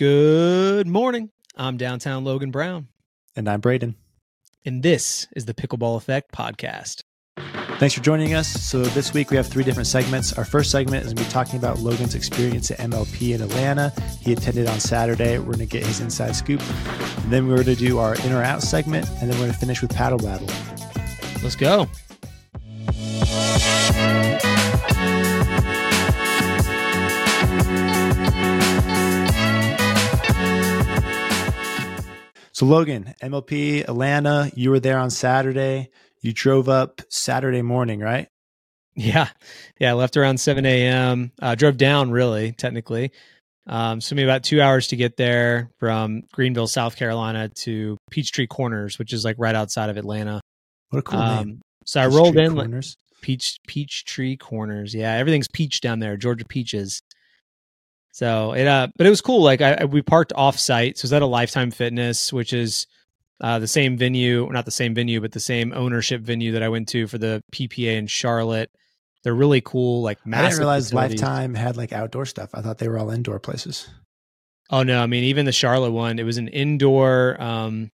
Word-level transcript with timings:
Good 0.00 0.86
morning. 0.86 1.28
I'm 1.58 1.76
downtown 1.76 2.24
Logan 2.24 2.50
Brown, 2.50 2.88
And 3.36 3.46
I'm 3.46 3.60
Braydon. 3.60 3.96
and 4.64 4.82
this 4.82 5.26
is 5.36 5.44
the 5.44 5.52
Pickleball 5.52 5.98
Effect 5.98 6.32
podcast. 6.32 7.02
Thanks 7.78 7.94
for 7.96 8.00
joining 8.00 8.32
us. 8.32 8.48
So, 8.48 8.80
this 8.80 9.12
week 9.12 9.30
we 9.30 9.36
have 9.36 9.46
three 9.46 9.62
different 9.62 9.88
segments. 9.88 10.32
Our 10.32 10.46
first 10.46 10.70
segment 10.70 11.04
is 11.04 11.12
going 11.12 11.16
to 11.18 11.24
be 11.24 11.30
talking 11.30 11.58
about 11.58 11.80
Logan's 11.80 12.14
experience 12.14 12.70
at 12.70 12.78
MLP 12.78 13.34
in 13.34 13.42
Atlanta. 13.42 13.92
He 14.22 14.32
attended 14.32 14.68
on 14.68 14.80
Saturday. 14.80 15.36
We're 15.36 15.52
going 15.52 15.58
to 15.58 15.66
get 15.66 15.84
his 15.84 16.00
inside 16.00 16.34
scoop. 16.34 16.62
And 17.18 17.30
then 17.30 17.46
we're 17.46 17.62
going 17.62 17.76
to 17.76 17.84
do 17.84 17.98
our 17.98 18.14
in 18.24 18.32
or 18.32 18.42
out 18.42 18.62
segment. 18.62 19.06
And 19.20 19.30
then 19.30 19.38
we're 19.38 19.48
going 19.48 19.52
to 19.52 19.58
finish 19.58 19.82
with 19.82 19.94
paddle 19.94 20.16
battle. 20.16 20.48
Let's 21.42 21.56
go. 21.56 21.88
So, 32.60 32.66
Logan, 32.66 33.14
MLP 33.22 33.84
Atlanta, 33.88 34.52
you 34.54 34.68
were 34.68 34.80
there 34.80 34.98
on 34.98 35.08
Saturday. 35.08 35.88
You 36.20 36.34
drove 36.34 36.68
up 36.68 37.00
Saturday 37.08 37.62
morning, 37.62 38.00
right? 38.00 38.28
Yeah. 38.94 39.28
Yeah. 39.78 39.92
I 39.92 39.94
left 39.94 40.18
around 40.18 40.38
7 40.38 40.66
a.m. 40.66 41.32
Uh, 41.40 41.54
drove 41.54 41.78
down, 41.78 42.10
really, 42.10 42.52
technically. 42.52 43.12
Um, 43.66 44.02
so, 44.02 44.14
maybe 44.14 44.28
about 44.28 44.42
two 44.42 44.60
hours 44.60 44.88
to 44.88 44.96
get 44.96 45.16
there 45.16 45.70
from 45.78 46.24
Greenville, 46.34 46.66
South 46.66 46.96
Carolina 46.96 47.48
to 47.48 47.96
Peachtree 48.10 48.46
Corners, 48.46 48.98
which 48.98 49.14
is 49.14 49.24
like 49.24 49.36
right 49.38 49.54
outside 49.54 49.88
of 49.88 49.96
Atlanta. 49.96 50.42
What 50.90 50.98
a 50.98 51.02
cool 51.02 51.18
name. 51.18 51.38
Um, 51.38 51.60
so 51.86 52.02
I 52.02 52.08
rolled 52.08 52.36
in 52.36 52.56
like 52.56 52.66
Corners. 52.66 52.98
peach 53.22 53.56
peach 53.66 54.04
tree 54.04 54.36
corners 54.36 54.94
yeah 54.94 55.14
everything's 55.14 55.48
peach 55.48 55.80
down 55.80 55.98
there 55.98 56.16
georgia 56.16 56.44
peaches 56.44 57.02
so 58.20 58.52
it 58.52 58.66
uh 58.66 58.88
but 58.96 59.06
it 59.06 59.10
was 59.10 59.22
cool 59.22 59.42
like 59.42 59.62
I, 59.62 59.78
I 59.80 59.84
we 59.86 60.02
parked 60.02 60.32
off 60.34 60.58
site 60.58 60.98
so 60.98 61.00
it 61.00 61.04
was 61.04 61.12
at 61.14 61.22
a 61.22 61.26
lifetime 61.26 61.70
fitness 61.70 62.32
which 62.32 62.52
is 62.52 62.86
uh 63.40 63.58
the 63.58 63.66
same 63.66 63.96
venue 63.96 64.46
not 64.50 64.66
the 64.66 64.70
same 64.70 64.94
venue 64.94 65.20
but 65.20 65.32
the 65.32 65.40
same 65.40 65.72
ownership 65.74 66.20
venue 66.20 66.52
that 66.52 66.62
i 66.62 66.68
went 66.68 66.88
to 66.90 67.06
for 67.06 67.16
the 67.16 67.42
ppa 67.52 67.96
in 67.96 68.06
charlotte 68.06 68.70
they're 69.22 69.34
really 69.34 69.60
cool 69.60 70.02
like 70.02 70.18
I 70.26 70.42
didn't 70.42 70.58
realize 70.58 70.86
facilities. 70.86 71.20
Lifetime 71.20 71.54
had 71.54 71.76
like 71.76 71.92
outdoor 71.92 72.26
stuff. 72.26 72.50
I 72.54 72.62
thought 72.62 72.78
they 72.78 72.88
were 72.88 72.98
all 72.98 73.10
indoor 73.10 73.38
places. 73.38 73.88
Oh 74.70 74.82
no, 74.82 75.02
I 75.02 75.06
mean 75.06 75.24
even 75.24 75.46
the 75.46 75.52
Charlotte 75.52 75.90
one, 75.90 76.18
it 76.18 76.24
was 76.24 76.38
an 76.38 76.48
indoor 76.48 77.40
um 77.40 77.90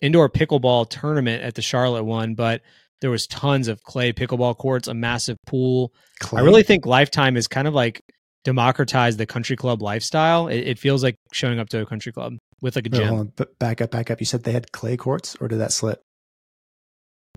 indoor 0.00 0.28
pickleball 0.28 0.88
tournament 0.88 1.42
at 1.42 1.54
the 1.54 1.62
Charlotte 1.62 2.04
one, 2.04 2.34
but 2.34 2.62
there 3.00 3.10
was 3.10 3.26
tons 3.26 3.66
of 3.68 3.82
clay 3.82 4.12
pickleball 4.12 4.56
courts, 4.56 4.86
a 4.86 4.94
massive 4.94 5.38
pool. 5.46 5.92
Clay? 6.20 6.40
I 6.40 6.44
really 6.44 6.62
think 6.62 6.86
Lifetime 6.86 7.36
is 7.36 7.48
kind 7.48 7.66
of 7.66 7.74
like 7.74 8.02
democratized 8.44 9.18
the 9.18 9.26
country 9.26 9.56
club 9.56 9.82
lifestyle. 9.82 10.48
It, 10.48 10.58
it 10.60 10.78
feels 10.78 11.02
like 11.02 11.16
showing 11.32 11.58
up 11.58 11.68
to 11.70 11.80
a 11.80 11.86
country 11.86 12.12
club 12.12 12.36
with 12.62 12.76
like 12.76 12.86
a 12.86 12.90
gym. 12.90 13.14
on. 13.14 13.32
Back 13.58 13.80
up, 13.80 13.90
back 13.90 14.10
up. 14.10 14.20
You 14.20 14.26
said 14.26 14.44
they 14.44 14.52
had 14.52 14.72
clay 14.72 14.96
courts, 14.96 15.36
or 15.40 15.48
did 15.48 15.58
that 15.60 15.72
slip? 15.72 16.00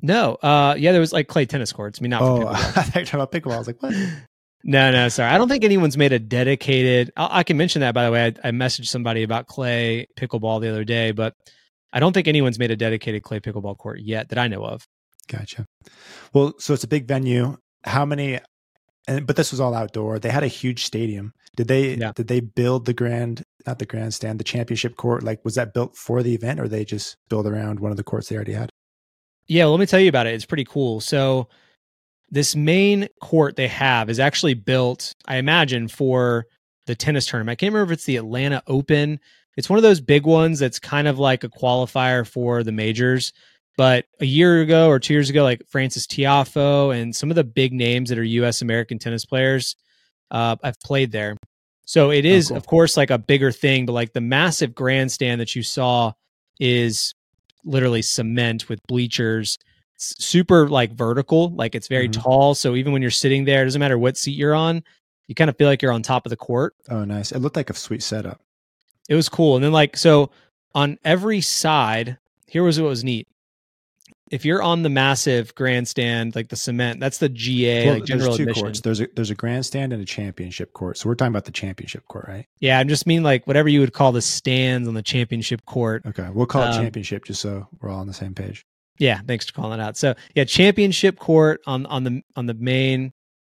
No, 0.01 0.35
uh 0.41 0.75
yeah, 0.77 0.91
there 0.91 0.99
was 1.01 1.13
like 1.13 1.27
clay 1.27 1.45
tennis 1.45 1.71
courts. 1.71 1.99
I 1.99 2.03
mean 2.03 2.09
not 2.09 2.19
for 2.19 2.43
Oh, 2.43 2.47
I 2.49 2.55
pickleball. 2.55 2.73
thought 2.73 2.95
you 2.95 3.01
were 3.01 3.05
talking 3.05 3.19
about 3.19 3.31
pickleball. 3.31 3.55
I 3.55 3.57
was 3.59 3.67
like, 3.67 3.81
what? 3.81 3.93
No, 4.65 4.91
no, 4.91 5.09
sorry. 5.09 5.29
I 5.29 5.37
don't 5.37 5.49
think 5.49 5.65
anyone's 5.65 5.97
made 5.97 6.13
a 6.13 6.19
dedicated. 6.19 7.11
I, 7.17 7.39
I 7.39 7.43
can 7.43 7.57
mention 7.57 7.81
that 7.81 7.93
by 7.93 8.05
the 8.05 8.11
way. 8.11 8.23
I, 8.27 8.47
I 8.47 8.51
messaged 8.51 8.85
somebody 8.87 9.23
about 9.23 9.45
clay 9.47 10.07
pickleball 10.17 10.61
the 10.61 10.69
other 10.69 10.85
day, 10.85 11.11
but 11.11 11.33
I 11.91 11.99
don't 11.99 12.13
think 12.13 12.29
anyone's 12.29 12.57
made 12.57 12.71
a 12.71 12.77
dedicated 12.77 13.23
clay 13.23 13.41
pickleball 13.41 13.77
court 13.77 13.99
yet 13.99 14.29
that 14.29 14.37
I 14.39 14.47
know 14.47 14.63
of. 14.63 14.85
Gotcha. 15.27 15.65
Well, 16.33 16.53
so 16.59 16.73
it's 16.73 16.85
a 16.85 16.87
big 16.87 17.09
venue. 17.09 17.57
How 17.83 18.05
many? 18.05 18.39
And 19.07 19.27
but 19.27 19.35
this 19.35 19.51
was 19.51 19.59
all 19.59 19.73
outdoor. 19.73 20.19
They 20.19 20.29
had 20.29 20.43
a 20.43 20.47
huge 20.47 20.85
stadium. 20.85 21.33
Did 21.55 21.67
they? 21.67 21.95
Yeah. 21.95 22.13
Did 22.15 22.27
they 22.27 22.39
build 22.39 22.85
the 22.85 22.93
grand? 22.93 23.43
Not 23.65 23.79
the 23.79 23.85
grandstand, 23.85 24.39
the 24.39 24.43
championship 24.45 24.95
court. 24.95 25.23
Like, 25.23 25.43
was 25.43 25.55
that 25.55 25.73
built 25.73 25.95
for 25.95 26.23
the 26.23 26.33
event, 26.33 26.59
or 26.59 26.67
they 26.67 26.85
just 26.85 27.17
build 27.29 27.47
around 27.47 27.79
one 27.79 27.91
of 27.91 27.97
the 27.97 28.03
courts 28.03 28.29
they 28.29 28.35
already 28.35 28.53
had? 28.53 28.69
Yeah, 29.47 29.65
well, 29.65 29.71
let 29.71 29.79
me 29.81 29.85
tell 29.85 29.99
you 29.99 30.09
about 30.09 30.27
it. 30.27 30.33
It's 30.33 30.45
pretty 30.45 30.65
cool. 30.65 31.01
So, 31.01 31.49
this 32.29 32.55
main 32.55 33.07
court 33.21 33.55
they 33.55 33.67
have 33.67 34.09
is 34.09 34.19
actually 34.19 34.53
built, 34.53 35.13
I 35.27 35.37
imagine, 35.37 35.87
for 35.87 36.45
the 36.87 36.95
tennis 36.95 37.25
tournament. 37.25 37.53
I 37.53 37.55
can't 37.55 37.73
remember 37.73 37.91
if 37.91 37.97
it's 37.97 38.05
the 38.05 38.17
Atlanta 38.17 38.63
Open. 38.67 39.19
It's 39.55 39.69
one 39.69 39.77
of 39.77 39.83
those 39.83 40.01
big 40.01 40.25
ones 40.25 40.59
that's 40.59 40.79
kind 40.79 41.07
of 41.07 41.19
like 41.19 41.43
a 41.43 41.49
qualifier 41.49 42.25
for 42.25 42.63
the 42.63 42.71
majors. 42.71 43.33
But 43.77 44.05
a 44.19 44.25
year 44.25 44.61
ago 44.61 44.87
or 44.87 44.99
two 44.99 45.13
years 45.13 45.29
ago, 45.29 45.43
like 45.43 45.61
Frances 45.67 46.05
Tiafoe 46.05 46.95
and 46.95 47.15
some 47.15 47.29
of 47.31 47.35
the 47.35 47.43
big 47.43 47.73
names 47.73 48.09
that 48.09 48.19
are 48.19 48.23
U.S. 48.23 48.61
American 48.61 48.99
tennis 48.99 49.25
players, 49.25 49.75
uh, 50.31 50.55
I've 50.63 50.79
played 50.81 51.11
there. 51.11 51.35
So 51.85 52.11
it 52.11 52.23
is, 52.25 52.49
cool. 52.49 52.57
of 52.57 52.65
course, 52.67 52.95
like 52.97 53.09
a 53.09 53.17
bigger 53.17 53.51
thing. 53.51 53.85
But 53.85 53.93
like 53.93 54.13
the 54.13 54.21
massive 54.21 54.75
grandstand 54.75 55.41
that 55.41 55.55
you 55.55 55.63
saw 55.63 56.13
is 56.59 57.13
literally 57.65 58.01
cement 58.01 58.69
with 58.69 58.79
bleachers 58.87 59.57
s- 59.97 60.15
super 60.19 60.67
like 60.67 60.91
vertical 60.91 61.49
like 61.55 61.75
it's 61.75 61.87
very 61.87 62.09
Mhm. 62.09 62.21
tall 62.21 62.53
so 62.55 62.75
even 62.75 62.91
when 62.91 63.01
you're 63.01 63.09
sitting 63.09 63.45
there 63.45 63.61
it 63.61 63.65
doesn't 63.65 63.79
matter 63.79 63.97
what 63.97 64.17
seat 64.17 64.35
you're 64.37 64.53
on 64.53 64.83
you 65.27 65.33
kind 65.35 65.49
of 65.49 65.57
feel 65.57 65.67
like 65.67 65.81
you're 65.81 65.93
on 65.93 66.01
top 66.03 66.25
of 66.25 66.29
the 66.29 66.35
court 66.35 66.75
Oh, 66.89 67.05
nice. 67.05 67.31
It 67.31 67.39
looked 67.39 67.55
like 67.55 67.69
a 67.69 67.73
sweet 67.73 68.03
setup. 68.03 68.41
it 69.07 69.15
was 69.15 69.29
cool 69.29 69.55
and 69.55 69.63
then 69.63 69.71
like 69.71 69.95
so 69.95 70.29
on 70.75 70.99
every 71.05 71.39
side 71.39 72.17
here 72.47 72.63
was 72.63 72.79
what 72.81 72.89
was 72.89 73.03
neat 73.03 73.27
if 74.31 74.45
you're 74.45 74.61
on 74.63 74.81
the 74.83 74.89
massive 74.89 75.53
grandstand 75.55 76.35
like 76.35 76.49
the 76.49 76.55
cement 76.55 76.99
that's 76.99 77.17
the 77.17 77.29
ga 77.29 77.85
Well, 77.85 77.93
like 77.95 78.05
general 78.05 78.27
there's 78.27 78.37
two 78.37 78.43
admission 78.43 78.63
courts. 78.63 78.81
There's 78.81 79.01
a 79.01 79.07
there's 79.15 79.29
a 79.29 79.35
grandstand 79.35 79.93
and 79.93 80.01
a 80.01 80.05
championship 80.05 80.73
court. 80.73 80.97
So 80.97 81.09
we're 81.09 81.15
talking 81.15 81.31
about 81.31 81.45
the 81.45 81.51
championship 81.51 82.07
court, 82.07 82.25
right? 82.27 82.45
yeah 82.59 82.79
I'm 82.79 82.87
just 82.87 83.05
mean 83.05 83.23
like 83.23 83.45
whatever 83.45 83.69
you 83.69 83.79
would 83.81 83.93
call 83.93 84.11
the 84.11 84.21
stands 84.21 84.87
on 84.87 84.93
the 84.93 85.01
championship 85.03 85.65
court 85.65 86.03
Okay, 86.05 86.27
we'll 86.33 86.45
call 86.45 86.63
it 86.63 86.75
Um, 86.75 86.83
championship 86.83 87.25
just 87.25 87.41
so 87.41 87.67
we're 87.81 87.89
all 87.89 87.99
on 87.99 88.07
the 88.07 88.13
same 88.13 88.33
page. 88.33 88.65
Yeah, 88.99 89.19
thanks 89.25 89.47
for 89.47 89.53
calling 89.53 89.79
it 89.79 89.83
out. 89.83 89.97
So 89.97 90.13
yeah, 90.35 90.43
championship 90.45 91.19
court 91.19 91.61
on 91.65 91.85
on 91.87 92.03
the 92.03 92.21
on 92.35 92.45
the 92.45 92.53
main 92.53 93.11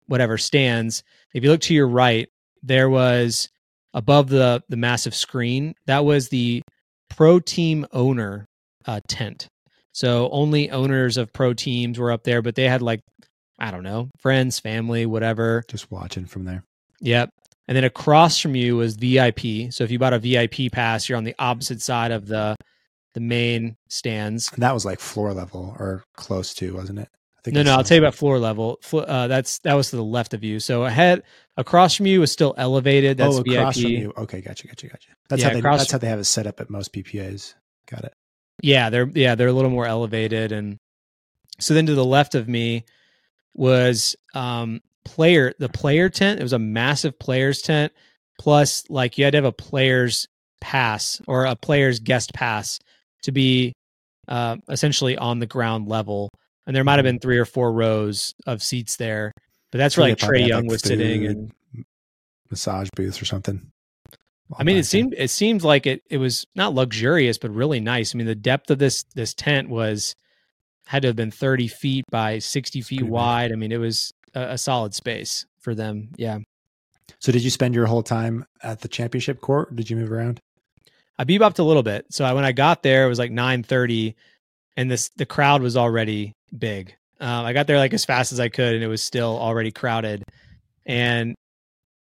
whatever 0.07 0.39
stands. 0.39 1.03
If 1.35 1.45
you 1.45 1.51
look 1.51 1.61
to 1.63 1.75
your 1.75 1.89
right, 1.89 2.29
there 2.63 2.89
was 2.91 3.49
above 3.95 4.29
the 4.29 4.63
the 4.69 4.77
massive 4.77 5.15
screen. 5.15 5.75
That 5.87 6.05
was 6.05 6.29
the 6.29 6.63
pro 7.11 7.39
team 7.39 7.87
owner 7.93 8.47
uh, 8.87 9.01
tent. 9.09 9.49
So 9.97 10.29
only 10.31 10.71
owners 10.71 11.17
of 11.17 11.33
pro 11.33 11.55
teams 11.55 11.99
were 11.99 12.13
up 12.13 12.23
there, 12.23 12.43
but 12.43 12.55
they 12.55 12.69
had 12.69 12.83
like 12.83 13.01
I 13.59 13.71
don't 13.71 13.83
know 13.83 14.11
friends, 14.19 14.61
family, 14.61 15.07
whatever. 15.07 15.65
Just 15.69 15.91
watching 15.91 16.27
from 16.27 16.45
there. 16.45 16.65
Yep. 17.01 17.31
And 17.67 17.75
then 17.75 17.85
across 17.85 18.39
from 18.39 18.55
you 18.55 18.77
was 18.77 18.95
VIP. 18.95 19.73
So 19.73 19.85
if 19.85 19.91
you 19.91 19.99
bought 19.99 20.13
a 20.13 20.19
VIP 20.19 20.71
pass, 20.71 21.09
you're 21.09 21.17
on 21.17 21.25
the 21.25 21.35
opposite 21.39 21.81
side 21.81 22.11
of 22.11 22.27
the 22.27 22.57
the 23.15 23.21
main 23.21 23.79
stands. 23.89 24.53
And 24.53 24.63
that 24.63 24.75
was 24.75 24.85
like 24.85 25.01
floor 25.01 25.33
level 25.33 25.75
or 25.79 26.05
close 26.15 26.53
to, 26.57 26.75
wasn't 26.75 26.99
it? 26.99 27.09
I 27.47 27.51
No, 27.53 27.63
no, 27.63 27.73
I'll 27.73 27.83
tell 27.83 27.97
you 27.97 28.03
about 28.03 28.15
floor 28.15 28.39
level. 28.39 28.79
Flo- 28.83 29.01
Uh, 29.01 29.29
that's 29.29 29.61
that 29.61 29.73
was 29.73 29.89
to 29.91 29.97
the 29.97 30.05
left 30.05 30.35
of 30.35 30.45
you. 30.45 30.61
So 30.61 30.85
ahead, 30.85 31.23
across 31.57 31.95
from 31.95 32.05
you 32.05 32.21
was 32.21 32.31
still 32.31 32.55
elevated. 32.59 33.17
That's 33.17 33.37
oh, 33.37 33.43
VIP. 33.43 33.55
across 33.55 33.81
from 33.81 33.93
you. 33.93 34.13
Okay, 34.19 34.43
gotcha, 34.43 34.67
gotcha, 34.67 34.89
gotcha. 34.89 35.09
That's 35.31 35.41
Yeah, 35.41 35.49
how 35.49 35.55
they 35.55 35.61
that's 35.63 35.91
how 35.91 35.97
they 35.97 36.09
have 36.09 36.19
it 36.19 36.25
set 36.25 36.47
up 36.47 36.61
at 36.61 36.69
most 36.69 36.93
PPAs. 36.93 37.55
Got 37.91 38.05
it. 38.05 38.13
Yeah, 38.63 38.91
they're 38.91 39.11
yeah 39.15 39.35
they're 39.35 39.49
a 39.49 39.53
little 39.53 39.71
more 39.71 39.87
elevated, 39.87 40.53
and 40.53 40.79
so 41.59 41.75
then 41.75 41.87
to 41.87 41.95
the 41.95 42.05
left 42.05 42.35
of 42.35 42.49
me 42.49 42.85
was 43.55 44.17
um 44.35 44.81
player 45.05 45.55
the 45.59 45.69
player 45.69 46.09
tent. 46.09 46.41
It 46.41 46.43
was 46.43 46.53
a 46.53 46.59
massive 46.59 47.19
players 47.19 47.63
tent. 47.63 47.93
Plus, 48.39 48.85
like 48.91 49.17
you 49.17 49.25
had 49.25 49.31
to 49.31 49.39
have 49.39 49.45
a 49.45 49.53
player's 49.53 50.29
pass 50.61 51.21
or 51.27 51.45
a 51.45 51.57
player's 51.57 52.01
guest 52.01 52.35
pass 52.35 52.79
to 53.23 53.33
be 53.33 53.73
uh, 54.29 54.57
essentially 54.69 55.17
on 55.17 55.39
the 55.39 55.47
ground 55.47 55.89
level. 55.89 56.31
And 56.67 56.75
there 56.75 56.85
might 56.85 56.97
have 56.97 57.05
been 57.05 57.21
three 57.21 57.39
or 57.39 57.45
four 57.45 57.73
rows 57.73 58.35
of 58.47 58.63
seats 58.63 58.97
there, 58.97 59.33
but 59.71 59.79
that's 59.79 59.97
where 59.97 60.09
like 60.09 60.19
Trae 60.19 60.47
Young 60.47 60.67
was 60.67 60.83
sitting 60.83 61.25
and 61.27 61.53
massage 62.51 62.89
booths 62.97 63.23
or 63.23 63.25
something. 63.25 63.71
I 64.57 64.63
mean, 64.65 64.77
it 64.77 64.87
seemed 64.87 65.15
it 65.17 65.31
seemed 65.31 65.63
like 65.63 65.87
it 65.87 66.03
it 66.09 66.19
was 66.19 66.47
not 66.55 66.75
luxurious, 66.75 67.39
but 67.39 67.51
really 67.51 67.81
nice. 67.81 68.15
I 68.15 68.19
mean, 68.19 68.27
the 68.27 68.35
depth 68.35 68.71
of 68.71 68.79
this 68.79 69.05
this 69.15 69.35
tent 69.35 69.69
was 69.69 70.15
had 70.87 71.03
to 71.03 71.09
have 71.09 71.17
been 71.17 71.31
thirty 71.33 71.67
feet 71.69 72.05
by 72.11 72.39
sixty 72.39 72.81
feet 72.81 72.99
pretty 72.99 73.05
big. 73.05 73.13
wide. 73.13 73.53
I 73.53 73.57
mean, 73.57 73.73
it 73.73 73.79
was 73.79 74.13
a, 74.35 74.51
a 74.51 74.59
solid 74.59 74.95
space 74.95 75.47
for 75.59 75.75
them. 75.75 76.11
Yeah, 76.17 76.39
So 77.21 77.33
did 77.33 77.43
you 77.43 77.51
spend 77.51 77.75
your 77.75 77.87
whole 77.87 78.05
time 78.05 78.45
at 78.63 78.81
the 78.83 78.89
championship 78.89 79.41
court? 79.41 79.73
Or 79.73 79.75
did 79.75 79.91
you 79.91 79.97
move 79.97 80.13
around? 80.13 80.39
I 81.19 81.25
bebopped 81.25 81.59
a 81.59 81.65
little 81.65 81.83
bit. 81.83 82.07
So 82.11 82.25
I, 82.25 82.35
when 82.35 82.45
I 82.45 82.53
got 82.53 82.83
there, 82.83 83.05
it 83.05 83.09
was 83.09 83.19
like 83.19 83.33
nine 83.33 83.65
thirty, 83.65 84.15
and 84.77 84.89
this 84.89 85.11
the 85.17 85.27
crowd 85.27 85.63
was 85.63 85.77
already 85.77 86.33
big. 86.57 86.95
Um, 87.19 87.47
I 87.47 87.53
got 87.53 87.67
there 87.67 87.79
like 87.79 87.95
as 87.95 88.05
fast 88.05 88.33
as 88.33 88.39
I 88.39 88.49
could, 88.49 88.75
and 88.75 88.85
it 88.85 88.89
was 88.89 89.03
still 89.03 89.37
already 89.39 89.73
crowded. 89.73 90.23
And 90.85 91.35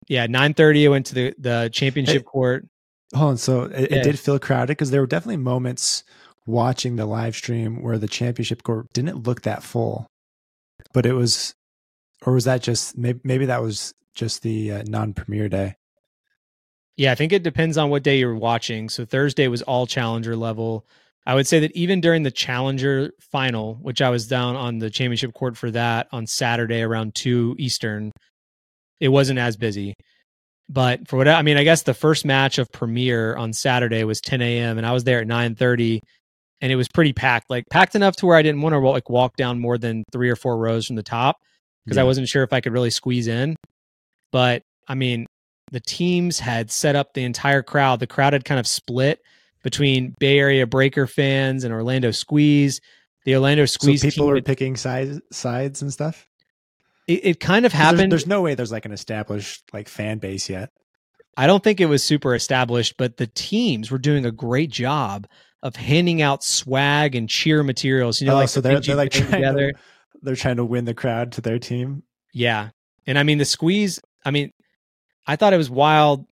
yeah, 0.09 0.27
nine 0.27 0.55
thirty, 0.55 0.87
I 0.87 0.91
went 0.91 1.07
to 1.07 1.15
the 1.15 1.35
the 1.39 1.71
championship 1.73 2.25
court. 2.25 2.67
Hold 3.15 3.31
on. 3.31 3.37
So 3.37 3.63
it, 3.65 3.91
Yeah. 3.91 3.99
it 3.99 4.03
did 4.05 4.19
feel 4.19 4.39
crowded 4.39 4.69
because 4.69 4.91
there 4.91 5.01
were 5.01 5.07
definitely 5.07 5.39
moments 5.39 6.03
watching 6.47 6.97
the 6.97 7.07
live 7.07 7.35
stream 7.37 7.83
where 7.83 7.99
the 7.99 8.09
championship 8.09 8.63
court 8.63 8.87
didn't 8.93 9.27
look 9.27 9.43
that 9.43 9.63
full, 9.63 10.07
but 10.93 11.05
it 11.07 11.13
was, 11.13 11.55
or 12.27 12.33
was 12.33 12.45
that 12.45 12.63
just 12.63 12.97
maybe 12.99 13.21
maybe 13.25 13.47
that 13.47 13.63
was 13.63 13.93
just 14.15 14.43
the 14.43 14.73
uh, 14.73 14.83
non-premiere 14.87 15.49
day? 15.49 15.75
Yeah, 16.97 17.13
I 17.13 17.15
think 17.15 17.33
it 17.33 17.45
depends 17.45 17.79
on 17.79 17.91
what 17.91 18.03
day 18.03 18.19
you're 18.19 18.35
watching. 18.35 18.89
So 18.89 19.05
Thursday 19.05 19.47
was 19.47 19.63
all 19.63 19.87
challenger 19.87 20.35
level. 20.35 20.85
I 21.27 21.35
would 21.35 21.47
say 21.47 21.61
that 21.61 21.77
even 21.77 22.01
during 22.01 22.23
the 22.25 22.31
challenger 22.31 23.13
final, 23.21 23.75
which 23.77 24.03
I 24.03 24.11
was 24.11 24.27
down 24.27 24.57
on 24.57 24.79
the 24.79 24.91
championship 24.91 25.33
court 25.35 25.57
for 25.57 25.71
that 25.71 26.09
on 26.11 26.27
Saturday 26.27 26.81
around 26.83 27.15
2 27.15 27.55
Eastern, 27.59 28.11
it 29.01 29.09
wasn't 29.09 29.39
as 29.39 29.57
busy. 29.57 29.95
But 30.69 31.09
for 31.09 31.17
what 31.17 31.29
I 31.29 31.43
mean, 31.43 31.57
I 31.57 31.65
guess 31.65 31.83
the 31.83 31.95
first 31.95 32.25
match 32.27 32.59
of 32.59 32.71
Premier 32.73 33.37
on 33.37 33.53
Saturday 33.53 34.05
was 34.05 34.21
10 34.21 34.43
a.m. 34.43 34.77
and 34.77 34.87
I 34.87 34.93
was 34.93 35.05
there 35.05 35.21
at 35.21 35.27
9:30, 35.27 36.01
and 36.61 36.71
it 36.71 36.77
was 36.77 36.89
pretty 36.89 37.13
packed, 37.13 37.49
like 37.49 37.65
packed 37.71 37.95
enough 37.95 38.17
to 38.17 38.27
where 38.27 38.37
I 38.37 38.43
didn't 38.43 38.61
want 38.61 38.75
to 38.75 38.79
like 38.81 39.09
walk 39.09 39.37
down 39.37 39.59
more 39.61 39.79
than 39.79 40.05
three 40.13 40.29
or 40.29 40.37
four 40.37 40.59
rows 40.59 40.87
from 40.87 40.97
the 40.97 41.03
top 41.03 41.37
because 41.85 41.97
Yeah. 41.97 42.03
I 42.03 42.05
wasn't 42.07 42.29
sure 42.29 42.43
if 42.43 42.53
I 42.53 42.61
could 42.61 42.73
really 42.73 42.91
squeeze 42.91 43.29
in. 43.29 43.57
But 44.31 44.63
I 44.87 44.95
mean, 44.95 45.27
the 45.73 45.81
teams 45.81 46.39
had 46.39 46.71
set 46.71 46.97
up 46.97 47.15
the 47.15 47.25
entire 47.25 47.63
crowd. 47.63 48.01
The 48.01 48.07
crowd 48.07 48.35
had 48.35 48.45
kind 48.45 48.61
of 48.61 48.67
split 48.67 49.21
between 49.63 50.15
Bay 50.19 50.39
Area 50.39 50.67
Breaker 50.67 51.07
fans 51.07 51.65
and 51.65 51.73
Orlando 51.73 52.11
Squeeze. 52.11 52.81
The 53.25 53.35
Orlando 53.35 53.65
Squeeze 53.65 54.03
so 54.03 54.09
people 54.11 54.27
were 54.27 54.41
picking 54.43 54.77
sides 54.77 55.21
sides 55.33 55.81
and 55.83 55.93
stuff. 55.93 56.27
It, 57.09 57.25
it 57.25 57.41
kind 57.41 57.67
of 57.67 57.73
happened. 57.73 58.13
There's, 58.13 58.27
no 58.27 58.43
way 58.43 58.55
there's 58.55 58.71
like 58.71 58.85
an 58.85 58.93
established 58.93 59.65
like 59.73 59.89
fan 59.89 60.19
base 60.19 60.49
yet. 60.49 60.71
I 61.37 61.47
don't 61.47 61.65
think 61.65 61.81
it 61.81 61.87
was 61.87 62.03
super 62.03 62.35
established, 62.35 62.97
but 62.97 63.17
the 63.17 63.27
teams 63.27 63.91
were 63.91 63.99
doing 63.99 64.27
a 64.27 64.31
great 64.31 64.71
job 64.71 65.27
of 65.63 65.75
handing 65.75 66.21
out 66.21 66.45
swag 66.45 67.15
and 67.15 67.29
cheer 67.29 67.63
materials. 67.63 68.21
You 68.21 68.29
know, 68.29 68.35
oh, 68.35 68.39
like 68.39 68.49
so 68.49 68.61
the 68.61 68.69
they're 68.69 68.81
they're 68.81 68.97
like 68.97 69.13
trying 69.13 69.31
together. 69.31 69.73
to, 69.73 69.79
they're 70.23 70.37
trying 70.37 70.57
to 70.57 70.65
win 70.65 70.85
the 70.85 70.95
crowd 70.95 71.33
to 71.33 71.41
their 71.41 71.59
team. 71.59 72.03
Yeah. 72.33 72.71
And 73.07 73.19
I 73.19 73.23
mean, 73.23 73.39
the 73.39 73.45
squeeze, 73.45 74.01
I 74.25 74.31
mean, 74.31 74.53
I 75.27 75.37
thought 75.37 75.55
it 75.55 75.59
was 75.59 75.71
wild 75.71 76.27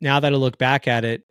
now 0.00 0.20
that 0.20 0.32
I 0.32 0.36
look 0.36 0.56
back 0.56 0.88
at 0.88 1.04
it. 1.04 1.22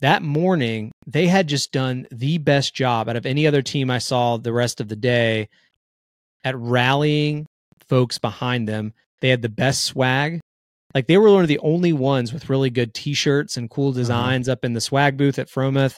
That 0.00 0.22
morning, 0.22 0.92
they 1.06 1.26
had 1.26 1.48
just 1.48 1.72
done 1.72 2.06
the 2.10 2.36
best 2.36 2.74
job 2.74 3.08
out 3.08 3.16
of 3.16 3.24
any 3.24 3.46
other 3.46 3.62
team 3.62 3.90
I 3.90 3.98
saw 3.98 4.36
the 4.36 4.52
rest 4.52 4.80
of 4.80 4.88
the 4.88 4.96
day 4.96 5.48
at 6.44 6.54
rallying 6.56 7.46
folks 7.88 8.18
behind 8.18 8.68
them. 8.68 8.92
They 9.20 9.28
had 9.28 9.42
the 9.42 9.48
best 9.48 9.84
swag. 9.84 10.40
Like 10.94 11.06
they 11.06 11.18
were 11.18 11.32
one 11.32 11.42
of 11.42 11.48
the 11.48 11.58
only 11.60 11.92
ones 11.92 12.32
with 12.32 12.48
really 12.48 12.70
good 12.70 12.94
t 12.94 13.14
shirts 13.14 13.56
and 13.56 13.70
cool 13.70 13.90
uh-huh. 13.90 13.98
designs 13.98 14.48
up 14.48 14.64
in 14.64 14.72
the 14.72 14.80
swag 14.80 15.16
booth 15.16 15.38
at 15.38 15.48
Fromuth. 15.48 15.96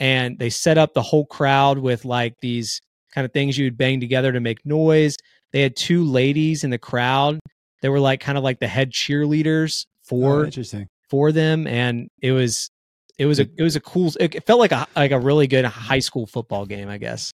And 0.00 0.38
they 0.38 0.50
set 0.50 0.78
up 0.78 0.92
the 0.92 1.02
whole 1.02 1.26
crowd 1.26 1.78
with 1.78 2.04
like 2.04 2.34
these 2.40 2.80
kind 3.14 3.24
of 3.24 3.32
things 3.32 3.56
you'd 3.56 3.78
bang 3.78 4.00
together 4.00 4.32
to 4.32 4.40
make 4.40 4.64
noise. 4.66 5.16
They 5.52 5.60
had 5.60 5.76
two 5.76 6.04
ladies 6.04 6.64
in 6.64 6.70
the 6.70 6.78
crowd 6.78 7.38
that 7.80 7.90
were 7.90 8.00
like 8.00 8.20
kind 8.20 8.36
of 8.36 8.42
like 8.42 8.58
the 8.58 8.66
head 8.66 8.90
cheerleaders 8.90 9.86
Oh, 10.04 10.08
for 10.08 10.44
interesting. 10.44 10.88
for 11.08 11.32
them, 11.32 11.66
and 11.66 12.10
it 12.20 12.32
was 12.32 12.70
it 13.18 13.26
was 13.26 13.40
a 13.40 13.46
it 13.56 13.62
was 13.62 13.76
a 13.76 13.80
cool. 13.80 14.12
It 14.20 14.46
felt 14.46 14.60
like 14.60 14.72
a 14.72 14.86
like 14.94 15.12
a 15.12 15.18
really 15.20 15.46
good 15.46 15.64
high 15.64 16.00
school 16.00 16.26
football 16.26 16.66
game. 16.66 16.88
I 16.88 16.98
guess 16.98 17.32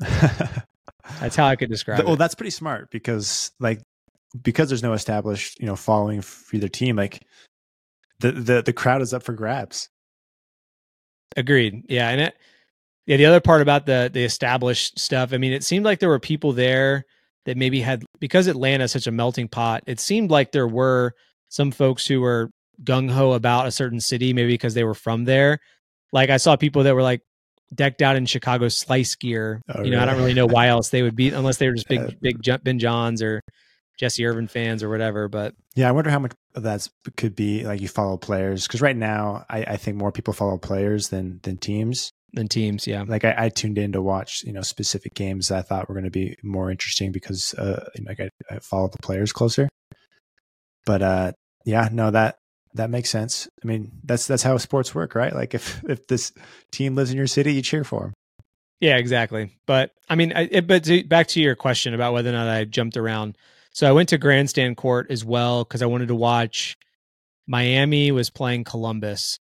that's 1.20 1.36
how 1.36 1.46
I 1.46 1.56
could 1.56 1.70
describe 1.70 2.04
well, 2.04 2.14
it. 2.14 2.18
that's 2.18 2.34
pretty 2.34 2.50
smart 2.50 2.90
because 2.90 3.52
like 3.60 3.80
because 4.40 4.68
there's 4.68 4.82
no 4.82 4.92
established 4.92 5.60
you 5.60 5.66
know 5.66 5.76
following 5.76 6.20
for 6.22 6.56
either 6.56 6.68
team. 6.68 6.96
Like 6.96 7.22
the 8.20 8.32
the 8.32 8.62
the 8.62 8.72
crowd 8.72 9.02
is 9.02 9.12
up 9.12 9.22
for 9.22 9.32
grabs. 9.32 9.88
Agreed. 11.36 11.84
Yeah, 11.88 12.08
and 12.08 12.20
it 12.20 12.34
yeah 13.06 13.16
the 13.16 13.26
other 13.26 13.40
part 13.40 13.62
about 13.62 13.86
the 13.86 14.10
the 14.12 14.24
established 14.24 14.98
stuff. 14.98 15.32
I 15.32 15.38
mean, 15.38 15.52
it 15.52 15.64
seemed 15.64 15.84
like 15.84 15.98
there 15.98 16.08
were 16.08 16.20
people 16.20 16.52
there 16.52 17.04
that 17.44 17.56
maybe 17.56 17.80
had 17.80 18.04
because 18.20 18.46
Atlanta 18.46 18.84
is 18.84 18.92
such 18.92 19.06
a 19.06 19.12
melting 19.12 19.48
pot. 19.48 19.82
It 19.86 20.00
seemed 20.00 20.30
like 20.30 20.52
there 20.52 20.68
were 20.68 21.14
some 21.48 21.70
folks 21.70 22.06
who 22.06 22.20
were 22.20 22.50
gung 22.84 23.10
ho 23.10 23.32
about 23.32 23.66
a 23.66 23.72
certain 23.72 24.00
city, 24.00 24.32
maybe 24.32 24.54
because 24.54 24.74
they 24.74 24.84
were 24.84 24.94
from 24.94 25.24
there. 25.24 25.58
Like 26.12 26.30
I 26.30 26.36
saw 26.36 26.56
people 26.56 26.84
that 26.84 26.94
were 26.94 27.02
like 27.02 27.22
decked 27.74 28.02
out 28.02 28.16
in 28.16 28.26
Chicago 28.26 28.68
slice 28.68 29.14
gear. 29.14 29.62
Oh, 29.68 29.82
you 29.82 29.90
know, 29.90 30.00
I 30.00 30.04
don't 30.04 30.14
really? 30.14 30.32
really 30.32 30.34
know 30.34 30.46
why 30.46 30.68
else 30.68 30.90
they 30.90 31.02
would 31.02 31.16
be 31.16 31.28
unless 31.30 31.58
they 31.58 31.68
were 31.68 31.74
just 31.74 31.88
big 31.88 32.20
big 32.20 32.42
Ben 32.64 32.78
Johns 32.78 33.22
or 33.22 33.40
Jessie 33.98 34.26
Irvine 34.26 34.48
fans 34.48 34.82
or 34.82 34.88
whatever. 34.88 35.28
But 35.28 35.54
Yeah, 35.74 35.88
I 35.88 35.92
wonder 35.92 36.10
how 36.10 36.18
much 36.18 36.32
of 36.54 36.64
that 36.64 36.88
could 37.16 37.34
be 37.34 37.64
like 37.64 37.80
you 37.80 37.88
follow 37.88 38.16
players 38.16 38.66
because 38.66 38.82
right 38.82 38.96
now 38.96 39.44
I, 39.48 39.64
I 39.64 39.76
think 39.76 39.96
more 39.96 40.12
people 40.12 40.34
follow 40.34 40.58
players 40.58 41.08
than 41.08 41.40
than 41.42 41.58
teams. 41.58 42.12
Than 42.34 42.48
teams, 42.48 42.86
yeah, 42.86 43.04
Like 43.06 43.26
I, 43.26 43.34
I 43.36 43.48
tuned 43.50 43.76
in 43.76 43.92
to 43.92 44.00
watch 44.00 44.42
you 44.44 44.54
know 44.54 44.62
specific 44.62 45.14
games 45.14 45.48
that 45.48 45.58
I 45.58 45.62
thought 45.62 45.88
were 45.88 45.94
going 45.94 46.06
to 46.06 46.10
be 46.10 46.34
more 46.42 46.70
interesting 46.70 47.12
because 47.12 47.52
uh 47.54 47.84
like 48.06 48.20
I, 48.20 48.30
I 48.50 48.58
follow 48.60 48.88
the 48.88 49.02
players 49.02 49.32
closer. 49.32 49.68
But 50.86 51.02
uh 51.02 51.32
yeah, 51.64 51.88
no 51.92 52.10
that 52.10 52.36
that 52.74 52.90
makes 52.90 53.10
sense. 53.10 53.48
I 53.62 53.66
mean 53.66 53.92
that's 54.04 54.26
that's 54.26 54.42
how 54.42 54.56
sports 54.58 54.94
work, 54.94 55.14
right? 55.14 55.34
Like 55.34 55.54
if 55.54 55.82
if 55.88 56.06
this 56.06 56.32
team 56.70 56.94
lives 56.94 57.10
in 57.10 57.16
your 57.16 57.26
city, 57.26 57.54
you 57.54 57.62
cheer 57.62 57.84
for 57.84 58.00
them. 58.00 58.12
Yeah, 58.82 58.96
exactly. 58.96 59.56
But 59.64 59.92
I 60.10 60.16
mean, 60.16 60.32
I, 60.34 60.48
it, 60.50 60.66
but 60.66 60.82
to, 60.84 61.04
back 61.04 61.28
to 61.28 61.40
your 61.40 61.54
question 61.54 61.94
about 61.94 62.14
whether 62.14 62.30
or 62.30 62.32
not 62.32 62.48
I 62.48 62.64
jumped 62.64 62.96
around. 62.96 63.38
So 63.72 63.88
I 63.88 63.92
went 63.92 64.08
to 64.08 64.18
Grandstand 64.18 64.76
Court 64.76 65.06
as 65.08 65.24
well 65.24 65.62
because 65.62 65.82
I 65.82 65.86
wanted 65.86 66.08
to 66.08 66.16
watch. 66.16 66.76
Miami 67.46 68.10
was 68.10 68.28
playing 68.28 68.64
Columbus, 68.64 69.38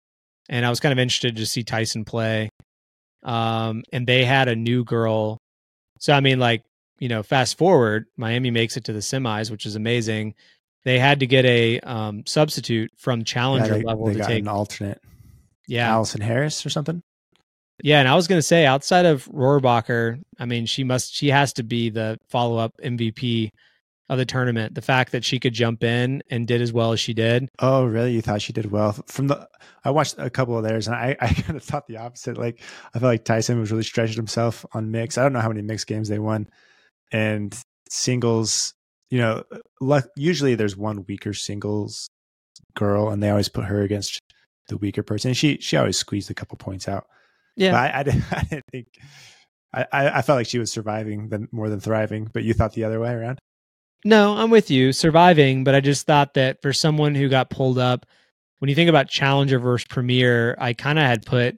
and 0.50 0.66
I 0.66 0.70
was 0.70 0.78
kind 0.78 0.92
of 0.92 0.98
interested 0.98 1.36
to 1.36 1.46
see 1.46 1.62
Tyson 1.62 2.04
play. 2.04 2.50
Um, 3.22 3.82
and 3.92 4.06
they 4.06 4.26
had 4.26 4.48
a 4.48 4.56
new 4.56 4.84
girl. 4.84 5.38
So 6.00 6.12
I 6.12 6.20
mean, 6.20 6.38
like 6.38 6.62
you 6.98 7.08
know, 7.08 7.22
fast 7.22 7.56
forward, 7.56 8.06
Miami 8.18 8.50
makes 8.50 8.76
it 8.76 8.84
to 8.84 8.92
the 8.92 8.98
semis, 8.98 9.50
which 9.50 9.64
is 9.64 9.74
amazing. 9.74 10.34
They 10.84 10.98
had 10.98 11.20
to 11.20 11.26
get 11.26 11.44
a 11.44 11.80
um, 11.80 12.22
substitute 12.26 12.90
from 12.96 13.20
Yeah, 13.20 13.24
challenger 13.24 13.74
they, 13.78 13.82
level 13.82 14.06
they 14.06 14.14
to 14.14 14.18
got 14.20 14.28
take. 14.28 14.40
an 14.42 14.48
alternate, 14.48 15.00
Yeah, 15.66 15.90
Allison 15.90 16.20
Harris 16.20 16.64
or 16.64 16.70
something. 16.70 17.02
Yeah, 17.82 18.00
and 18.00 18.08
I 18.08 18.14
was 18.14 18.28
going 18.28 18.38
to 18.38 18.42
say 18.42 18.66
outside 18.66 19.06
of 19.06 19.24
Rohrabacher, 19.26 20.20
I 20.38 20.44
mean, 20.44 20.66
she 20.66 20.84
must 20.84 21.14
she 21.14 21.28
has 21.28 21.52
to 21.54 21.62
be 21.62 21.88
the 21.90 22.18
follow-up 22.28 22.72
MVP 22.84 23.50
of 24.10 24.18
the 24.18 24.26
tournament. 24.26 24.74
The 24.74 24.82
fact 24.82 25.12
that 25.12 25.24
she 25.24 25.38
could 25.38 25.54
jump 25.54 25.82
in 25.82 26.22
and 26.30 26.46
did 26.46 26.60
as 26.60 26.72
well 26.74 26.92
as 26.92 27.00
she 27.00 27.14
did. 27.14 27.48
Oh, 27.58 27.84
really? 27.86 28.12
You 28.12 28.20
thought 28.20 28.42
she 28.42 28.52
did 28.52 28.70
well 28.70 28.92
from 29.06 29.28
the? 29.28 29.48
I 29.84 29.92
watched 29.92 30.16
a 30.18 30.28
couple 30.28 30.58
of 30.58 30.64
theirs, 30.64 30.88
and 30.88 30.96
I, 30.96 31.16
I 31.20 31.28
kind 31.32 31.56
of 31.56 31.62
thought 31.62 31.86
the 31.86 31.96
opposite. 31.98 32.36
Like 32.36 32.60
I 32.94 32.98
felt 32.98 33.10
like 33.12 33.24
Tyson 33.24 33.58
was 33.60 33.70
really 33.70 33.84
stretching 33.84 34.16
himself 34.16 34.66
on 34.72 34.90
mix. 34.90 35.16
I 35.16 35.22
don't 35.22 35.32
know 35.32 35.40
how 35.40 35.48
many 35.48 35.62
mixed 35.62 35.86
games 35.86 36.08
they 36.08 36.18
won, 36.18 36.48
and 37.12 37.56
singles. 37.88 38.74
You 39.10 39.18
know, 39.18 39.44
luck, 39.80 40.06
usually 40.16 40.54
there's 40.54 40.76
one 40.76 41.04
weaker 41.08 41.34
singles 41.34 42.08
girl, 42.74 43.10
and 43.10 43.22
they 43.22 43.30
always 43.30 43.48
put 43.48 43.64
her 43.64 43.82
against 43.82 44.20
the 44.68 44.76
weaker 44.76 45.02
person. 45.02 45.34
She 45.34 45.58
she 45.60 45.76
always 45.76 45.96
squeezed 45.96 46.30
a 46.30 46.34
couple 46.34 46.56
points 46.56 46.88
out. 46.88 47.06
Yeah. 47.56 47.72
but 47.72 47.94
I, 47.94 48.00
I 48.00 48.02
didn't. 48.04 48.24
I 48.32 48.42
didn't 48.42 48.64
think. 48.70 48.86
I, 49.74 49.86
I 49.92 50.18
I 50.18 50.22
felt 50.22 50.38
like 50.38 50.46
she 50.46 50.58
was 50.58 50.70
surviving 50.70 51.28
than 51.28 51.48
more 51.52 51.68
than 51.68 51.80
thriving. 51.80 52.30
But 52.32 52.44
you 52.44 52.54
thought 52.54 52.72
the 52.72 52.84
other 52.84 53.00
way 53.00 53.12
around. 53.12 53.38
No, 54.04 54.34
I'm 54.34 54.50
with 54.50 54.70
you, 54.70 54.92
surviving, 54.92 55.62
but 55.62 55.74
I 55.74 55.80
just 55.80 56.06
thought 56.06 56.32
that 56.34 56.62
for 56.62 56.72
someone 56.72 57.14
who 57.14 57.28
got 57.28 57.50
pulled 57.50 57.78
up, 57.78 58.06
when 58.58 58.70
you 58.70 58.74
think 58.74 58.88
about 58.88 59.10
Challenger 59.10 59.58
versus 59.58 59.86
Premier, 59.88 60.56
I 60.58 60.72
kind 60.72 60.98
of 60.98 61.04
had 61.04 61.26
put 61.26 61.56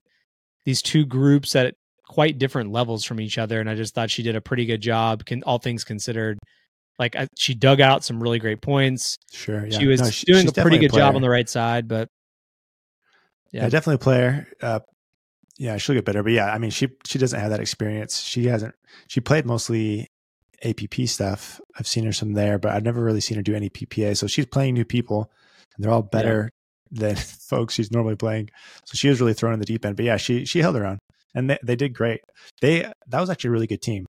these 0.64 0.82
two 0.82 1.06
groups 1.06 1.54
at 1.54 1.74
quite 2.08 2.38
different 2.38 2.72
levels 2.72 3.04
from 3.04 3.20
each 3.20 3.38
other, 3.38 3.60
and 3.60 3.70
I 3.70 3.76
just 3.76 3.94
thought 3.94 4.10
she 4.10 4.24
did 4.24 4.34
a 4.34 4.40
pretty 4.40 4.66
good 4.66 4.80
job, 4.80 5.24
can, 5.24 5.44
all 5.44 5.58
things 5.58 5.84
considered. 5.84 6.38
Like 6.98 7.16
I, 7.16 7.28
she 7.38 7.54
dug 7.54 7.80
out 7.80 8.04
some 8.04 8.22
really 8.22 8.38
great 8.38 8.60
points. 8.60 9.16
Sure, 9.32 9.66
yeah. 9.66 9.78
she 9.78 9.86
was 9.86 10.00
No, 10.00 10.10
she- 10.10 10.26
doing 10.26 10.48
a 10.48 10.52
pretty 10.52 10.78
good 10.78 10.92
job 10.92 11.16
on 11.16 11.22
the 11.22 11.30
right 11.30 11.48
side, 11.48 11.88
but 11.88 12.08
Yeah, 13.50 13.62
Yeah. 13.64 13.68
definitely 13.68 13.96
a 13.96 13.98
player. 13.98 14.48
Uh, 14.60 14.80
yeah, 15.58 15.76
she'll 15.76 15.94
get 15.94 16.04
better. 16.04 16.22
But 16.22 16.32
yeah, 16.32 16.52
I 16.52 16.58
mean, 16.58 16.70
she 16.70 16.88
she 17.06 17.18
doesn't 17.18 17.38
have 17.38 17.50
that 17.50 17.60
experience. 17.60 18.20
She 18.20 18.46
hasn't. 18.46 18.74
She 19.08 19.20
played 19.20 19.44
mostly 19.46 20.08
APP 20.64 21.06
stuff. 21.06 21.60
I've 21.78 21.86
seen 21.86 22.04
her 22.04 22.12
some 22.12 22.32
there, 22.34 22.58
but 22.58 22.72
I've 22.72 22.84
never 22.84 23.02
really 23.02 23.20
seen 23.20 23.36
her 23.36 23.42
do 23.42 23.54
any 23.54 23.68
PPA. 23.68 24.16
So 24.16 24.26
she's 24.26 24.46
playing 24.46 24.74
new 24.74 24.84
people, 24.84 25.30
and 25.76 25.84
they're 25.84 25.92
all 25.92 26.02
better 26.02 26.50
than 26.90 27.16
folks 27.48 27.74
she's 27.74 27.90
normally 27.90 28.16
playing. 28.16 28.48
So 28.86 28.94
she 28.96 29.08
was 29.08 29.20
really 29.20 29.34
thrown 29.34 29.52
in 29.54 29.58
the 29.60 29.66
deep 29.66 29.84
end. 29.84 29.96
But 29.96 30.06
yeah, 30.06 30.16
she 30.16 30.44
she 30.46 30.60
held 30.60 30.76
her 30.76 30.86
own, 30.86 30.98
and 31.34 31.50
they, 31.50 31.58
they 31.62 31.76
did 31.76 31.92
great. 31.94 32.20
They 32.60 32.90
that 33.08 33.20
was 33.20 33.28
actually 33.30 33.48
a 33.48 33.52
really 33.52 33.66
good 33.66 33.82
team. 33.82 34.06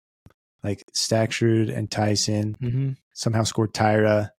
Like 0.63 0.85
Stackshrud 0.95 1.75
and 1.75 1.91
Tyson 1.91 2.57
Mhm. 2.61 2.97
somehow 3.15 3.45
scored 3.45 3.73
Tyra, 3.73 4.31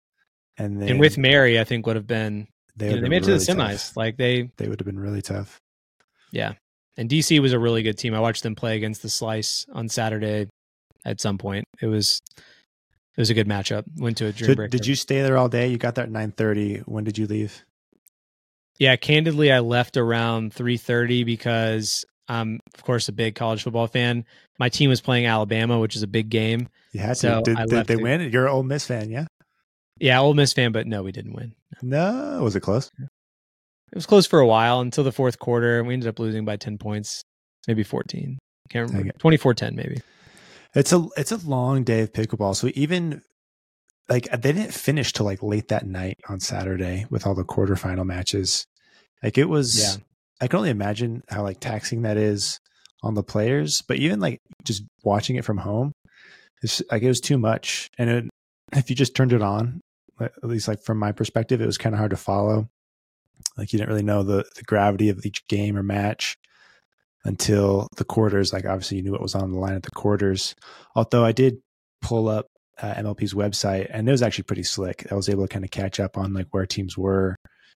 and 0.58 0.82
then 0.82 0.90
and 0.90 1.00
with 1.00 1.18
Mary, 1.18 1.60
I 1.60 1.64
think 1.64 1.86
would 1.88 1.96
have 1.96 2.08
been 2.08 2.48
they, 2.76 2.90
you 2.90 2.96
know, 2.98 3.02
they 3.02 3.10
made 3.10 3.24
it 3.24 3.26
to 3.26 3.32
the 3.32 3.38
semis. 3.38 3.88
tough. 3.88 3.98
Like 3.98 4.18
they, 4.18 4.50
They 4.58 4.68
would 4.68 4.80
have 4.80 4.86
been 4.86 5.00
really 5.00 5.22
tough. 5.22 5.60
yeah. 6.32 6.54
And 6.98 7.10
DC 7.10 7.40
was 7.40 7.54
a 7.54 7.60
really 7.60 7.84
good 7.84 7.98
team. 7.98 8.14
I 8.14 8.20
watched 8.20 8.44
them 8.44 8.54
play 8.56 8.76
against 8.76 9.02
the 9.02 9.10
Slice 9.10 9.66
on 9.74 9.90
Saturday. 9.90 10.48
At 11.06 11.20
some 11.20 11.38
point, 11.38 11.66
it 11.82 11.88
was 11.88 12.22
it 12.38 13.20
was 13.20 13.30
a 13.30 13.34
good 13.34 13.48
matchup. 13.48 13.84
Went 13.98 14.18
to 14.18 14.28
a 14.28 14.32
dream 14.32 14.52
So 14.52 14.56
breaker. 14.56 14.70
did 14.70 14.86
you 14.86 14.94
stay 14.96 15.22
there 15.22 15.38
all 15.38 15.50
day? 15.50 15.68
You 15.70 15.78
got 15.78 15.96
there 15.96 16.04
at 16.06 16.12
nine 16.12 16.32
thirty. 16.32 16.78
When 16.80 17.04
did 17.04 17.18
you 17.18 17.26
leave? 17.28 17.64
Yeah, 18.78 18.96
candidly, 18.96 19.52
I 19.52 19.60
left 19.60 19.98
around 19.98 20.54
three 20.54 20.78
thirty 20.78 21.24
because 21.24 22.06
I'm, 22.32 22.60
of 22.74 22.84
course, 22.84 23.10
a 23.10 23.12
big 23.12 23.36
college 23.36 23.64
football 23.64 23.88
fan. 23.88 24.26
My 24.60 24.70
team 24.70 24.90
was 24.90 25.02
playing 25.02 25.26
Alabama, 25.26 25.80
which 25.80 25.96
is 25.96 26.04
a 26.04 26.08
big 26.08 26.30
game. 26.30 26.70
Had 26.98 27.18
So. 27.18 27.42
Did, 27.44 27.58
did 27.68 27.88
they 27.88 27.96
to- 27.96 28.02
win? 28.02 28.22
You're 28.32 28.46
an 28.48 28.54
Ole 28.54 28.64
Miss 28.64 28.86
fan, 28.86 29.10
yeah? 29.10 29.26
Yeah, 30.00 30.20
Ole 30.22 30.34
Miss 30.34 30.54
fan, 30.54 30.72
but 30.72 30.88
no, 30.88 31.04
we 31.04 31.12
didn't 31.12 31.34
win. 31.34 31.54
No, 31.82 32.40
was 32.44 32.56
it 32.56 32.62
close? 32.62 32.90
it 33.00 33.96
was 33.96 34.06
close 34.06 34.26
for 34.26 34.40
a 34.40 34.48
while 34.48 34.80
until 34.80 35.04
the 35.04 35.12
fourth 35.12 35.38
quarter, 35.40 35.80
and 35.80 35.88
we 35.88 35.94
ended 35.94 36.08
up 36.10 36.20
losing 36.20 36.46
by 36.46 36.56
ten 36.56 36.78
points, 36.78 37.24
maybe 37.68 37.84
fourteen. 37.84 38.40
Can't 38.70 38.90
remember. 38.90 39.12
24-10 39.20 39.74
maybe. 39.76 40.02
It's 40.74 40.94
a 40.94 41.06
it's 41.18 41.34
a 41.34 41.38
long 41.46 41.84
day 41.84 42.02
of 42.02 42.14
pickleball. 42.14 42.56
So 42.56 42.70
even 42.74 43.22
like 44.08 44.30
they 44.32 44.54
didn't 44.54 44.74
finish 44.74 45.12
till 45.12 45.26
like 45.26 45.44
late 45.44 45.68
that 45.68 45.86
night 45.86 46.18
on 46.30 46.40
Saturday 46.40 47.06
with 47.10 47.28
all 47.28 47.36
the 47.36 47.44
quarterfinal 47.44 48.06
matches. 48.06 48.66
Like 49.22 49.38
it 49.38 49.50
was 49.50 49.78
yeah. 49.78 50.02
I 50.42 50.48
can 50.48 50.58
only 50.58 50.72
imagine 50.72 51.24
how 51.30 51.44
like 51.44 51.60
taxing 51.60 52.02
that 52.02 52.18
is 52.18 52.60
on 53.04 53.14
the 53.14 53.24
players, 53.24 53.84
but 53.88 53.98
even 53.98 54.20
like 54.20 54.40
just 54.64 54.84
watching 55.04 55.36
it 55.36 55.46
from 55.46 55.58
home, 55.58 55.92
it's 56.64 56.82
like 56.92 57.04
it 57.04 57.08
was 57.08 57.22
too 57.22 57.38
much. 57.38 57.90
And 57.98 58.10
it, 58.10 58.26
if 58.74 58.90
you 58.90 58.96
just 58.96 59.16
turned 59.16 59.34
it 59.34 59.42
on, 59.42 59.82
at 60.20 60.44
least 60.44 60.68
like 60.68 60.84
from 60.84 60.98
my 60.98 61.12
perspective, 61.12 61.62
it 61.62 61.66
was 61.66 61.78
kind 61.78 61.94
of 61.94 62.00
hard 62.00 62.12
to 62.12 62.18
follow. 62.18 62.68
Like 63.58 63.72
you 63.72 63.78
didn't 63.78 63.90
really 63.90 64.04
know 64.04 64.24
the 64.24 64.46
the 64.56 64.64
gravity 64.64 65.10
of 65.10 65.26
each 65.26 65.48
game 65.48 65.78
or 65.78 65.84
match 65.84 66.36
until 67.24 67.88
the 67.98 68.04
quarters. 68.04 68.54
Like 68.54 68.66
obviously 68.66 68.98
you 68.98 69.04
knew 69.04 69.12
what 69.12 69.22
was 69.22 69.36
on 69.36 69.52
the 69.52 69.60
line 69.60 69.74
at 69.74 69.84
the 69.84 69.92
quarters. 69.92 70.56
Although 70.96 71.26
I 71.26 71.32
did 71.32 71.60
pull 72.02 72.28
up 72.30 72.48
uh, 72.82 72.94
MLP's 72.96 73.34
website 73.34 73.88
and 73.92 74.08
it 74.08 74.12
was 74.12 74.22
actually 74.22 74.44
pretty 74.44 74.64
slick. 74.64 75.12
I 75.12 75.16
was 75.16 75.30
able 75.30 75.48
to 75.48 75.54
kind 75.54 75.66
of 75.66 75.72
catch 75.72 76.00
up 76.00 76.18
on 76.18 76.34
like 76.34 76.48
where 76.52 76.66
teams 76.66 76.98
were 76.98 77.36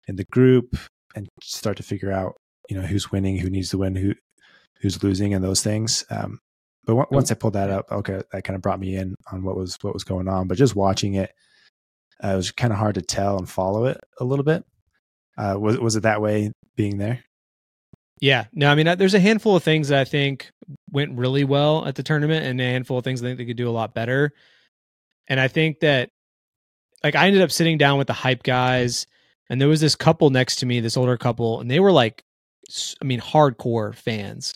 in 0.06 0.16
the 0.16 0.26
group 0.32 0.76
and 1.14 1.28
start 1.42 1.76
to 1.76 1.82
figure 1.82 2.12
out 2.12 2.34
you 2.68 2.76
know 2.76 2.82
who's 2.82 3.10
winning, 3.10 3.38
who 3.38 3.50
needs 3.50 3.70
to 3.70 3.78
win, 3.78 3.94
who 3.94 4.14
who's 4.80 5.02
losing, 5.02 5.34
and 5.34 5.44
those 5.44 5.62
things. 5.62 6.04
Um, 6.10 6.40
but 6.84 6.92
w- 6.94 7.08
once 7.10 7.30
I 7.30 7.34
pulled 7.34 7.54
that 7.54 7.70
up, 7.70 7.90
okay, 7.90 8.22
that 8.32 8.44
kind 8.44 8.56
of 8.56 8.62
brought 8.62 8.80
me 8.80 8.96
in 8.96 9.14
on 9.30 9.42
what 9.42 9.56
was 9.56 9.78
what 9.82 9.94
was 9.94 10.04
going 10.04 10.28
on. 10.28 10.48
But 10.48 10.58
just 10.58 10.76
watching 10.76 11.14
it, 11.14 11.32
uh, 12.22 12.28
it 12.28 12.36
was 12.36 12.50
kind 12.50 12.72
of 12.72 12.78
hard 12.78 12.96
to 12.96 13.02
tell 13.02 13.38
and 13.38 13.48
follow 13.48 13.86
it 13.86 14.00
a 14.18 14.24
little 14.24 14.44
bit. 14.44 14.64
Uh, 15.36 15.56
was 15.58 15.78
was 15.78 15.96
it 15.96 16.02
that 16.02 16.20
way 16.20 16.52
being 16.76 16.98
there? 16.98 17.24
Yeah, 18.20 18.44
no, 18.52 18.70
I 18.70 18.76
mean, 18.76 18.86
there's 18.98 19.14
a 19.14 19.20
handful 19.20 19.56
of 19.56 19.64
things 19.64 19.88
that 19.88 19.98
I 19.98 20.04
think 20.04 20.48
went 20.92 21.18
really 21.18 21.42
well 21.42 21.84
at 21.84 21.96
the 21.96 22.04
tournament, 22.04 22.46
and 22.46 22.60
a 22.60 22.64
handful 22.64 22.98
of 22.98 23.02
things 23.02 23.20
I 23.20 23.26
think 23.26 23.38
they 23.38 23.44
could 23.44 23.56
do 23.56 23.68
a 23.68 23.72
lot 23.72 23.94
better. 23.94 24.32
And 25.26 25.40
I 25.40 25.48
think 25.48 25.80
that, 25.80 26.10
like, 27.02 27.16
I 27.16 27.26
ended 27.26 27.42
up 27.42 27.50
sitting 27.50 27.78
down 27.78 27.98
with 27.98 28.06
the 28.06 28.12
hype 28.12 28.44
guys, 28.44 29.08
and 29.50 29.60
there 29.60 29.68
was 29.68 29.80
this 29.80 29.96
couple 29.96 30.30
next 30.30 30.56
to 30.56 30.66
me, 30.66 30.78
this 30.78 30.96
older 30.96 31.16
couple, 31.16 31.60
and 31.60 31.68
they 31.68 31.80
were 31.80 31.90
like, 31.90 32.22
I 33.00 33.04
mean, 33.04 33.20
hardcore 33.20 33.94
fans. 33.94 34.54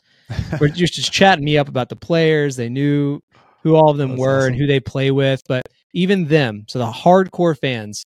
were 0.61 0.69
just 0.69 0.95
just 0.95 1.13
chatting 1.13 1.45
me 1.45 1.57
up 1.57 1.69
about 1.69 1.89
the 1.89 1.97
players. 1.97 2.57
They 2.57 2.69
knew 2.69 3.21
who 3.63 3.77
all 3.77 3.91
of 3.91 3.97
them 3.97 4.11
That's 4.11 4.21
were 4.21 4.39
awesome. 4.39 4.53
and 4.53 4.57
who 4.61 4.67
they 4.67 4.81
play 4.81 5.11
with, 5.11 5.43
but 5.49 5.67
even 5.95 6.27
them, 6.27 6.65
so 6.69 6.79
the 6.79 6.91
hardcore 6.91 7.59
fans, 7.59 8.05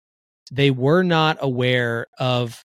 they 0.52 0.72
were 0.72 1.04
not 1.04 1.38
aware 1.42 2.08
of 2.20 2.62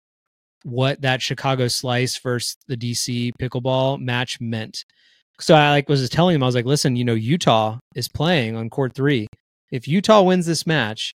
what 0.63 1.01
that 1.01 1.22
Chicago 1.22 1.67
slice 1.67 2.17
versus 2.17 2.58
the 2.67 2.77
DC 2.77 3.31
pickleball 3.39 4.00
match 4.00 4.39
meant. 4.41 4.84
So 5.39 5.55
I 5.55 5.69
like 5.69 5.88
was 5.88 6.08
telling 6.10 6.34
them, 6.34 6.43
I 6.43 6.48
was 6.48 6.55
like, 6.55 6.65
listen, 6.65 6.96
you 6.96 7.05
know, 7.05 7.13
Utah 7.13 7.77
is 7.96 8.10
playing 8.10 8.55
on 8.55 8.69
court 8.69 8.93
three. 8.93 9.27
If 9.72 9.88
Utah 9.88 10.22
wins 10.22 10.46
this 10.46 10.67
match 10.67 11.13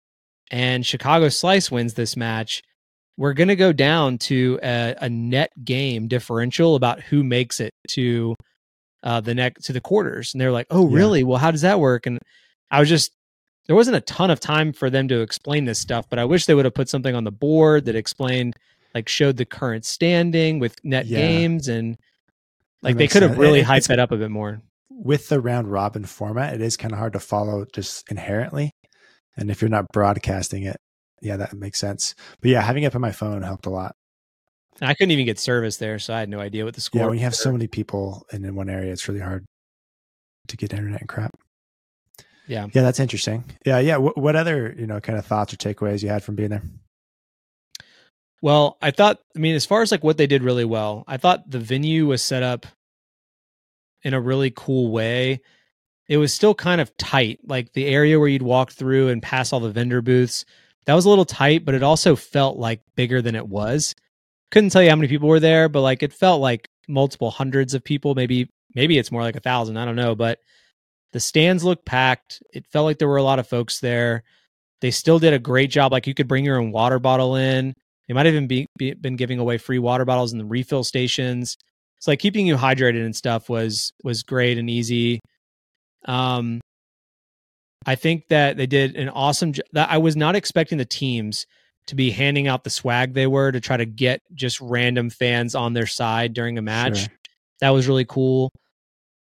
and 0.50 0.84
Chicago 0.84 1.28
Slice 1.28 1.70
wins 1.70 1.94
this 1.94 2.16
match, 2.16 2.62
we're 3.20 3.34
going 3.34 3.48
to 3.48 3.56
go 3.56 3.70
down 3.70 4.16
to 4.16 4.58
a, 4.62 4.96
a, 5.02 5.10
net 5.10 5.52
game 5.62 6.08
differential 6.08 6.74
about 6.74 7.02
who 7.02 7.22
makes 7.22 7.60
it 7.60 7.74
to 7.86 8.34
uh, 9.02 9.20
the 9.20 9.34
next 9.34 9.66
to 9.66 9.74
the 9.74 9.80
quarters. 9.80 10.32
And 10.32 10.40
they're 10.40 10.50
like, 10.50 10.66
"Oh, 10.70 10.86
really? 10.86 11.18
Yeah. 11.18 11.26
Well, 11.26 11.38
how 11.38 11.50
does 11.50 11.60
that 11.60 11.80
work?" 11.80 12.06
And 12.06 12.18
I 12.70 12.80
was 12.80 12.88
just 12.88 13.12
there 13.66 13.76
wasn't 13.76 13.98
a 13.98 14.00
ton 14.00 14.30
of 14.30 14.40
time 14.40 14.72
for 14.72 14.88
them 14.88 15.06
to 15.08 15.20
explain 15.20 15.66
this 15.66 15.78
stuff, 15.78 16.06
but 16.08 16.18
I 16.18 16.24
wish 16.24 16.46
they 16.46 16.54
would 16.54 16.64
have 16.64 16.72
put 16.72 16.88
something 16.88 17.14
on 17.14 17.24
the 17.24 17.30
board 17.30 17.84
that 17.84 17.94
explained 17.94 18.54
like 18.94 19.06
showed 19.06 19.36
the 19.36 19.44
current 19.44 19.84
standing 19.84 20.58
with 20.58 20.82
net 20.82 21.04
yeah. 21.04 21.18
games 21.18 21.68
and 21.68 21.98
like 22.80 22.96
they 22.96 23.06
could 23.06 23.20
have 23.22 23.36
really 23.36 23.60
it, 23.60 23.66
hyped 23.66 23.88
that 23.88 23.98
up 23.98 24.12
a 24.12 24.16
bit 24.16 24.30
more. 24.30 24.62
With 24.88 25.28
the 25.28 25.42
round 25.42 25.70
robin 25.70 26.06
format, 26.06 26.54
it 26.54 26.62
is 26.62 26.78
kind 26.78 26.94
of 26.94 26.98
hard 26.98 27.12
to 27.12 27.20
follow 27.20 27.66
just 27.70 28.10
inherently. 28.10 28.70
And 29.36 29.50
if 29.50 29.60
you're 29.60 29.68
not 29.68 29.84
broadcasting 29.92 30.62
it, 30.62 30.78
yeah, 31.20 31.36
that 31.36 31.54
makes 31.54 31.78
sense. 31.78 32.14
But 32.40 32.50
yeah, 32.50 32.60
having 32.60 32.82
it 32.82 32.94
on 32.94 33.00
my 33.00 33.12
phone 33.12 33.42
helped 33.42 33.66
a 33.66 33.70
lot. 33.70 33.96
I 34.80 34.94
couldn't 34.94 35.10
even 35.10 35.26
get 35.26 35.38
service 35.38 35.76
there, 35.76 35.98
so 35.98 36.14
I 36.14 36.20
had 36.20 36.28
no 36.28 36.40
idea 36.40 36.64
what 36.64 36.74
the 36.74 36.80
score. 36.80 37.02
Yeah, 37.02 37.06
when 37.06 37.18
you 37.18 37.24
have 37.24 37.34
so 37.34 37.52
many 37.52 37.66
people 37.66 38.26
in, 38.32 38.44
in 38.44 38.54
one 38.54 38.70
area, 38.70 38.92
it's 38.92 39.08
really 39.08 39.20
hard 39.20 39.44
to 40.48 40.56
get 40.56 40.72
internet 40.72 41.00
and 41.00 41.08
crap. 41.08 41.32
Yeah, 42.46 42.66
yeah, 42.72 42.82
that's 42.82 43.00
interesting. 43.00 43.44
Yeah, 43.64 43.78
yeah. 43.78 43.98
What, 43.98 44.16
what 44.16 44.36
other 44.36 44.74
you 44.76 44.86
know 44.86 45.00
kind 45.00 45.18
of 45.18 45.26
thoughts 45.26 45.52
or 45.52 45.56
takeaways 45.56 46.02
you 46.02 46.08
had 46.08 46.24
from 46.24 46.34
being 46.34 46.50
there? 46.50 46.62
Well, 48.42 48.78
I 48.80 48.90
thought. 48.90 49.18
I 49.36 49.38
mean, 49.38 49.54
as 49.54 49.66
far 49.66 49.82
as 49.82 49.92
like 49.92 50.02
what 50.02 50.16
they 50.16 50.26
did 50.26 50.42
really 50.42 50.64
well, 50.64 51.04
I 51.06 51.18
thought 51.18 51.50
the 51.50 51.58
venue 51.58 52.06
was 52.06 52.22
set 52.22 52.42
up 52.42 52.66
in 54.02 54.14
a 54.14 54.20
really 54.20 54.50
cool 54.50 54.90
way. 54.90 55.40
It 56.08 56.16
was 56.16 56.32
still 56.32 56.54
kind 56.54 56.80
of 56.80 56.96
tight, 56.96 57.38
like 57.46 57.72
the 57.72 57.86
area 57.86 58.18
where 58.18 58.28
you'd 58.28 58.42
walk 58.42 58.72
through 58.72 59.10
and 59.10 59.22
pass 59.22 59.52
all 59.52 59.60
the 59.60 59.70
vendor 59.70 60.02
booths 60.02 60.44
that 60.86 60.94
was 60.94 61.04
a 61.04 61.08
little 61.08 61.24
tight, 61.24 61.64
but 61.64 61.74
it 61.74 61.82
also 61.82 62.16
felt 62.16 62.56
like 62.56 62.82
bigger 62.96 63.22
than 63.22 63.34
it 63.34 63.46
was. 63.46 63.94
Couldn't 64.50 64.70
tell 64.70 64.82
you 64.82 64.90
how 64.90 64.96
many 64.96 65.08
people 65.08 65.28
were 65.28 65.40
there, 65.40 65.68
but 65.68 65.82
like 65.82 66.02
it 66.02 66.12
felt 66.12 66.40
like 66.40 66.68
multiple 66.88 67.30
hundreds 67.30 67.74
of 67.74 67.84
people. 67.84 68.14
Maybe 68.14 68.48
maybe 68.74 68.98
it's 68.98 69.12
more 69.12 69.22
like 69.22 69.36
a 69.36 69.40
thousand. 69.40 69.76
I 69.76 69.84
don't 69.84 69.96
know, 69.96 70.14
but 70.14 70.38
the 71.12 71.20
stands 71.20 71.64
looked 71.64 71.84
packed. 71.84 72.42
It 72.52 72.66
felt 72.66 72.84
like 72.84 72.98
there 72.98 73.08
were 73.08 73.16
a 73.16 73.22
lot 73.22 73.38
of 73.38 73.48
folks 73.48 73.80
there. 73.80 74.22
They 74.80 74.90
still 74.90 75.18
did 75.18 75.34
a 75.34 75.38
great 75.38 75.70
job. 75.70 75.92
Like 75.92 76.06
you 76.06 76.14
could 76.14 76.28
bring 76.28 76.44
your 76.44 76.58
own 76.58 76.72
water 76.72 76.98
bottle 76.98 77.36
in. 77.36 77.74
They 78.08 78.14
might 78.14 78.26
even 78.26 78.46
be, 78.46 78.66
be, 78.76 78.94
been 78.94 79.16
giving 79.16 79.38
away 79.38 79.58
free 79.58 79.78
water 79.78 80.04
bottles 80.04 80.32
in 80.32 80.38
the 80.38 80.44
refill 80.44 80.82
stations. 80.82 81.56
It's 81.98 82.08
like 82.08 82.18
keeping 82.18 82.46
you 82.46 82.56
hydrated 82.56 83.04
and 83.04 83.14
stuff 83.14 83.48
was 83.48 83.92
was 84.02 84.22
great 84.22 84.56
and 84.58 84.70
easy. 84.70 85.20
Um, 86.06 86.60
I 87.86 87.94
think 87.94 88.28
that 88.28 88.56
they 88.56 88.66
did 88.66 88.96
an 88.96 89.08
awesome 89.08 89.54
job. 89.54 89.64
I 89.74 89.98
was 89.98 90.16
not 90.16 90.36
expecting 90.36 90.78
the 90.78 90.84
teams 90.84 91.46
to 91.86 91.94
be 91.94 92.10
handing 92.10 92.46
out 92.46 92.64
the 92.64 92.70
swag 92.70 93.14
they 93.14 93.26
were 93.26 93.50
to 93.50 93.60
try 93.60 93.76
to 93.76 93.86
get 93.86 94.22
just 94.34 94.60
random 94.60 95.10
fans 95.10 95.54
on 95.54 95.72
their 95.72 95.86
side 95.86 96.34
during 96.34 96.58
a 96.58 96.62
match. 96.62 97.00
Sure. 97.00 97.08
That 97.60 97.70
was 97.70 97.88
really 97.88 98.04
cool. 98.04 98.52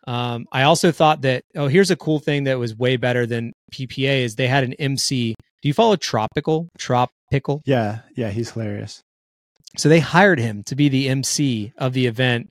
Um, 0.08 0.46
I 0.52 0.64
also 0.64 0.92
thought 0.92 1.22
that 1.22 1.44
oh, 1.56 1.68
here's 1.68 1.92
a 1.92 1.96
cool 1.96 2.20
thing 2.20 2.46
that 2.46 2.60
was 2.60 2.76
way 2.76 2.98
better 2.98 3.26
than 3.26 3.54
PPA 3.72 4.24
is 4.24 4.36
they 4.36 4.48
had 4.48 4.64
an 4.64 4.74
MC. 4.74 5.36
Do 5.62 5.68
you 5.68 5.74
follow 5.74 5.96
Tropical? 5.96 6.70
Tropical? 6.78 7.62
Yeah, 7.66 8.00
yeah, 8.16 8.30
he's 8.30 8.52
hilarious. 8.52 9.04
So 9.78 9.90
they 9.90 10.00
hired 10.00 10.40
him 10.40 10.64
to 10.64 10.76
be 10.76 10.90
the 10.90 11.10
MC 11.10 11.74
of 11.78 11.94
the 11.94 12.06
event, 12.06 12.50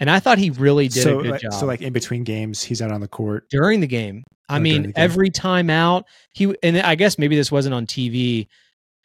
and 0.00 0.10
I 0.10 0.20
thought 0.20 0.38
he 0.38 0.50
really 0.50 0.88
did 0.88 1.02
so, 1.02 1.18
a 1.18 1.22
good 1.22 1.30
like, 1.32 1.40
job. 1.40 1.52
So 1.54 1.66
like 1.66 1.82
in 1.82 1.92
between 1.92 2.24
games, 2.24 2.62
he's 2.62 2.82
out 2.82 2.90
on 2.90 3.00
the 3.00 3.08
court 3.08 3.48
during 3.50 3.80
the 3.80 3.86
game. 3.86 4.24
I 4.48 4.56
oh, 4.56 4.60
mean, 4.60 4.92
every 4.96 5.30
time 5.30 5.70
out, 5.70 6.06
he 6.32 6.54
and 6.62 6.78
I 6.78 6.94
guess 6.94 7.18
maybe 7.18 7.36
this 7.36 7.52
wasn't 7.52 7.74
on 7.74 7.86
TV, 7.86 8.48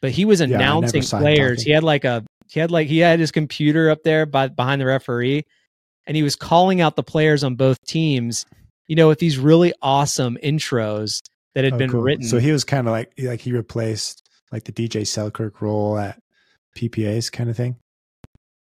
but 0.02 0.10
he 0.10 0.24
was 0.24 0.40
announcing 0.40 1.02
yeah, 1.02 1.18
players. 1.18 1.62
He 1.62 1.70
had 1.70 1.84
like 1.84 2.04
a 2.04 2.24
he 2.50 2.60
had 2.60 2.70
like 2.70 2.88
he 2.88 2.98
had 2.98 3.20
his 3.20 3.30
computer 3.30 3.90
up 3.90 4.02
there 4.02 4.26
by 4.26 4.48
behind 4.48 4.80
the 4.80 4.86
referee, 4.86 5.44
and 6.06 6.16
he 6.16 6.22
was 6.22 6.36
calling 6.36 6.80
out 6.80 6.96
the 6.96 7.02
players 7.02 7.44
on 7.44 7.54
both 7.54 7.82
teams. 7.84 8.44
You 8.86 8.96
know, 8.96 9.08
with 9.08 9.18
these 9.18 9.38
really 9.38 9.74
awesome 9.82 10.38
intros 10.42 11.20
that 11.54 11.64
had 11.64 11.74
oh, 11.74 11.78
been 11.78 11.90
cool. 11.90 12.02
written. 12.02 12.26
So 12.26 12.38
he 12.38 12.52
was 12.52 12.64
kind 12.64 12.86
of 12.86 12.92
like 12.92 13.12
like 13.18 13.40
he 13.40 13.52
replaced 13.52 14.28
like 14.50 14.64
the 14.64 14.72
DJ 14.72 15.06
Selkirk 15.06 15.60
role 15.60 15.98
at 15.98 16.20
PPA's 16.76 17.30
kind 17.30 17.50
of 17.50 17.56
thing. 17.56 17.76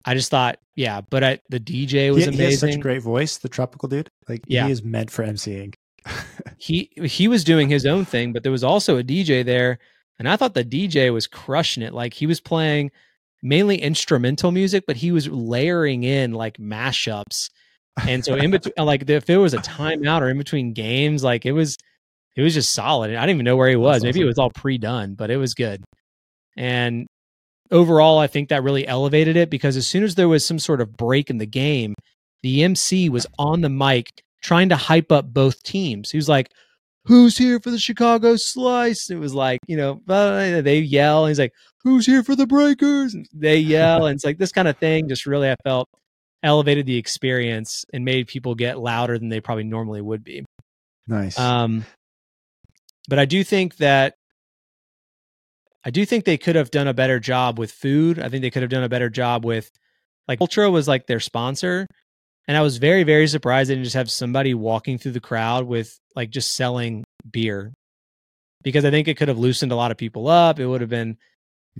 I 0.05 0.15
just 0.15 0.31
thought, 0.31 0.59
yeah, 0.77 1.03
but 1.03 1.23
I, 1.23 1.41
the 1.51 1.61
DJ 1.61 2.13
was 2.13 2.25
he, 2.25 2.29
amazing. 2.29 2.33
He 2.33 2.43
has 2.43 2.61
such 2.61 2.75
a 2.75 2.79
great 2.79 3.03
voice, 3.03 3.39
the 3.39 3.49
tropical 3.49 3.89
dude. 3.89 4.09
Like, 4.29 4.43
yeah. 4.47 4.67
he 4.67 4.73
is 4.73 4.83
meant 4.83 5.11
for 5.11 5.25
MCing 5.25 5.75
he 6.59 6.91
he 7.05 7.29
was 7.29 7.45
doing 7.45 7.69
his 7.69 7.87
own 7.87 8.05
thing, 8.05 8.33
but 8.33 8.43
there 8.43 8.53
was 8.53 8.65
also 8.65 8.99
a 8.99 9.03
DJ 9.03 9.45
there, 9.45 9.79
and 10.19 10.29
I 10.29 10.37
thought 10.37 10.55
the 10.55 10.65
DJ 10.65 11.13
was 11.13 11.27
crushing 11.27 11.83
it. 11.83 11.93
Like 11.93 12.15
he 12.15 12.27
was 12.27 12.41
playing 12.41 12.91
mainly 13.43 13.81
instrumental 13.81 14.51
music, 14.51 14.85
but 14.87 14.97
he 14.97 15.13
was 15.13 15.29
layering 15.29 16.05
in 16.05 16.33
like 16.33 16.59
mashups. 16.59 17.51
And 18.07 18.25
so 18.25 18.35
in 18.35 18.51
between, 18.51 18.75
like 18.79 19.09
if 19.09 19.27
there 19.27 19.41
was 19.41 19.55
a 19.55 19.59
timeout 19.59 20.21
or 20.21 20.31
in 20.31 20.39
between 20.39 20.73
games, 20.73 21.25
like 21.25 21.47
it 21.47 21.53
was, 21.53 21.77
it 22.37 22.43
was 22.43 22.55
just 22.55 22.73
solid. 22.73 23.11
I 23.11 23.21
didn't 23.21 23.37
even 23.37 23.45
know 23.45 23.57
where 23.57 23.69
he 23.69 23.77
was. 23.77 24.03
Maybe 24.03 24.21
it 24.21 24.27
was 24.27 24.39
all 24.39 24.51
pre-done, 24.51 25.15
but 25.15 25.31
it 25.31 25.39
was 25.39 25.55
good. 25.55 25.83
And 26.57 27.07
overall, 27.71 28.19
I 28.19 28.27
think 28.27 28.49
that 28.49 28.63
really 28.63 28.87
elevated 28.87 29.37
it 29.37 29.51
because 29.51 29.77
as 29.77 29.87
soon 29.87 30.03
as 30.03 30.15
there 30.15 30.29
was 30.29 30.45
some 30.45 30.59
sort 30.59 30.81
of 30.81 30.97
break 30.97 31.31
in 31.31 31.39
the 31.39 31.47
game, 31.47 31.95
the 32.43 32.63
MC 32.63 33.09
was 33.09 33.27
on 33.39 33.61
the 33.61 33.69
mic 33.69 34.23
trying 34.43 34.69
to 34.71 34.77
hype 34.77 35.13
up 35.13 35.33
both 35.33 35.63
teams. 35.63 36.11
He 36.11 36.19
was 36.19 36.29
like, 36.29 36.51
Who's 37.05 37.39
here 37.39 37.59
for 37.61 37.71
the 37.71 37.79
Chicago 37.79 38.37
Slice? 38.37 39.11
It 39.11 39.17
was 39.17 39.35
like, 39.35 39.61
you 39.67 39.77
know, 39.77 40.01
they 40.07 40.79
yell. 40.79 41.25
And 41.25 41.31
he's 41.31 41.39
like, 41.39 41.55
Who's 41.83 42.07
here 42.07 42.23
for 42.23 42.37
the 42.37 42.47
Breakers? 42.47 43.15
And 43.15 43.27
they 43.33 43.57
yell. 43.57 44.07
and 44.07 44.17
it's 44.17 44.25
like 44.25 44.39
this 44.39 44.53
kind 44.53 44.69
of 44.69 44.77
thing 44.77 45.09
just 45.09 45.27
really, 45.27 45.51
I 45.51 45.57
felt, 45.65 45.89
elevated 46.43 46.87
the 46.87 46.97
experience 46.97 47.85
and 47.93 48.05
made 48.05 48.27
people 48.27 48.55
get 48.55 48.79
louder 48.79 49.19
than 49.19 49.29
they 49.29 49.41
probably 49.41 49.65
normally 49.65 50.01
would 50.01 50.25
be. 50.25 50.45
Nice. 51.07 51.39
Um, 51.39 51.85
but 53.09 53.19
I 53.19 53.25
do 53.25 53.43
think 53.45 53.77
that 53.77 54.15
I 55.85 55.91
do 55.91 56.05
think 56.05 56.25
they 56.25 56.37
could 56.39 56.57
have 56.57 56.71
done 56.71 56.89
a 56.89 56.95
better 56.95 57.19
job 57.19 57.59
with 57.59 57.73
food. 57.73 58.19
I 58.19 58.29
think 58.29 58.43
they 58.43 58.51
could 58.51 58.63
have 58.63 58.71
done 58.71 58.83
a 58.83 58.89
better 58.89 59.09
job 59.09 59.45
with 59.45 59.71
like 60.29 60.41
Ultra 60.41 60.71
was 60.71 60.87
like 60.87 61.07
their 61.07 61.21
sponsor. 61.21 61.87
And 62.49 62.57
I 62.57 62.63
was 62.63 62.79
very, 62.79 63.03
very 63.05 63.27
surprised 63.29 63.71
they 63.71 63.75
didn't 63.75 63.85
just 63.85 63.97
have 63.97 64.11
somebody 64.11 64.55
walking 64.55 64.99
through 64.99 65.13
the 65.13 65.21
crowd 65.21 65.67
with 65.67 65.99
like 66.17 66.31
just 66.31 66.55
selling 66.55 67.05
beer. 67.31 67.73
Because 68.63 68.85
I 68.85 68.91
think 68.91 69.09
it 69.09 69.17
could 69.17 69.29
have 69.29 69.39
loosened 69.39 69.73
a 69.73 69.77
lot 69.77 69.91
of 69.91 69.97
people 69.97 70.29
up. 70.29 70.59
It 70.61 70.67
would 70.67 70.81
have 70.83 70.91
been 70.91 71.17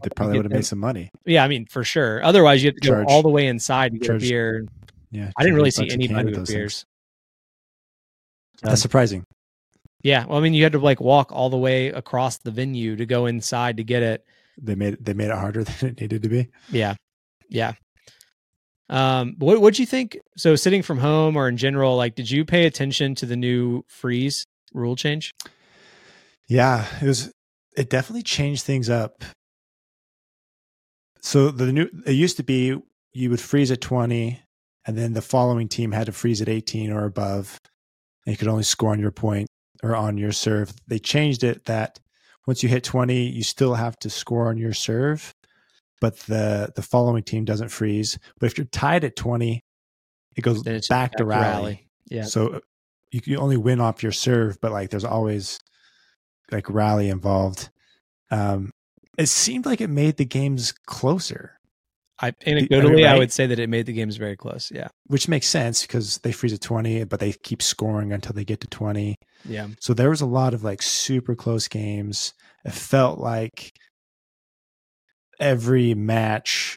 They 0.03 0.09
probably 0.17 0.39
would 0.39 0.47
have 0.47 0.53
made 0.53 0.61
uh, 0.61 0.63
some 0.63 0.79
money. 0.79 1.11
yeah, 1.27 1.45
I 1.45 1.49
mean, 1.49 1.67
for 1.67 1.85
sure. 1.85 2.23
Otherwise 2.25 2.63
you 2.63 2.69
have 2.69 2.77
to 2.77 2.89
Charge- 2.89 3.07
go 3.07 3.13
all 3.13 3.23
the 3.23 3.29
way 3.29 3.47
inside 3.49 3.93
to 3.93 3.99
get 3.99 4.07
charge- 4.07 4.23
a 4.25 4.29
beer. 4.29 4.67
Yeah. 5.11 5.31
I 5.37 5.43
didn't 5.43 5.57
really 5.57 5.71
see 5.73 5.83
bucks 5.83 5.95
a 5.95 5.99
can 5.99 6.05
anybody 6.05 6.27
with 6.27 6.35
things. 6.37 6.51
beers. 6.51 6.87
That's 8.63 8.73
um, 8.73 8.77
surprising. 8.77 9.25
Yeah. 10.03 10.27
Well, 10.27 10.39
I 10.39 10.41
mean, 10.41 10.55
you 10.55 10.63
had 10.63 10.73
to 10.73 10.79
like 10.79 11.01
walk 11.01 11.31
all 11.33 11.51
the 11.51 11.59
way 11.59 11.89
across 11.89 12.39
the 12.39 12.51
venue 12.51 12.97
to 12.97 13.07
go 13.07 13.27
inside 13.27 13.77
to 13.77 13.85
get 13.85 14.03
it. 14.03 14.25
They 14.61 14.75
made 14.75 15.05
they 15.05 15.15
made 15.15 15.31
it 15.31 15.37
harder 15.37 15.65
than 15.81 15.91
it 15.91 16.01
needed 16.01 16.23
to 16.23 16.29
be. 16.29 16.49
Yeah. 16.71 16.95
Yeah. 17.49 17.75
Um, 18.89 19.37
what 19.39 19.61
what'd 19.61 19.79
you 19.79 19.87
think? 19.87 20.19
So 20.37 20.57
sitting 20.57 20.83
from 20.83 20.99
home 20.99 21.37
or 21.37 21.49
in 21.49 21.57
general, 21.57 21.97
like 21.97 22.15
did 22.15 22.31
you 22.31 22.45
pay 22.45 22.67
attention 22.67 23.15
to 23.17 23.27
the 23.27 23.37
new 23.37 23.85
freeze 23.87 24.47
rule 24.73 24.97
change? 24.97 25.33
Yeah, 26.49 26.87
it 27.01 27.07
was. 27.07 27.33
It 27.77 27.89
definitely 27.89 28.25
changed 28.25 28.65
things 28.65 28.91
up. 28.91 29.23
So 31.21 31.51
the 31.51 31.73
new 31.73 31.89
it 32.05 32.13
used 32.13 32.37
to 32.39 32.43
be 32.43 32.77
you 33.13 33.31
would 33.31 33.41
freeze 33.41 33.71
at 33.71 33.81
twenty, 33.81 34.41
and 34.85 34.99
then 34.99 35.13
the 35.13 35.23
following 35.23 35.69
team 35.69 35.93
had 35.93 36.07
to 36.07 36.13
freeze 36.13 36.43
at 36.43 36.49
eighteen 36.49 36.91
or 36.91 37.05
above, 37.05 37.61
and 38.27 38.33
you 38.33 38.37
could 38.37 38.49
only 38.49 38.65
score 38.65 38.91
on 38.91 38.99
your 38.99 39.13
point 39.13 39.47
or 39.83 39.97
on 39.97 40.19
your 40.19 40.33
serve. 40.33 40.73
They 40.87 40.99
changed 40.99 41.45
it 41.45 41.65
that 41.67 41.99
once 42.47 42.63
you 42.63 42.69
hit 42.69 42.85
twenty, 42.85 43.29
you 43.29 43.43
still 43.43 43.75
have 43.75 43.99
to 44.01 44.11
score 44.11 44.49
on 44.49 44.57
your 44.57 44.73
serve, 44.73 45.35
but 46.01 46.19
the 46.21 46.73
the 46.75 46.83
following 46.83 47.23
team 47.23 47.45
doesn't 47.45 47.69
freeze. 47.69 48.19
But 48.39 48.47
if 48.47 48.59
you're 48.59 48.65
tied 48.67 49.05
at 49.05 49.17
twenty, 49.17 49.65
it 50.37 50.43
goes 50.43 50.67
it's 50.67 50.89
back, 50.89 51.13
to 51.13 51.25
rally. 51.25 51.89
Yeah. 52.09 52.25
So 52.25 52.55
uh, 52.55 52.61
you 53.13 53.21
can 53.21 53.37
only 53.37 53.57
win 53.57 53.81
off 53.81 54.03
your 54.03 54.13
serve, 54.13 54.61
but 54.61 54.73
like 54.73 54.91
there's 54.91 55.05
always 55.05 55.61
like 56.51 56.69
rally 56.69 57.09
involved. 57.09 57.71
Um, 58.31 58.71
it 59.19 59.27
seemed 59.27 59.67
like 59.67 59.81
it 59.81 59.91
made 59.91 60.17
the 60.17 60.25
games 60.25 60.73
closer, 60.87 61.60
I 62.21 62.33
anecdotally 62.33 63.07
I 63.07 63.19
would 63.19 63.33
say 63.33 63.47
that 63.47 63.59
it 63.59 63.69
made 63.69 63.87
the 63.87 63.93
games 63.93 64.17
very 64.17 64.37
close. 64.37 64.71
Yeah. 64.75 64.89
which 65.07 65.29
makes 65.29 65.47
sense 65.47 65.83
because 65.83 66.19
they 66.19 66.33
freeze 66.33 66.53
at 66.53 66.61
20, 66.61 67.05
but 67.05 67.21
they 67.21 67.33
keep 67.33 67.63
scoring 67.63 68.13
until 68.13 68.35
they 68.35 68.45
get 68.45 68.61
to 68.61 68.67
20. 68.67 69.17
Yeah. 69.49 69.69
So 69.81 69.95
there 69.95 70.11
was 70.11 70.21
a 70.21 70.27
lot 70.27 70.55
of 70.55 70.63
like 70.63 70.83
super 70.83 71.35
close 71.35 71.67
games. 71.69 72.35
It 72.65 72.73
felt 72.73 73.19
like 73.19 73.73
every 75.39 75.95
match 75.95 76.77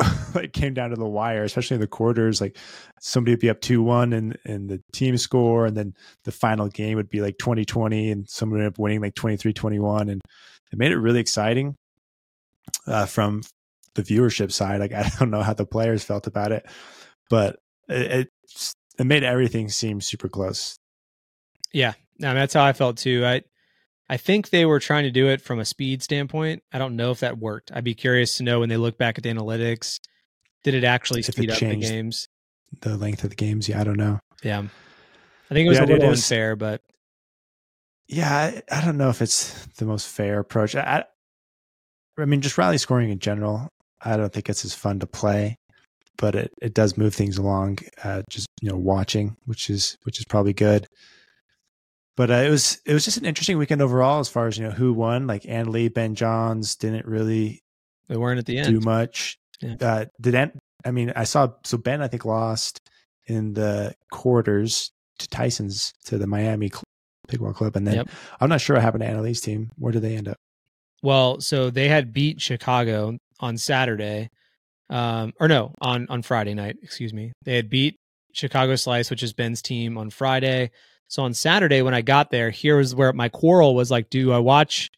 like 0.34 0.52
came 0.52 0.72
down 0.72 0.90
to 0.90 0.96
the 0.96 1.06
wire, 1.06 1.44
especially 1.44 1.74
in 1.74 1.80
the 1.82 1.86
quarters. 1.86 2.40
Like 2.40 2.56
somebody 3.00 3.32
would 3.32 3.40
be 3.40 3.50
up 3.50 3.60
two 3.60 3.82
one 3.82 4.14
and 4.14 4.38
and 4.46 4.68
the 4.68 4.82
team 4.92 5.16
score, 5.18 5.66
and 5.66 5.76
then 5.76 5.94
the 6.24 6.32
final 6.32 6.68
game 6.68 6.96
would 6.96 7.10
be 7.10 7.20
like 7.20 7.36
20-20 7.36 8.12
and 8.12 8.28
someone 8.28 8.58
would 8.58 8.64
end 8.64 8.74
up 8.74 8.78
winning 8.78 9.02
like 9.02 9.14
23-21. 9.14 10.10
And 10.10 10.22
it 10.72 10.78
made 10.78 10.92
it 10.92 10.96
really 10.98 11.20
exciting 11.20 11.76
uh, 12.86 13.04
from 13.06 13.42
the 13.94 14.02
viewership 14.02 14.52
side. 14.52 14.80
Like 14.80 14.92
I 14.94 15.10
don't 15.18 15.30
know 15.30 15.42
how 15.42 15.54
the 15.54 15.66
players 15.66 16.04
felt 16.04 16.26
about 16.26 16.52
it, 16.52 16.66
but 17.28 17.58
it 17.88 18.10
it, 18.12 18.28
it 18.98 19.04
made 19.04 19.24
everything 19.24 19.68
seem 19.68 20.00
super 20.00 20.28
close. 20.28 20.76
Yeah. 21.72 21.94
No, 22.18 22.28
I 22.28 22.32
mean, 22.32 22.40
that's 22.40 22.54
how 22.54 22.64
I 22.64 22.72
felt 22.72 22.98
too. 22.98 23.24
I 23.24 23.42
I 24.08 24.16
think 24.16 24.50
they 24.50 24.66
were 24.66 24.80
trying 24.80 25.04
to 25.04 25.10
do 25.10 25.28
it 25.28 25.40
from 25.40 25.60
a 25.60 25.64
speed 25.64 26.02
standpoint. 26.02 26.62
I 26.72 26.78
don't 26.78 26.96
know 26.96 27.12
if 27.12 27.20
that 27.20 27.38
worked. 27.38 27.70
I'd 27.72 27.84
be 27.84 27.94
curious 27.94 28.36
to 28.38 28.42
know 28.42 28.60
when 28.60 28.68
they 28.68 28.76
look 28.76 28.98
back 28.98 29.16
at 29.18 29.24
the 29.24 29.30
analytics, 29.30 30.00
did 30.64 30.74
it 30.74 30.84
actually 30.84 31.20
If 31.20 31.28
it 31.28 31.32
speed 31.32 31.50
up 31.50 31.58
the 31.60 31.76
games? 31.76 32.28
The 32.80 32.96
length 32.96 33.24
of 33.24 33.30
the 33.30 33.36
games, 33.36 33.68
yeah, 33.68 33.80
I 33.80 33.84
don't 33.84 33.96
know. 33.96 34.18
Yeah. 34.42 34.58
I 34.58 35.54
think 35.54 35.66
it 35.66 35.68
was 35.68 35.78
Yeah, 35.78 35.84
a 35.84 35.86
little 35.86 36.10
unfair, 36.10 36.56
but 36.56 36.82
Yeah, 38.08 38.32
I, 38.32 38.62
I 38.70 38.84
don't 38.84 38.98
know 38.98 39.10
if 39.10 39.22
it's 39.22 39.66
the 39.76 39.84
most 39.84 40.08
fair 40.08 40.40
approach. 40.40 40.74
I, 40.74 41.04
I 42.18 42.24
mean, 42.24 42.40
just 42.40 42.58
rally 42.58 42.78
scoring 42.78 43.10
in 43.10 43.18
general, 43.20 43.68
I 44.02 44.16
don't 44.16 44.32
think 44.32 44.48
it's 44.48 44.64
as 44.64 44.74
fun 44.74 45.00
to 45.00 45.06
play, 45.06 45.58
but 46.16 46.34
it, 46.34 46.52
it 46.62 46.74
does 46.74 46.96
move 46.96 47.14
things 47.14 47.38
along. 47.38 47.78
Uh, 48.02 48.22
just 48.30 48.46
you 48.60 48.68
know, 48.68 48.76
watching, 48.76 49.36
which 49.46 49.70
is 49.70 49.96
which 50.04 50.18
is 50.18 50.24
probably 50.24 50.52
good. 50.52 50.86
But 52.16 52.30
uh, 52.30 52.34
it 52.34 52.50
was 52.50 52.80
it 52.84 52.92
was 52.92 53.04
just 53.04 53.16
an 53.16 53.24
interesting 53.24 53.58
weekend 53.58 53.80
overall 53.82 54.20
as 54.20 54.28
far 54.28 54.46
as 54.46 54.58
you 54.58 54.64
know 54.64 54.72
who 54.72 54.92
won. 54.92 55.26
Like 55.26 55.46
Anna 55.48 55.70
Leigh, 55.70 55.88
Ben 55.88 56.14
Johns 56.14 56.76
didn't 56.76 57.06
really 57.06 57.62
they 58.08 58.16
weren't 58.16 58.38
at 58.38 58.46
the 58.46 58.58
end. 58.58 58.68
do 58.68 58.80
much. 58.80 59.38
Yeah. 59.60 59.76
Uh, 59.80 60.04
did 60.20 60.34
Ant, 60.34 60.58
I 60.84 60.90
mean 60.90 61.12
I 61.14 61.24
saw 61.24 61.48
so 61.64 61.78
Ben 61.78 62.02
I 62.02 62.08
think 62.08 62.24
lost 62.24 62.80
in 63.26 63.54
the 63.54 63.94
quarters 64.10 64.90
to 65.18 65.28
Tyson's 65.28 65.92
to 66.06 66.18
the 66.18 66.26
Miami 66.26 66.68
Cl- 66.68 66.82
Pickleball 67.28 67.54
Club, 67.54 67.76
and 67.76 67.86
then 67.86 67.94
Yep. 67.94 68.08
I'm 68.40 68.48
not 68.48 68.60
sure 68.60 68.76
what 68.76 68.82
happened 68.82 69.02
to 69.02 69.08
Anna 69.08 69.22
Leigh's 69.22 69.40
team. 69.40 69.70
Where 69.76 69.92
did 69.92 70.02
they 70.02 70.16
end 70.16 70.28
up? 70.28 70.36
Well, 71.02 71.40
so 71.40 71.70
they 71.70 71.88
had 71.88 72.12
beat 72.12 72.40
Chicago 72.40 73.16
on 73.40 73.56
Saturday, 73.56 74.30
um, 74.88 75.32
or 75.40 75.48
no, 75.48 75.74
on 75.80 76.06
on 76.08 76.22
Friday 76.22 76.54
night. 76.54 76.76
Excuse 76.82 77.12
me. 77.12 77.32
They 77.44 77.56
had 77.56 77.68
beat 77.70 77.96
Chicago 78.32 78.76
Slice, 78.76 79.10
which 79.10 79.22
is 79.22 79.32
Ben's 79.32 79.62
team, 79.62 79.98
on 79.98 80.10
Friday. 80.10 80.70
So 81.08 81.24
on 81.24 81.34
Saturday 81.34 81.82
when 81.82 81.94
I 81.94 82.02
got 82.02 82.30
there, 82.30 82.50
here 82.50 82.76
was 82.76 82.94
where 82.94 83.12
my 83.12 83.28
quarrel 83.28 83.74
was 83.74 83.90
like, 83.90 84.10
do 84.10 84.32
I 84.32 84.38
watch? 84.38 84.90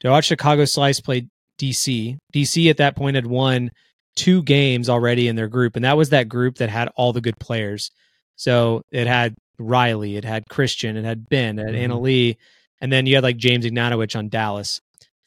Do 0.00 0.08
I 0.08 0.12
watch 0.12 0.24
Chicago 0.26 0.64
Slice 0.64 1.00
play 1.00 1.28
DC? 1.60 2.16
DC 2.32 2.70
at 2.70 2.78
that 2.78 2.96
point 2.96 3.16
had 3.16 3.26
won 3.26 3.70
two 4.16 4.42
games 4.42 4.88
already 4.88 5.28
in 5.28 5.36
their 5.36 5.48
group, 5.48 5.76
and 5.76 5.84
that 5.84 5.96
was 5.98 6.10
that 6.10 6.28
group 6.28 6.56
that 6.56 6.70
had 6.70 6.88
all 6.96 7.12
the 7.12 7.20
good 7.20 7.38
players. 7.38 7.90
So 8.36 8.82
it 8.90 9.06
had 9.06 9.34
Riley, 9.58 10.16
it 10.16 10.24
had 10.24 10.48
Christian, 10.48 10.96
it 10.96 11.04
had 11.04 11.28
Ben, 11.28 11.58
it 11.58 11.66
had 11.66 11.74
Mhm. 11.74 11.78
Anna 11.78 12.00
Leigh, 12.00 12.38
and 12.80 12.90
then 12.90 13.04
you 13.04 13.14
had 13.16 13.24
like 13.24 13.36
James 13.36 13.66
Ignatowich 13.66 14.16
on 14.16 14.30
Dallas. 14.30 14.80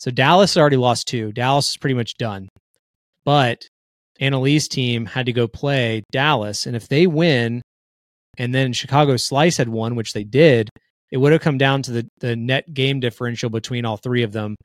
So 0.04 0.12
Dallas 0.12 0.58
already 0.58 0.76
lost 0.76 1.08
two. 1.08 1.32
Dallas 1.32 1.70
is 1.70 1.78
pretty 1.78 1.94
much 1.94 2.16
done. 2.16 2.50
But 3.24 3.70
Anna 4.20 4.38
Leigh's 4.38 4.68
team 4.68 5.06
had 5.06 5.28
to 5.28 5.32
go 5.32 5.48
play 5.48 6.04
Dallas. 6.12 6.66
And 6.66 6.76
if 6.76 6.90
they 6.90 7.08
win, 7.08 7.62
and 8.38 8.54
then 8.54 8.74
Chicago 8.74 9.16
Slice 9.16 9.56
had 9.56 9.70
won, 9.70 9.96
which 9.96 10.12
they 10.12 10.26
did, 10.26 10.70
it 11.10 11.16
would 11.16 11.32
have 11.32 11.40
come 11.40 11.58
down 11.58 11.84
to 11.84 11.92
the, 11.94 12.10
the 12.20 12.36
net 12.36 12.74
game 12.74 13.00
differential 13.00 13.50
between 13.50 13.86
all 13.86 13.96
three 13.96 14.24
of 14.24 14.34
them. 14.34 14.58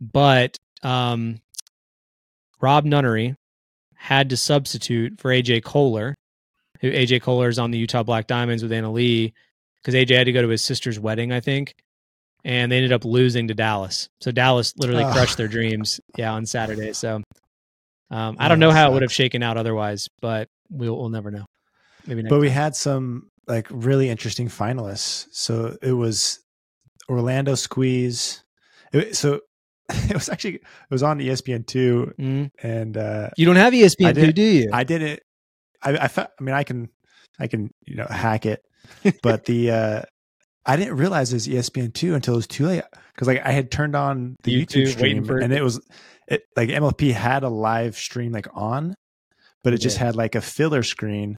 But 0.00 0.56
um, 0.82 1.42
Rob 2.58 2.86
Nunnery 2.86 3.34
had 3.94 4.30
to 4.30 4.38
substitute 4.38 5.20
for 5.20 5.30
AJ 5.30 5.64
Koller, 5.64 6.14
who 6.80 6.90
AJ 6.90 7.20
Koller 7.20 7.50
is 7.50 7.58
on 7.58 7.72
the 7.72 7.78
Utah 7.78 8.04
Black 8.04 8.26
Diamonds 8.26 8.62
with 8.62 8.72
Anna 8.72 8.90
Leigh, 8.90 9.34
because 9.82 9.92
AJ 9.92 10.16
had 10.16 10.24
to 10.24 10.32
go 10.32 10.40
to 10.40 10.48
his 10.48 10.64
sister's 10.64 10.98
wedding, 10.98 11.30
I 11.30 11.40
think. 11.40 11.74
And 12.44 12.70
they 12.70 12.76
ended 12.76 12.92
up 12.92 13.04
losing 13.04 13.48
to 13.48 13.54
Dallas. 13.54 14.08
So 14.20 14.30
Dallas 14.30 14.72
literally 14.76 15.04
Ah. 15.04 15.12
crushed 15.12 15.36
their 15.36 15.48
dreams, 15.48 16.00
yeah, 16.16 16.32
on 16.32 16.46
Saturday. 16.46 16.92
So 16.92 17.22
um, 18.10 18.36
I 18.38 18.48
don't 18.48 18.60
know 18.60 18.70
how 18.70 18.90
it 18.90 18.92
would 18.94 19.02
have 19.02 19.12
shaken 19.12 19.42
out 19.42 19.56
otherwise, 19.56 20.08
but 20.22 20.48
we'll 20.70 20.96
we'll 20.96 21.08
never 21.10 21.30
know. 21.30 21.44
Maybe 22.06 22.22
next 22.22 22.30
But 22.30 22.40
we 22.40 22.48
had 22.50 22.74
some 22.76 23.28
like 23.46 23.66
really 23.70 24.08
interesting 24.08 24.48
finalists. 24.48 25.26
So 25.32 25.76
it 25.82 25.92
was 25.92 26.40
Orlando 27.08 27.54
Squeeze. 27.54 28.42
It, 28.92 29.16
so 29.16 29.40
it 29.90 30.14
was 30.14 30.28
actually 30.28 30.54
it 30.56 30.62
was 30.90 31.02
on 31.02 31.18
ESPN 31.18 31.66
two, 31.66 32.12
Mhm. 32.18 32.50
and 32.62 32.96
uh, 32.96 33.30
You 33.36 33.46
don't 33.46 33.56
have 33.56 33.72
ESPN 33.72 34.14
did- 34.14 34.26
two, 34.26 34.32
do 34.32 34.42
you? 34.42 34.70
I 34.72 34.84
didn't. 34.84 35.20
I 35.82 35.96
I, 35.98 36.08
fe- 36.08 36.26
I 36.38 36.42
mean 36.42 36.54
I 36.54 36.62
can 36.64 36.88
I 37.38 37.46
can 37.48 37.70
you 37.84 37.96
know 37.96 38.06
hack 38.08 38.46
it, 38.46 38.62
but 39.22 39.44
the 39.44 39.70
uh 39.70 40.02
I 40.68 40.76
didn't 40.76 40.96
realize 40.96 41.32
it 41.32 41.36
was 41.36 41.48
ESPN 41.48 41.94
two 41.94 42.14
until 42.14 42.34
it 42.34 42.36
was 42.36 42.46
too 42.46 42.66
late 42.66 42.84
because 43.14 43.26
like 43.26 43.44
I 43.44 43.52
had 43.52 43.70
turned 43.70 43.96
on 43.96 44.36
the 44.42 44.54
YouTube, 44.54 44.82
YouTube, 44.82 44.88
stream 44.88 45.24
for 45.24 45.38
and 45.38 45.52
it 45.52 45.62
was 45.62 45.80
it 46.28 46.42
like 46.56 46.68
MLP 46.68 47.12
had 47.12 47.42
a 47.42 47.48
live 47.48 47.96
stream 47.96 48.32
like 48.32 48.46
on, 48.54 48.94
but 49.64 49.72
it 49.72 49.76
It 49.76 49.82
just 49.82 49.96
had 49.96 50.14
like 50.14 50.34
a 50.34 50.40
filler 50.40 50.82
screen 50.82 51.36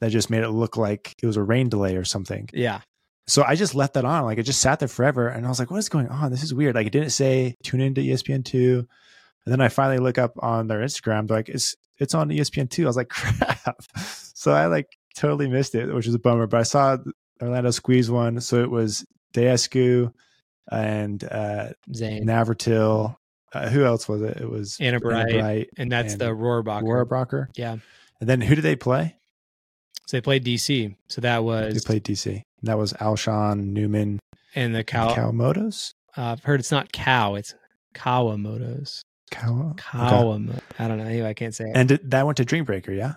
that 0.00 0.10
just 0.10 0.30
made 0.30 0.44
it 0.44 0.50
look 0.50 0.76
like 0.76 1.12
it 1.22 1.26
was 1.26 1.36
a 1.36 1.42
rain 1.42 1.68
delay 1.68 1.96
or 1.96 2.04
something. 2.04 2.48
yeah. 2.52 2.80
So 3.26 3.44
I 3.44 3.54
just 3.54 3.76
left 3.76 3.94
that 3.94 4.04
on. 4.04 4.24
Like 4.24 4.38
it 4.38 4.42
just 4.42 4.60
sat 4.60 4.80
there 4.80 4.88
forever. 4.88 5.28
And 5.28 5.46
I 5.46 5.48
was 5.48 5.60
like, 5.60 5.70
what 5.70 5.78
is 5.78 5.88
going 5.88 6.08
on? 6.08 6.32
This 6.32 6.42
is 6.42 6.52
weird. 6.52 6.74
Like 6.74 6.88
it 6.88 6.92
didn't 6.92 7.10
say 7.10 7.54
tune 7.62 7.80
into 7.80 8.00
E 8.00 8.08
ESPN2. 8.08 8.78
And 8.78 8.86
then 9.46 9.60
I 9.60 9.68
finally 9.68 9.98
look 9.98 10.18
up 10.18 10.32
on 10.40 10.66
their 10.66 10.80
Instagram. 10.80 11.28
They're 11.28 11.36
like, 11.36 11.48
it's 11.48 11.76
it's 11.98 12.14
on 12.14 12.32
E 12.32 12.38
ESPN2. 12.40 12.84
I 12.84 12.86
was 12.86 12.96
like, 12.96 13.08
crap. 13.10 13.76
So 14.34 14.52
I 14.52 14.66
like 14.66 14.86
totally 15.16 15.48
missed 15.48 15.74
it, 15.76 15.94
which 15.94 16.06
is 16.08 16.14
a 16.14 16.18
bummer. 16.18 16.46
But 16.46 16.60
I 16.60 16.62
saw 16.64 16.96
Orlando 17.40 17.70
Squeeze 17.70 18.10
one. 18.10 18.40
So 18.40 18.62
it 18.62 18.70
was 18.70 19.04
Daescu 19.34 20.12
and 20.70 21.22
uh 21.24 21.70
Zane. 21.94 22.24
Navratil. 22.26 23.16
Uh, 23.52 23.68
who 23.68 23.84
else 23.84 24.08
was 24.08 24.22
it? 24.22 24.36
It 24.36 24.48
was 24.48 24.76
Anna 24.80 25.00
Bright, 25.00 25.32
Bright 25.32 25.70
and 25.76 25.90
that's 25.90 26.12
and 26.12 26.20
the 26.20 26.26
Rohrabacher. 26.26 26.82
Rohrabacher. 26.82 27.46
Yeah. 27.56 27.78
And 28.20 28.28
then 28.28 28.40
who 28.40 28.54
did 28.54 28.62
they 28.62 28.76
play? 28.76 29.16
So 30.06 30.16
they 30.16 30.20
played 30.20 30.44
DC. 30.44 30.94
So 31.08 31.20
that 31.22 31.42
was 31.42 31.74
They 31.74 31.80
played 31.86 32.04
DC. 32.04 32.26
And 32.32 32.44
that 32.62 32.78
was 32.78 32.92
Alshon 32.94 33.72
Newman 33.72 34.20
and 34.54 34.74
the 34.74 34.84
cow. 34.84 35.14
Kawamoto's. 35.14 35.94
Uh, 36.16 36.32
I've 36.32 36.44
heard 36.44 36.60
it's 36.60 36.70
not 36.70 36.92
cow. 36.92 37.34
It's 37.34 37.54
Kawamoto's. 37.94 39.02
Kawa. 39.30 39.70
okay. 39.70 39.98
Kawamoto. 39.98 40.60
I 40.78 40.88
don't 40.88 40.98
know. 40.98 41.04
Anyway, 41.04 41.28
I 41.28 41.34
can't 41.34 41.54
say 41.54 41.66
it. 41.66 41.76
And 41.76 41.88
that 41.88 42.26
went 42.26 42.36
to 42.38 42.44
Dreambreaker, 42.44 42.96
yeah. 42.96 43.14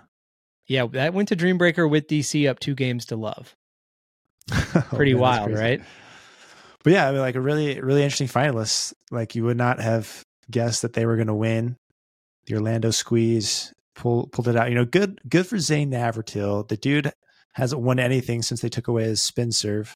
yeah, 0.68 0.86
that 0.92 1.14
went 1.14 1.30
to 1.30 1.36
Dreambreaker 1.36 1.90
with 1.90 2.08
DC 2.08 2.50
up 2.50 2.60
two 2.60 2.76
games 2.76 3.06
to 3.08 3.16
love. 3.16 3.56
Oh, 4.75 4.82
Pretty 4.95 5.13
man, 5.13 5.21
wild, 5.21 5.51
right? 5.53 5.82
But 6.84 6.93
yeah, 6.93 7.08
I 7.08 7.12
mean, 7.12 7.21
like 7.21 7.36
a 7.36 7.41
really, 7.41 7.79
really 7.79 8.03
interesting 8.03 8.27
finalist. 8.27 8.93
Like 9.12 9.36
you 9.36 9.43
would 9.45 9.58
not 9.58 9.79
have 9.79 10.23
guessed 10.49 10.82
that 10.82 10.93
they 10.93 11.06
were 11.06 11.15
going 11.15 11.27
to 11.27 11.34
win. 11.34 11.77
The 12.47 12.56
Orlando 12.56 12.89
squeeze 12.91 13.71
pull, 13.95 14.27
pulled 14.27 14.47
it 14.47 14.56
out. 14.56 14.69
You 14.69 14.75
know, 14.75 14.86
good, 14.86 15.21
good 15.29 15.45
for 15.47 15.60
Zane 15.60 15.91
Navratil. 15.91 16.67
The 16.67 16.75
dude 16.77 17.12
hasn't 17.53 17.82
won 17.82 17.99
anything 17.99 18.41
since 18.41 18.62
they 18.62 18.69
took 18.69 18.88
away 18.88 19.03
his 19.03 19.21
spin 19.21 19.51
serve. 19.51 19.93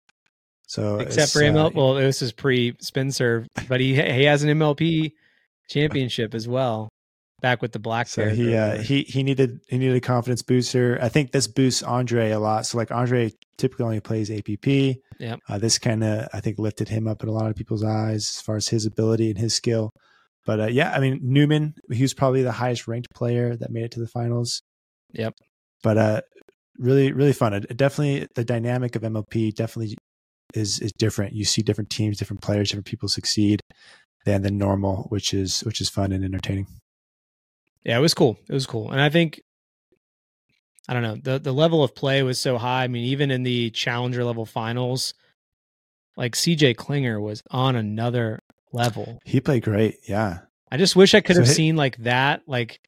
So 0.67 0.99
Except 0.99 1.31
for 1.31 1.39
ML. 1.39 1.67
uh, 1.67 1.71
well, 1.73 1.93
this 1.95 2.21
is 2.21 2.31
pre 2.31 2.75
spin 2.79 3.11
serve, 3.11 3.47
but 3.67 3.79
he 3.79 3.95
he 3.95 4.23
has 4.25 4.43
an 4.43 4.49
MLP 4.57 5.13
championship 5.69 6.35
as 6.35 6.47
well. 6.47 6.89
Back 7.39 7.61
with 7.61 7.71
the 7.71 7.79
black 7.79 8.07
so 8.07 8.29
he 8.29 8.55
uh, 8.55 8.79
he 8.81 9.03
he 9.03 9.21
needed 9.21 9.59
he 9.67 9.77
needed 9.77 9.95
a 9.95 10.01
confidence 10.01 10.41
booster. 10.41 10.97
I 10.99 11.09
think 11.09 11.31
this 11.31 11.47
boosts 11.47 11.83
Andre 11.83 12.31
a 12.31 12.39
lot. 12.39 12.65
So 12.65 12.79
like 12.79 12.89
Andre 12.89 13.31
typically 13.59 13.85
only 13.85 13.99
plays 13.99 14.31
APP. 14.31 14.97
Yep. 15.19 15.39
Uh, 15.47 15.57
this 15.59 15.77
kind 15.77 16.03
of 16.03 16.27
I 16.33 16.39
think 16.39 16.57
lifted 16.57 16.89
him 16.89 17.07
up 17.07 17.21
in 17.21 17.29
a 17.29 17.31
lot 17.31 17.47
of 17.47 17.55
people's 17.55 17.83
eyes 17.83 18.37
as 18.37 18.41
far 18.41 18.55
as 18.55 18.69
his 18.69 18.87
ability 18.87 19.29
and 19.29 19.37
his 19.37 19.53
skill. 19.53 19.91
But 20.47 20.59
uh, 20.59 20.67
yeah, 20.67 20.91
I 20.91 20.99
mean 20.99 21.19
Newman, 21.21 21.75
he 21.91 22.01
was 22.01 22.15
probably 22.15 22.41
the 22.41 22.53
highest 22.53 22.87
ranked 22.87 23.13
player 23.13 23.55
that 23.55 23.69
made 23.69 23.83
it 23.83 23.91
to 23.91 23.99
the 23.99 24.07
finals. 24.07 24.63
Yep. 25.13 25.35
But 25.83 25.97
uh, 25.99 26.21
really 26.79 27.11
really 27.11 27.33
fun. 27.33 27.53
It 27.53 27.77
definitely 27.77 28.27
the 28.33 28.45
dynamic 28.45 28.95
of 28.95 29.03
MLP 29.03 29.53
definitely 29.53 29.95
is 30.55 30.79
is 30.79 30.91
different. 30.97 31.33
You 31.33 31.45
see 31.45 31.61
different 31.61 31.91
teams, 31.91 32.17
different 32.17 32.41
players, 32.41 32.69
different 32.69 32.87
people 32.87 33.09
succeed 33.09 33.61
than 34.25 34.41
the 34.41 34.51
normal, 34.51 35.05
which 35.09 35.33
is 35.33 35.61
which 35.61 35.81
is 35.81 35.89
fun 35.89 36.11
and 36.11 36.23
entertaining. 36.23 36.65
Yeah, 37.83 37.97
it 37.97 38.01
was 38.01 38.13
cool. 38.13 38.37
It 38.49 38.53
was 38.53 38.65
cool. 38.65 38.91
And 38.91 38.99
I 39.01 39.09
think 39.09 39.41
I 40.89 40.93
don't 40.93 41.03
know, 41.03 41.15
the 41.15 41.39
the 41.39 41.53
level 41.53 41.83
of 41.83 41.95
play 41.95 42.23
was 42.23 42.39
so 42.39 42.57
high. 42.57 42.83
I 42.83 42.87
mean, 42.87 43.05
even 43.05 43.31
in 43.31 43.43
the 43.43 43.69
challenger 43.71 44.23
level 44.23 44.45
finals, 44.45 45.13
like 46.15 46.33
CJ 46.33 46.77
Klinger 46.77 47.19
was 47.19 47.43
on 47.51 47.75
another 47.75 48.41
level. 48.71 49.19
He 49.25 49.39
played 49.41 49.63
great. 49.63 49.97
Yeah. 50.07 50.39
I 50.71 50.77
just 50.77 50.95
wish 50.95 51.13
I 51.13 51.21
could 51.21 51.35
So 51.35 51.41
have 51.41 51.47
hi- 51.47 51.53
seen 51.53 51.75
like 51.75 51.97
that, 51.97 52.43
like 52.47 52.79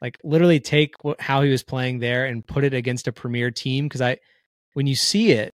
like 0.00 0.18
literally 0.22 0.60
take 0.60 1.02
what, 1.02 1.20
how 1.20 1.42
he 1.42 1.50
was 1.50 1.62
playing 1.62 1.98
there 1.98 2.26
and 2.26 2.46
put 2.46 2.64
it 2.64 2.74
against 2.74 3.08
a 3.08 3.12
premier 3.12 3.50
team 3.50 3.86
because 3.86 4.00
I 4.02 4.18
when 4.74 4.86
you 4.86 4.94
see 4.96 5.30
it 5.32 5.54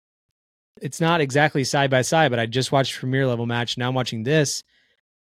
it's 0.83 1.01
not 1.01 1.23
exactly 1.23 1.65
side 1.65 1.91
by 1.91 2.03
side, 2.03 2.31
but 2.31 2.39
I 2.39 2.45
just 2.47 2.71
watched 2.71 2.99
premier 2.99 3.27
level 3.27 3.47
match. 3.47 3.79
Now 3.79 3.89
I'm 3.89 3.95
watching 3.95 4.25
this 4.25 4.62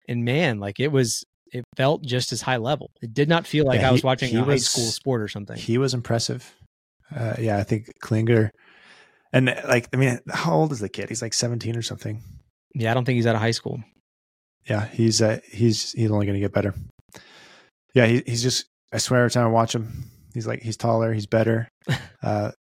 and 0.09 0.25
man, 0.25 0.59
like 0.59 0.81
it 0.81 0.91
was 0.91 1.25
it 1.55 1.65
felt 1.77 2.03
just 2.03 2.33
as 2.33 2.43
high 2.43 2.57
level. 2.59 2.91
It 3.01 3.15
did 3.15 3.29
not 3.29 3.47
feel 3.47 3.65
like 3.65 3.81
Yeah, 3.81 3.89
I 3.89 3.93
was 3.93 4.03
he- 4.03 4.07
watching 4.07 4.29
he 4.31 4.37
a 4.37 4.43
high 4.45 4.57
school 4.57 4.85
sport 4.85 5.23
or 5.23 5.29
something. 5.29 5.57
He 5.57 5.79
was 5.79 5.95
impressive. 5.95 6.53
Uh, 7.15 7.35
yeah, 7.39 7.59
I 7.59 7.63
think 7.63 7.91
Klinger, 8.01 8.51
and 9.33 9.49
uh, 9.49 9.61
like, 9.69 9.89
I 9.93 9.97
mean, 9.97 10.19
how 10.31 10.55
old 10.55 10.73
is 10.73 10.81
the 10.81 10.89
kid? 10.89 11.09
He's 11.09 11.23
like 11.23 11.33
17 11.35 11.77
or 11.77 11.83
something. 11.83 12.23
yeah, 12.75 12.91
I 12.91 12.95
don't 12.95 13.05
think 13.05 13.17
he's 13.17 13.27
out 13.27 13.35
of 13.37 13.41
high 13.41 13.53
school. 13.53 13.83
Yeah, 14.69 14.87
he's 14.89 15.21
uh, 15.23 15.39
he's 15.51 15.93
he's 15.93 16.11
only 16.11 16.27
going 16.27 16.35
to 16.35 16.41
get 16.41 16.53
better. 16.53 16.75
Yeah, 17.95 18.07
he, 18.07 18.23
he's 18.27 18.43
just. 18.43 18.67
I 18.93 18.99
swear, 18.99 19.21
every 19.21 19.31
time 19.31 19.45
I 19.47 19.51
watch 19.51 19.75
him, 19.75 20.05
he's 20.33 20.47
like 20.47 20.63
he's 20.63 20.77
taller, 20.77 21.13
he's 21.13 21.27
better. 21.27 21.69
Uh, 22.23 22.51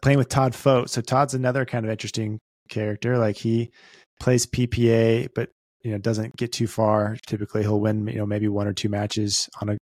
playing 0.00 0.16
with 0.16 0.30
Todd 0.30 0.54
Fote, 0.54 0.88
so 0.88 1.02
Todd's 1.02 1.34
another 1.34 1.66
kind 1.66 1.84
of 1.84 1.90
interesting 1.92 2.38
character. 2.70 3.18
Like 3.18 3.36
he 3.36 3.70
plays 4.20 4.46
PPA, 4.46 5.28
but 5.34 5.50
you 5.82 5.92
know 5.92 5.98
doesn't 5.98 6.36
get 6.36 6.52
too 6.52 6.66
far. 6.66 7.16
Typically, 7.26 7.62
he'll 7.62 7.80
win 7.80 8.06
you 8.06 8.16
know 8.18 8.26
maybe 8.26 8.48
one 8.48 8.66
or 8.66 8.72
two 8.72 8.88
matches 8.88 9.48
on 9.60 9.68
a 9.70 9.78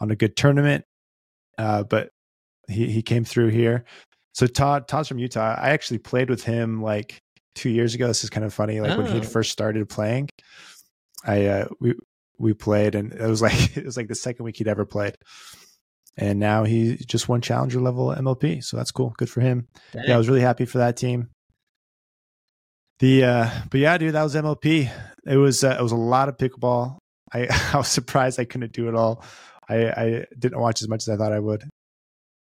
on 0.00 0.10
a 0.10 0.16
good 0.16 0.36
tournament. 0.36 0.84
Uh, 1.56 1.82
but 1.82 2.10
he 2.68 2.90
he 2.90 3.02
came 3.02 3.24
through 3.24 3.48
here. 3.48 3.84
So 4.34 4.46
Todd 4.46 4.86
Todd's 4.88 5.08
from 5.08 5.18
Utah. 5.18 5.56
I 5.60 5.70
actually 5.70 5.98
played 5.98 6.30
with 6.30 6.44
him 6.44 6.82
like 6.82 7.18
two 7.54 7.70
years 7.70 7.94
ago. 7.94 8.06
This 8.06 8.22
is 8.24 8.30
kind 8.30 8.44
of 8.46 8.54
funny. 8.54 8.80
Like 8.80 8.96
when 8.96 9.06
he 9.06 9.18
Oh. 9.18 9.22
first 9.22 9.50
started 9.50 9.88
playing, 9.88 10.28
I 11.24 11.46
uh, 11.46 11.68
we 11.80 11.94
we 12.38 12.54
played, 12.54 12.94
and 12.94 13.12
it 13.12 13.26
was 13.26 13.42
like 13.46 13.76
it 13.76 13.84
was 13.84 13.96
like 13.96 14.06
the 14.08 14.14
second 14.14 14.44
week 14.44 14.56
he'd 14.58 14.68
ever 14.68 14.84
played. 14.86 15.16
And 16.16 16.40
now 16.40 16.64
he 16.64 16.96
just 17.06 17.28
won 17.28 17.40
challenger 17.40 17.80
level 17.80 18.08
MLP, 18.08 18.62
so 18.64 18.76
that's 18.76 18.90
cool. 18.90 19.14
Good 19.18 19.30
for 19.30 19.40
him. 19.40 19.68
Yeah, 19.94 20.14
I 20.14 20.18
was 20.18 20.28
really 20.28 20.40
happy 20.40 20.64
for 20.64 20.78
that 20.78 20.96
team. 20.96 21.28
The 23.00 23.24
uh 23.24 23.50
but 23.70 23.80
yeah, 23.80 23.96
dude, 23.98 24.14
that 24.14 24.22
was 24.24 24.34
MLP. 24.34 24.90
It 25.28 25.36
was 25.36 25.62
uh, 25.62 25.76
it 25.78 25.82
was 25.82 25.92
a 25.92 25.96
lot 25.96 26.28
of 26.28 26.36
pickleball. 26.36 26.98
I 27.32 27.46
I 27.72 27.76
was 27.76 27.88
surprised 27.88 28.40
I 28.40 28.44
couldn't 28.44 28.72
do 28.72 28.88
it 28.88 28.94
all. 28.94 29.24
I 29.68 29.88
I 29.88 30.24
didn't 30.38 30.60
watch 30.60 30.82
as 30.82 30.88
much 30.88 31.02
as 31.02 31.08
I 31.08 31.16
thought 31.16 31.32
I 31.32 31.40
would. 31.40 31.68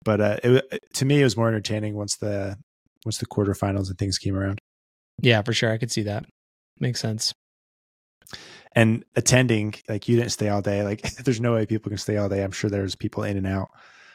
But 0.04 0.22
uh 0.22 0.38
it, 0.44 0.80
to 0.96 1.06
me 1.06 1.22
it 1.22 1.24
was 1.24 1.38
more 1.38 1.48
entertaining 1.48 1.96
once 1.96 2.18
the 2.18 2.58
once 3.06 3.20
the 3.20 3.28
quarterfinals 3.28 3.90
and 3.90 3.98
things 3.98 4.18
came 4.18 4.36
around. 4.36 4.60
yeah, 5.22 5.42
for 5.42 5.54
sure. 5.54 5.72
I 5.72 5.78
could 5.78 5.92
see 5.92 6.04
that. 6.04 6.26
Makes 6.80 7.00
sense. 7.00 7.34
And 8.74 9.04
attending, 9.16 9.76
like 9.90 10.08
you 10.08 10.16
didn't 10.16 10.32
stay 10.32 10.50
all 10.50 10.62
day. 10.62 10.84
Like 10.84 11.02
there's 11.24 11.42
no 11.42 11.54
way 11.54 11.66
people 11.66 11.90
can 11.90 11.98
stay 11.98 12.18
all 12.18 12.30
day. 12.30 12.44
I'm 12.44 12.52
sure 12.52 12.70
there's 12.70 12.96
people 12.96 13.24
in 13.24 13.38
and 13.38 13.48
out 13.48 13.70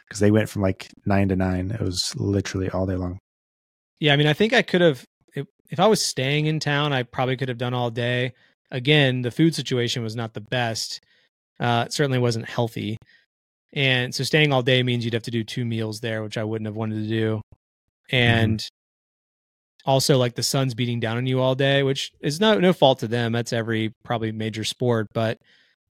because 0.08 0.20
they 0.20 0.30
went 0.30 0.48
from 0.48 0.62
like 0.62 0.88
nine 1.04 1.28
to 1.28 1.36
nine. 1.36 1.70
It 1.70 1.80
was 1.80 2.14
literally 2.16 2.70
all 2.70 2.86
day 2.86 2.96
long. 2.96 3.18
Yeah, 4.00 4.12
I 4.12 4.16
mean, 4.16 4.26
I 4.26 4.32
think 4.32 4.52
I 4.52 4.62
could 4.62 4.80
have 4.80 5.04
if, 5.34 5.46
if 5.70 5.80
I 5.80 5.86
was 5.86 6.04
staying 6.04 6.46
in 6.46 6.60
town, 6.60 6.92
I 6.92 7.02
probably 7.02 7.36
could 7.36 7.48
have 7.48 7.58
done 7.58 7.74
all 7.74 7.90
day. 7.90 8.32
Again, 8.70 9.22
the 9.22 9.30
food 9.30 9.54
situation 9.54 10.02
was 10.02 10.16
not 10.16 10.34
the 10.34 10.40
best. 10.40 11.00
Uh, 11.60 11.84
it 11.86 11.92
certainly 11.92 12.18
wasn't 12.18 12.48
healthy, 12.48 12.96
and 13.72 14.14
so 14.14 14.24
staying 14.24 14.52
all 14.52 14.62
day 14.62 14.82
means 14.82 15.04
you'd 15.04 15.14
have 15.14 15.22
to 15.24 15.30
do 15.30 15.44
two 15.44 15.64
meals 15.64 16.00
there, 16.00 16.22
which 16.22 16.36
I 16.36 16.44
wouldn't 16.44 16.66
have 16.66 16.76
wanted 16.76 17.02
to 17.02 17.08
do. 17.08 17.40
And 18.10 18.62
also, 19.84 20.18
like 20.18 20.34
the 20.34 20.42
sun's 20.42 20.74
beating 20.74 21.00
down 21.00 21.16
on 21.16 21.26
you 21.26 21.40
all 21.40 21.54
day, 21.54 21.82
which 21.82 22.10
is 22.20 22.40
no 22.40 22.58
no 22.58 22.72
fault 22.72 22.98
to 23.00 23.08
them. 23.08 23.32
That's 23.32 23.52
every 23.52 23.94
probably 24.04 24.32
major 24.32 24.64
sport, 24.64 25.08
but 25.14 25.38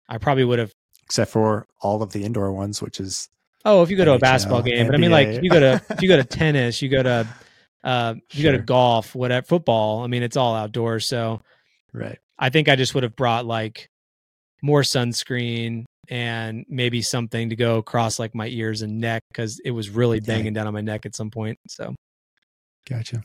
I 0.10 0.18
probably 0.18 0.44
would 0.44 0.60
have. 0.60 0.72
Except 1.04 1.32
for 1.32 1.66
all 1.82 2.02
of 2.04 2.12
the 2.12 2.24
indoor 2.26 2.52
ones, 2.52 2.82
which 2.82 3.00
is 3.00 3.30
Oh, 3.66 3.82
if 3.82 3.90
you 3.90 3.98
go 3.98 4.06
to 4.06 4.14
a 4.14 4.20
basketball 4.20 4.62
game, 4.62 4.86
but 4.88 4.96
I 4.96 4.98
mean, 4.98 5.12
like 5.12 5.28
if 5.30 5.44
you 5.44 5.50
go 5.50 5.60
to 5.60 5.82
if 5.90 6.02
you 6.02 6.08
go 6.08 6.18
to 6.18 6.24
tennis, 6.38 6.82
you 6.82 6.90
go 6.90 7.02
to 7.02 7.28
uh, 7.84 8.14
you 8.32 8.44
go 8.44 8.52
to 8.52 8.58
Sure. 8.58 8.64
golf, 8.66 9.16
whatever, 9.16 9.46
football. 9.46 10.04
I 10.04 10.08
mean, 10.08 10.22
it's 10.24 10.38
all 10.38 10.54
outdoors. 10.56 11.08
So 11.08 11.42
right. 11.94 12.20
I 12.40 12.50
think 12.50 12.70
I 12.70 12.76
just 12.76 12.94
would 12.94 13.04
have 13.04 13.16
brought 13.16 13.46
like 13.46 13.90
more 14.62 14.82
sunscreen 14.82 15.86
and 16.10 16.66
maybe 16.70 17.02
something 17.02 17.50
to 17.50 17.56
go 17.56 17.78
across 17.78 18.20
like 18.20 18.34
my 18.34 18.48
ears 18.48 18.82
and 18.82 19.00
neck 19.00 19.24
because 19.30 19.60
it 19.60 19.72
was 19.72 19.90
really 19.90 20.20
Dang. 20.20 20.38
banging 20.38 20.54
down 20.54 20.68
on 20.68 20.74
my 20.74 20.82
neck 20.82 21.06
at 21.06 21.16
some 21.16 21.32
point. 21.32 21.60
So 21.68 21.96
Gotcha. 22.88 23.24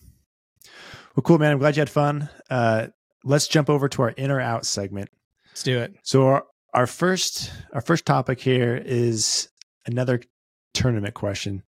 Well, 1.14 1.22
cool, 1.22 1.38
man. 1.38 1.52
I'm 1.52 1.58
glad 1.58 1.76
you 1.76 1.80
had 1.80 1.90
fun. 1.90 2.28
Uh, 2.50 2.88
let's 3.22 3.46
jump 3.46 3.70
over 3.70 3.88
to 3.88 4.02
our 4.02 4.10
in 4.10 4.30
or 4.30 4.40
out 4.40 4.66
segment. 4.66 5.08
let's 5.50 5.62
do 5.62 5.78
it. 5.78 5.94
So 6.02 6.26
our, 6.26 6.44
our 6.74 6.86
first 6.86 7.52
our 7.72 7.80
first 7.80 8.06
topic 8.06 8.40
here 8.40 8.76
is 8.76 9.48
another 9.86 10.20
tournament 10.74 11.14
question. 11.14 11.62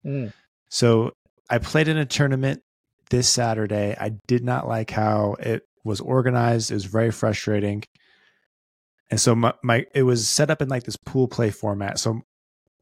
So 0.71 1.13
I 1.49 1.59
played 1.59 1.89
in 1.89 1.99
a 1.99 2.07
tournament 2.07 2.63
this 3.11 3.29
Saturday. 3.29 3.97
I 3.99 4.13
did 4.27 4.43
not 4.43 4.67
like 4.67 4.91
how 4.91 5.37
it 5.39 5.63
was 5.85 6.01
organized. 6.01 6.71
It 6.71 6.75
was 6.75 6.87
very 6.87 7.11
frustrating. 7.11 7.85
And 9.11 9.21
so 9.21 9.35
my, 9.35 9.53
my 9.63 9.87
it 9.95 10.03
was 10.03 10.29
set 10.29 10.51
up 10.51 10.63
in 10.63 10.69
like 10.69 10.85
this 10.85 10.97
pool 10.97 11.29
play 11.29 11.51
format. 11.51 11.99
So 11.99 12.23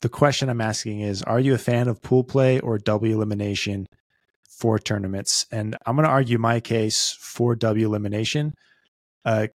the 0.00 0.08
question 0.08 0.48
I'm 0.48 0.60
asking 0.60 1.00
is 1.00 1.22
are 1.22 1.40
you 1.40 1.54
a 1.54 1.58
fan 1.58 1.88
of 1.88 2.00
pool 2.00 2.24
play 2.24 2.60
or 2.60 2.78
W 2.78 3.14
elimination 3.14 3.86
for 4.48 4.78
tournaments? 4.78 5.46
And 5.50 5.76
I'm 5.84 5.96
going 5.96 6.06
to 6.06 6.10
argue 6.10 6.38
my 6.38 6.60
case 6.60 7.16
for 7.20 7.54
W 7.56 7.86
elimination 7.86 8.54
uh 9.24 9.48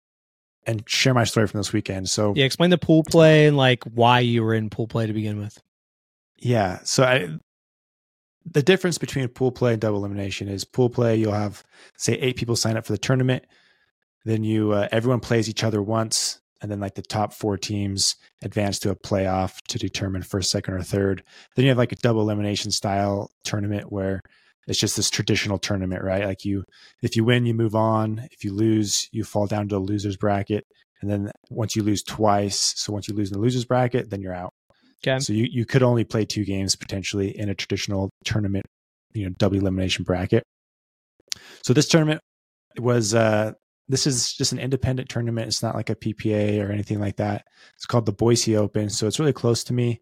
and 0.67 0.83
share 0.89 1.15
my 1.15 1.25
story 1.25 1.47
from 1.47 1.61
this 1.61 1.73
weekend. 1.73 2.11
So 2.11 2.35
Yeah, 2.35 2.45
explain 2.45 2.71
the 2.71 2.79
pool 2.79 3.05
play 3.05 3.47
and 3.47 3.57
like 3.57 3.85
why 3.85 4.21
you 4.21 4.43
were 4.43 4.55
in 4.55 4.69
pool 4.69 4.89
play 4.89 5.07
to 5.07 5.13
begin 5.13 5.39
with. 5.39 5.63
Yeah. 6.39 6.81
So 6.83 7.05
I, 7.05 7.29
the 8.51 8.63
difference 8.63 8.99
between 8.99 9.27
pool 9.29 9.53
play 9.53 9.73
and 9.73 9.81
double 9.81 9.99
elimination 9.99 10.49
is 10.49 10.65
pool 10.65 10.89
play. 10.89 11.17
You'll 11.17 11.33
have 11.33 11.65
say 11.97 12.15
eight 12.15 12.37
people 12.37 12.57
sign 12.57 12.77
up 12.77 12.87
for 12.87 12.93
the 12.93 12.99
tournament. 12.99 13.45
Then 14.25 14.45
you 14.45 14.73
uh, 14.73 14.89
everyone 14.93 15.21
plays 15.21 15.49
each 15.49 15.65
other 15.65 15.83
once, 15.83 16.41
and 16.61 16.71
then 16.71 16.81
like 16.81 16.95
the 16.95 17.03
top 17.03 17.33
four 17.33 17.57
teams 17.57 18.17
advance 18.43 18.79
to 18.81 18.91
a 18.91 18.97
playoff 18.97 19.61
to 19.69 19.79
determine 19.79 20.23
first, 20.23 20.51
second, 20.51 20.75
or 20.75 20.83
third. 20.83 21.23
Then 21.55 21.65
you 21.65 21.71
have 21.71 21.79
like 21.79 21.93
a 21.93 21.97
double 21.97 22.23
elimination 22.23 22.71
style 22.71 23.31
tournament 23.45 23.91
where 23.91 24.23
it's 24.67 24.81
just 24.81 24.97
this 24.97 25.11
traditional 25.11 25.59
tournament, 25.59 26.03
right? 26.03 26.25
Like 26.25 26.45
you, 26.45 26.65
if 27.03 27.15
you 27.15 27.25
win, 27.25 27.47
you 27.47 27.55
move 27.55 27.77
on. 27.77 28.27
If 28.33 28.43
you 28.43 28.53
lose, 28.53 29.09
you 29.13 29.23
fall 29.23 29.47
down 29.47 29.69
to 29.69 29.77
a 29.77 29.79
losers 29.79 30.17
bracket. 30.17 30.67
And 31.01 31.11
then 31.11 31.31
once 31.51 31.77
you 31.77 31.83
lose 31.83 32.03
twice, 32.03 32.75
so 32.77 32.93
once 32.93 33.07
you 33.07 33.15
lose 33.15 33.31
in 33.31 33.35
the 33.35 33.43
losers 33.43 33.65
bracket, 33.65 34.11
then 34.11 34.23
you're 34.23 34.35
out. 34.35 34.55
Okay. 35.05 35.19
So 35.19 35.33
you, 35.33 35.47
you 35.51 35.65
could 35.65 35.83
only 35.83 36.05
play 36.05 36.25
two 36.25 36.45
games 36.45 36.77
potentially 36.77 37.37
in 37.39 37.49
a 37.49 37.55
traditional 37.55 38.11
tournament, 38.25 38.67
you 39.13 39.27
know, 39.27 39.35
double 39.39 39.57
elimination 39.57 40.05
bracket. 40.05 40.43
So 41.63 41.73
this 41.73 41.89
tournament 41.89 42.21
was 42.79 43.15
uh 43.15 43.53
this 43.89 44.07
is 44.07 44.33
just 44.33 44.53
an 44.53 44.59
independent 44.59 45.09
tournament. 45.09 45.47
It's 45.47 45.63
not 45.63 45.77
like 45.77 45.91
a 45.91 45.95
PPA 45.95 46.67
or 46.67 46.73
anything 46.73 46.99
like 46.99 47.17
that. 47.17 47.45
It's 47.77 47.87
called 47.87 48.07
the 48.07 48.13
Boise 48.13 48.57
Open, 48.57 48.91
so 48.91 49.07
it's 49.07 49.21
really 49.21 49.33
close 49.33 49.63
to 49.65 49.73
me. 49.73 50.01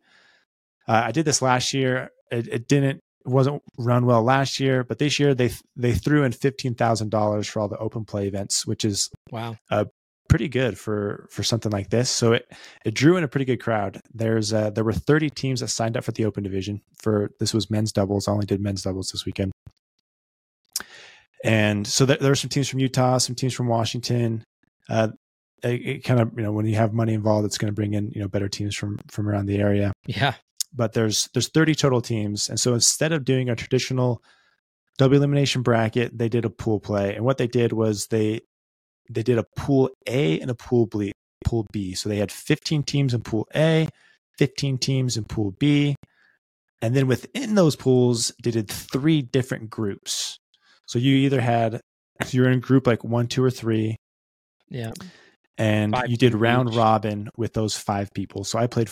Uh, 0.88 1.02
I 1.04 1.12
did 1.12 1.26
this 1.26 1.42
last 1.42 1.74
year. 1.74 2.10
It, 2.30 2.48
it 2.48 2.68
didn't 2.68 3.02
it 3.24 3.30
wasn't 3.30 3.62
run 3.78 4.04
well 4.06 4.22
last 4.22 4.60
year, 4.60 4.84
but 4.84 4.98
this 4.98 5.18
year 5.18 5.34
they 5.34 5.50
they 5.76 5.92
threw 5.92 6.24
in 6.24 6.32
fifteen 6.32 6.74
thousand 6.74 7.10
dollars 7.10 7.46
for 7.46 7.60
all 7.60 7.68
the 7.68 7.78
open 7.78 8.04
play 8.04 8.26
events, 8.26 8.66
which 8.66 8.84
is 8.84 9.10
wow, 9.30 9.56
uh, 9.70 9.84
pretty 10.34 10.48
good 10.48 10.76
for 10.76 11.28
for 11.30 11.44
something 11.44 11.70
like 11.70 11.90
this. 11.90 12.10
So 12.10 12.32
it 12.32 12.52
it 12.84 12.92
drew 12.92 13.16
in 13.16 13.22
a 13.22 13.28
pretty 13.28 13.44
good 13.44 13.62
crowd. 13.62 14.00
There's 14.12 14.52
uh, 14.52 14.70
there 14.70 14.82
were 14.82 14.92
thirty 14.92 15.30
teams 15.30 15.60
that 15.60 15.68
signed 15.68 15.96
up 15.96 16.02
for 16.02 16.10
the 16.10 16.24
open 16.24 16.42
division 16.42 16.80
for 17.00 17.30
this 17.38 17.54
was 17.54 17.70
men's 17.70 17.92
doubles. 17.92 18.26
I 18.26 18.32
only 18.32 18.44
did 18.44 18.60
men's 18.60 18.82
doubles 18.82 19.10
this 19.10 19.24
weekend, 19.24 19.52
and 21.44 21.86
so 21.86 22.04
there, 22.04 22.16
there 22.16 22.32
were 22.32 22.34
some 22.34 22.50
teams 22.50 22.68
from 22.68 22.80
Utah, 22.80 23.18
some 23.18 23.36
teams 23.36 23.54
from 23.54 23.68
Washington. 23.68 24.42
Uh, 24.88 25.10
it, 25.62 25.86
it 25.86 26.04
kind 26.04 26.18
of 26.18 26.32
you 26.36 26.42
know 26.42 26.50
when 26.50 26.66
you 26.66 26.74
have 26.74 26.92
money 26.92 27.14
involved, 27.14 27.46
it's 27.46 27.56
going 27.56 27.70
to 27.70 27.72
bring 27.72 27.94
in 27.94 28.10
you 28.10 28.20
know 28.20 28.26
better 28.26 28.48
teams 28.48 28.74
from 28.74 28.98
from 29.06 29.28
around 29.28 29.46
the 29.46 29.58
area. 29.58 29.92
Yeah, 30.04 30.34
but 30.74 30.94
there's 30.94 31.28
there's 31.32 31.48
30 31.48 31.76
total 31.76 32.00
teams 32.00 32.48
and 32.48 32.58
so 32.58 32.74
instead 32.74 33.12
of 33.12 33.24
doing 33.24 33.50
a 33.50 33.54
traditional 33.54 34.20
double 34.98 35.14
elimination 35.14 35.62
bracket 35.62 36.18
they 36.18 36.28
did 36.28 36.44
a 36.44 36.50
pool 36.50 36.80
play 36.80 37.14
and 37.14 37.24
what 37.24 37.38
they 37.38 37.46
did 37.46 37.72
was 37.72 38.06
they 38.08 38.40
they 39.10 39.22
did 39.22 39.38
a 39.38 39.44
pool 39.56 39.90
a 40.06 40.40
and 40.40 40.50
a 40.50 40.54
pool 40.54 40.86
b 40.86 41.12
pool 41.44 41.66
b. 41.72 41.94
So 41.94 42.08
they 42.08 42.16
had 42.16 42.32
15 42.32 42.82
teams 42.82 43.14
in 43.14 43.22
pool 43.22 43.46
a 43.54 43.88
15 44.38 44.78
teams 44.78 45.16
in 45.16 45.24
pool 45.24 45.52
b. 45.58 45.94
And 46.82 46.94
then 46.94 47.06
within 47.06 47.54
those 47.54 47.76
pools 47.76 48.32
they 48.42 48.50
did 48.50 48.68
three 48.68 49.22
different 49.22 49.70
groups. 49.70 50.38
So 50.86 50.98
you 50.98 51.14
either 51.16 51.40
had 51.40 51.80
if 52.20 52.34
you're 52.34 52.50
in 52.50 52.60
group 52.60 52.86
like 52.86 53.04
one 53.04 53.26
two 53.26 53.42
or 53.42 53.50
three 53.50 53.96
yeah. 54.68 54.92
and 55.58 55.92
five 55.92 56.08
you 56.08 56.16
did 56.16 56.34
round 56.34 56.70
each. 56.70 56.76
robin 56.76 57.28
with 57.36 57.52
those 57.52 57.76
five 57.76 58.10
people. 58.14 58.44
So 58.44 58.58
i 58.58 58.66
played 58.66 58.90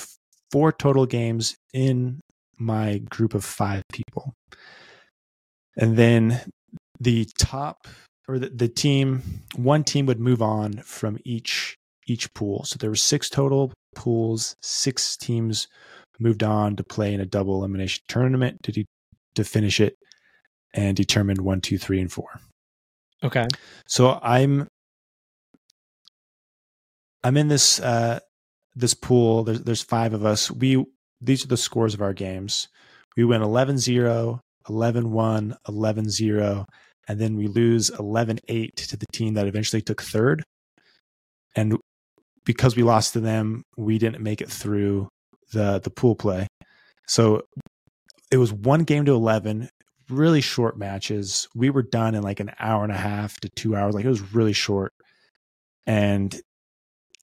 four 0.51 0.73
total 0.73 1.07
games 1.07 1.57
in 1.73 2.21
my 2.59 2.99
group 2.99 3.35
of 3.35 3.45
five 3.45 3.83
people. 3.93 4.35
And 5.77 5.97
then 5.97 6.41
the 7.01 7.27
top 7.39 7.89
or 8.29 8.39
the, 8.39 8.49
the 8.49 8.69
team, 8.69 9.23
one 9.57 9.85
team 9.85 10.07
would 10.07 10.21
move 10.21 10.43
on 10.43 10.75
from 10.79 11.19
each 11.25 11.77
each 12.07 12.33
pool. 12.35 12.65
So 12.65 12.77
there 12.79 12.91
were 12.91 12.97
six 12.97 13.29
total 13.31 13.73
pools, 13.95 14.57
six 14.61 15.17
teams 15.17 15.69
moved 16.19 16.43
on 16.43 16.77
to 16.77 16.85
play 16.85 17.15
in 17.15 17.21
a 17.21 17.27
double 17.27 17.59
elimination 17.59 18.03
tournament 18.09 18.63
to 18.65 18.73
de- 18.73 18.87
to 19.35 19.45
finish 19.45 19.81
it 19.81 19.97
and 20.75 20.97
determine 20.97 21.45
one, 21.45 21.61
two, 21.61 21.79
three, 21.79 22.01
and 22.01 22.11
four. 22.11 22.41
Okay. 23.23 23.47
So 23.87 24.19
I'm 24.23 24.67
I'm 27.23 27.37
in 27.37 27.49
this 27.49 27.81
uh 27.81 28.21
this 28.75 28.95
pool. 28.95 29.45
There's 29.45 29.63
there's 29.63 29.83
five 29.83 30.15
of 30.15 30.25
us. 30.25 30.51
We 30.51 30.85
these 31.21 31.45
are 31.45 31.49
the 31.49 31.57
scores 31.57 31.95
of 31.95 32.03
our 32.03 32.13
games. 32.13 32.69
We 33.17 33.25
win 33.25 33.43
11-0, 33.43 34.41
11-1, 34.67 35.57
11-0, 35.69 36.65
and 37.09 37.21
then 37.21 37.37
we 37.37 37.49
lose 37.49 37.91
11-8 37.91 38.75
to 38.75 38.97
the 38.97 39.07
team 39.13 39.35
that 39.35 39.47
eventually 39.47 39.83
took 39.83 40.03
third. 40.03 40.45
And 41.55 41.77
because 42.45 42.77
we 42.77 42.83
lost 42.83 43.13
to 43.13 43.21
them, 43.21 43.63
we 43.77 43.99
didn't 43.99 44.23
make 44.23 44.41
it 44.41 44.51
through 44.51 45.09
the 45.53 45.81
the 45.83 45.91
pool 45.91 46.17
play. 46.17 46.47
So 47.07 47.43
it 48.31 48.39
was 48.39 48.53
one 48.53 48.85
game 48.85 49.05
to 49.05 49.13
11, 49.13 49.69
really 50.09 50.41
short 50.41 50.79
matches. 50.79 51.47
We 51.55 51.71
were 51.71 51.83
done 51.83 52.15
in 52.15 52.23
like 52.23 52.41
an 52.41 52.53
hour 52.59 52.83
and 52.83 52.93
a 52.93 52.97
half 52.97 53.39
to 53.41 53.49
2 53.51 53.77
hours. 53.77 53.95
Like 53.95 54.05
it 54.05 54.09
was 54.09 54.35
really 54.35 54.55
short. 54.55 54.93
And 55.87 56.35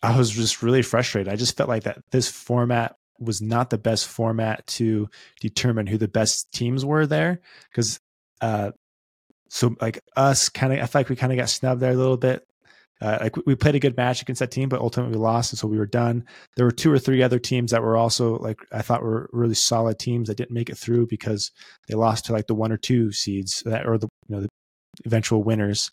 I 0.03 0.17
was 0.17 0.29
just 0.29 0.61
really 0.61 0.81
frustrated. 0.81 1.31
I 1.31 1.35
just 1.35 1.57
felt 1.57 1.69
like 1.69 1.83
that 1.83 1.99
this 2.11 2.29
format 2.29 2.95
was 3.19 3.41
not 3.41 3.69
the 3.69 3.77
best 3.77 4.07
format 4.07 4.65
to 4.67 5.09
determine 5.41 5.87
who 5.87 5.97
the 5.97 6.07
best 6.07 6.51
teams 6.53 6.85
were 6.85 7.05
there 7.05 7.41
because 7.69 7.99
uh 8.39 8.71
so 9.49 9.75
like 9.81 9.99
us 10.15 10.49
kind 10.49 10.73
of 10.73 10.79
I 10.79 10.85
feel 10.85 10.99
like 10.99 11.09
we 11.09 11.15
kind 11.15 11.33
of 11.33 11.37
got 11.37 11.49
snubbed 11.49 11.81
there 11.81 11.91
a 11.91 11.95
little 11.95 12.17
bit. 12.17 12.45
Uh, 13.01 13.17
like 13.21 13.35
we 13.45 13.55
played 13.55 13.75
a 13.75 13.79
good 13.79 13.95
match 13.95 14.21
against 14.21 14.39
that 14.39 14.51
team, 14.51 14.67
but 14.67 14.81
ultimately 14.81 15.15
we 15.15 15.23
lost, 15.23 15.53
and 15.53 15.59
so 15.59 15.67
we 15.67 15.77
were 15.77 15.85
done. 15.85 16.25
There 16.57 16.65
were 16.65 16.71
two 16.71 16.91
or 16.91 16.99
three 16.99 17.23
other 17.23 17.39
teams 17.39 17.71
that 17.71 17.81
were 17.81 17.95
also 17.95 18.37
like 18.39 18.57
I 18.73 18.81
thought 18.81 19.03
were 19.03 19.29
really 19.31 19.55
solid 19.55 19.99
teams 19.99 20.27
that 20.27 20.35
didn't 20.35 20.53
make 20.53 20.69
it 20.69 20.77
through 20.77 21.07
because 21.07 21.51
they 21.87 21.95
lost 21.95 22.25
to 22.25 22.33
like 22.33 22.47
the 22.47 22.55
one 22.55 22.71
or 22.71 22.77
two 22.77 23.11
seeds 23.11 23.63
that 23.65 23.87
or 23.87 23.97
the 23.97 24.09
you 24.27 24.35
know 24.35 24.41
the 24.41 24.49
eventual 25.05 25.43
winners. 25.43 25.91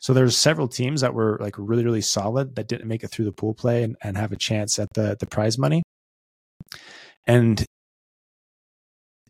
So 0.00 0.12
there's 0.12 0.36
several 0.36 0.68
teams 0.68 1.00
that 1.00 1.14
were 1.14 1.38
like 1.40 1.54
really, 1.58 1.84
really 1.84 2.00
solid 2.00 2.54
that 2.56 2.68
didn't 2.68 2.88
make 2.88 3.02
it 3.02 3.08
through 3.08 3.24
the 3.24 3.32
pool 3.32 3.54
play 3.54 3.82
and, 3.82 3.96
and 4.02 4.16
have 4.16 4.32
a 4.32 4.36
chance 4.36 4.78
at 4.78 4.88
the 4.94 5.16
the 5.18 5.26
prize 5.26 5.58
money. 5.58 5.82
And 7.26 7.64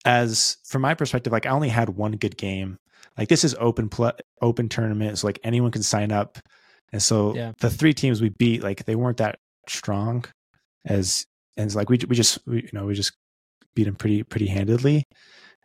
as 0.05 0.57
from 0.65 0.83
my 0.83 0.95
perspective, 0.95 1.33
like 1.33 1.47
I 1.47 1.51
only 1.51 1.69
had 1.69 1.91
one 1.91 2.13
good 2.13 2.37
game. 2.37 2.79
Like 3.19 3.29
this 3.29 3.45
is 3.45 3.57
open 3.59 3.91
open 4.41 4.69
tournament, 4.69 5.19
so 5.19 5.27
like 5.27 5.41
anyone 5.43 5.73
can 5.73 5.83
sign 5.83 6.13
up. 6.13 6.39
And 6.93 7.03
so 7.03 7.35
yeah. 7.35 7.53
the 7.61 7.69
three 7.69 7.93
teams 7.93 8.23
we 8.23 8.31
beat, 8.31 8.63
like 8.63 8.85
they 8.85 8.95
weren't 8.95 9.19
that 9.19 9.39
strong 9.67 10.25
as 10.87 11.27
and 11.57 11.75
like 11.75 11.91
we 11.91 11.99
we 12.09 12.17
just 12.17 12.39
we, 12.47 12.63
you 12.63 12.71
know 12.73 12.87
we 12.87 12.95
just 12.95 13.13
beat 13.75 13.85
them 13.85 13.97
pretty 13.97 14.23
pretty 14.23 14.47
handedly. 14.47 15.05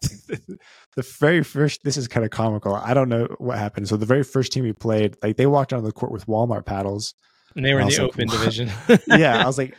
the 0.27 1.01
very 1.19 1.43
first 1.43 1.81
this 1.83 1.95
is 1.95 2.09
kind 2.09 2.25
of 2.25 2.29
comical 2.29 2.75
i 2.75 2.93
don't 2.93 3.07
know 3.07 3.25
what 3.37 3.57
happened 3.57 3.87
so 3.87 3.95
the 3.95 4.05
very 4.05 4.23
first 4.23 4.51
team 4.51 4.65
we 4.65 4.73
played 4.73 5.15
like 5.23 5.37
they 5.37 5.45
walked 5.45 5.71
on 5.71 5.81
the 5.81 5.93
court 5.93 6.11
with 6.11 6.25
walmart 6.25 6.65
paddles 6.65 7.13
and 7.55 7.63
they 7.63 7.73
were 7.73 7.79
in 7.79 7.87
the 7.87 7.93
like, 7.93 8.01
open 8.01 8.27
division 8.27 8.69
yeah 9.07 9.41
i 9.41 9.45
was 9.47 9.57
like 9.57 9.77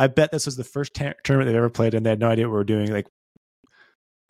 i 0.00 0.08
bet 0.08 0.32
this 0.32 0.46
was 0.46 0.56
the 0.56 0.64
first 0.64 0.94
tournament 0.94 1.46
they've 1.46 1.54
ever 1.54 1.70
played 1.70 1.94
and 1.94 2.04
they 2.04 2.10
had 2.10 2.18
no 2.18 2.28
idea 2.28 2.46
what 2.46 2.54
we 2.54 2.56
were 2.56 2.64
doing 2.64 2.92
like 2.92 3.06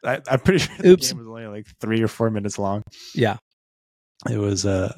I, 0.05 0.21
am 0.29 0.41
pretty 0.41 0.59
sure 0.65 0.77
the 0.79 0.89
Oops. 0.89 1.13
game 1.13 1.19
was 1.19 1.29
only 1.29 1.47
like 1.47 1.67
three 1.81 2.03
or 2.03 2.09
four 2.09 2.31
minutes 2.31 2.59
long. 2.59 2.83
Yeah. 3.15 3.37
It 4.31 4.39
was 4.39 4.67
uh 4.67 4.93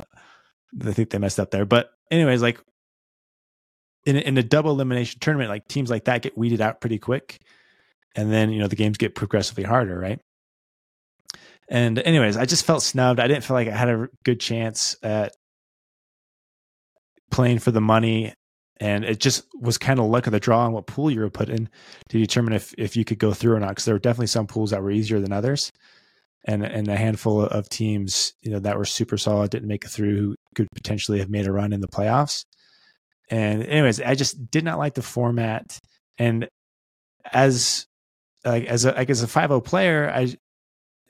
i 0.84 0.92
think 0.92 1.10
they 1.10 1.18
messed 1.18 1.40
up 1.40 1.50
there. 1.50 1.64
But 1.64 1.90
anyways 2.10 2.42
like 2.42 2.60
in, 4.06 4.16
in 4.16 4.36
a 4.36 4.42
double 4.42 4.72
elimination 4.72 5.20
tournament 5.20 5.48
like 5.48 5.66
teams 5.68 5.88
like 5.88 6.04
that 6.04 6.22
get 6.22 6.36
weeded 6.36 6.60
out 6.60 6.80
pretty 6.80 6.98
quick. 6.98 7.40
And 8.16 8.32
then 8.32 8.50
you 8.50 8.58
know 8.58 8.68
the 8.68 8.76
games 8.76 8.98
get 8.98 9.14
progressively 9.14 9.64
harder 9.64 9.98
right? 9.98 10.20
And 11.68 11.98
anyways 11.98 12.36
i 12.36 12.44
just 12.44 12.64
felt 12.64 12.82
snubbed. 12.82 13.20
I 13.20 13.28
didn't 13.28 13.44
feel 13.44 13.54
like 13.54 13.68
i 13.68 13.76
had 13.76 13.88
a 13.88 14.08
good 14.24 14.40
chance 14.40 14.96
at 15.02 15.32
playing 17.30 17.58
for 17.58 17.70
the 17.70 17.80
money 17.80 18.32
and 18.80 19.04
it 19.04 19.20
just 19.20 19.46
was 19.60 19.78
kind 19.78 20.00
of 20.00 20.06
luck 20.06 20.26
of 20.26 20.32
the 20.32 20.40
draw 20.40 20.64
on 20.64 20.72
what 20.72 20.86
pool 20.86 21.10
you 21.10 21.20
were 21.20 21.30
put 21.30 21.48
in 21.48 21.68
to 22.08 22.18
determine 22.18 22.52
if 22.54 22.74
if 22.76 22.96
you 22.96 23.04
could 23.04 23.18
go 23.18 23.32
through 23.32 23.54
or 23.54 23.60
not 23.60 23.70
because 23.70 23.84
there 23.84 23.94
were 23.94 24.00
definitely 24.00 24.26
some 24.26 24.46
pools 24.46 24.70
that 24.70 24.82
were 24.82 24.90
easier 24.90 25.20
than 25.20 25.32
others. 25.32 25.70
And 26.46 26.62
and 26.64 26.88
a 26.88 26.96
handful 26.96 27.42
of 27.42 27.68
teams 27.68 28.34
you 28.42 28.50
know 28.50 28.58
that 28.58 28.76
were 28.76 28.84
super 28.84 29.16
solid 29.16 29.50
didn't 29.50 29.68
make 29.68 29.84
it 29.84 29.88
through 29.88 30.16
who 30.16 30.34
could 30.54 30.66
potentially 30.74 31.18
have 31.20 31.30
made 31.30 31.46
a 31.46 31.52
run 31.52 31.72
in 31.72 31.80
the 31.80 31.88
playoffs. 31.88 32.44
And 33.30 33.64
anyways 33.64 34.00
i 34.00 34.14
just 34.14 34.50
did 34.50 34.64
not 34.64 34.78
like 34.78 34.94
the 34.94 35.02
format. 35.02 35.78
And 36.18 36.48
as 37.32 37.86
like 38.44 38.64
as 38.66 38.84
a 38.84 38.92
like 38.92 39.10
as 39.10 39.22
a 39.22 39.28
5 39.28 39.64
player, 39.64 40.10
I 40.10 40.34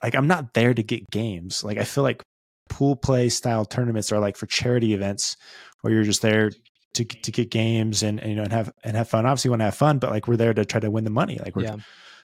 like 0.03 0.15
I'm 0.15 0.27
not 0.27 0.53
there 0.53 0.73
to 0.73 0.83
get 0.83 1.09
games. 1.11 1.63
Like 1.63 1.77
I 1.77 1.83
feel 1.83 2.03
like 2.03 2.23
pool 2.69 2.95
play 2.95 3.29
style 3.29 3.65
tournaments 3.65 4.11
are 4.11 4.19
like 4.19 4.37
for 4.37 4.45
charity 4.45 4.93
events 4.93 5.35
where 5.81 5.93
you're 5.93 6.03
just 6.03 6.21
there 6.21 6.51
to 6.95 7.05
to 7.05 7.31
get 7.31 7.51
games 7.51 8.03
and, 8.03 8.19
and 8.19 8.29
you 8.29 8.35
know 8.35 8.43
and 8.43 8.51
have 8.51 8.71
and 8.83 8.97
have 8.97 9.07
fun. 9.07 9.25
Obviously, 9.25 9.49
want 9.49 9.61
to 9.61 9.65
have 9.65 9.75
fun, 9.75 9.99
but 9.99 10.11
like 10.11 10.27
we're 10.27 10.37
there 10.37 10.53
to 10.53 10.65
try 10.65 10.79
to 10.79 10.91
win 10.91 11.03
the 11.03 11.09
money. 11.09 11.39
Like 11.43 11.55
we're 11.55 11.63
yeah. 11.63 11.77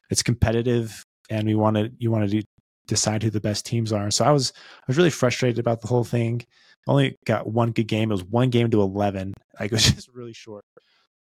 it's 0.09 0.23
competitive, 0.23 1.05
and 1.29 1.47
we 1.47 1.55
want 1.55 1.77
to 1.77 1.91
you 1.97 2.11
want 2.11 2.29
to 2.29 2.43
decide 2.87 3.23
who 3.23 3.29
the 3.29 3.41
best 3.41 3.65
teams 3.65 3.91
are. 3.91 4.11
So 4.11 4.25
I 4.25 4.31
was 4.31 4.53
I 4.55 4.83
was 4.87 4.97
really 4.97 5.09
frustrated 5.09 5.59
about 5.59 5.81
the 5.81 5.87
whole 5.87 6.03
thing. 6.03 6.45
Only 6.87 7.17
got 7.25 7.47
one 7.47 7.71
good 7.71 7.87
game. 7.87 8.09
It 8.11 8.15
was 8.15 8.23
one 8.23 8.49
game 8.49 8.69
to 8.71 8.81
eleven. 8.81 9.33
Like 9.59 9.71
it 9.71 9.75
was 9.75 9.91
just 9.95 10.09
really 10.13 10.33
short. 10.33 10.65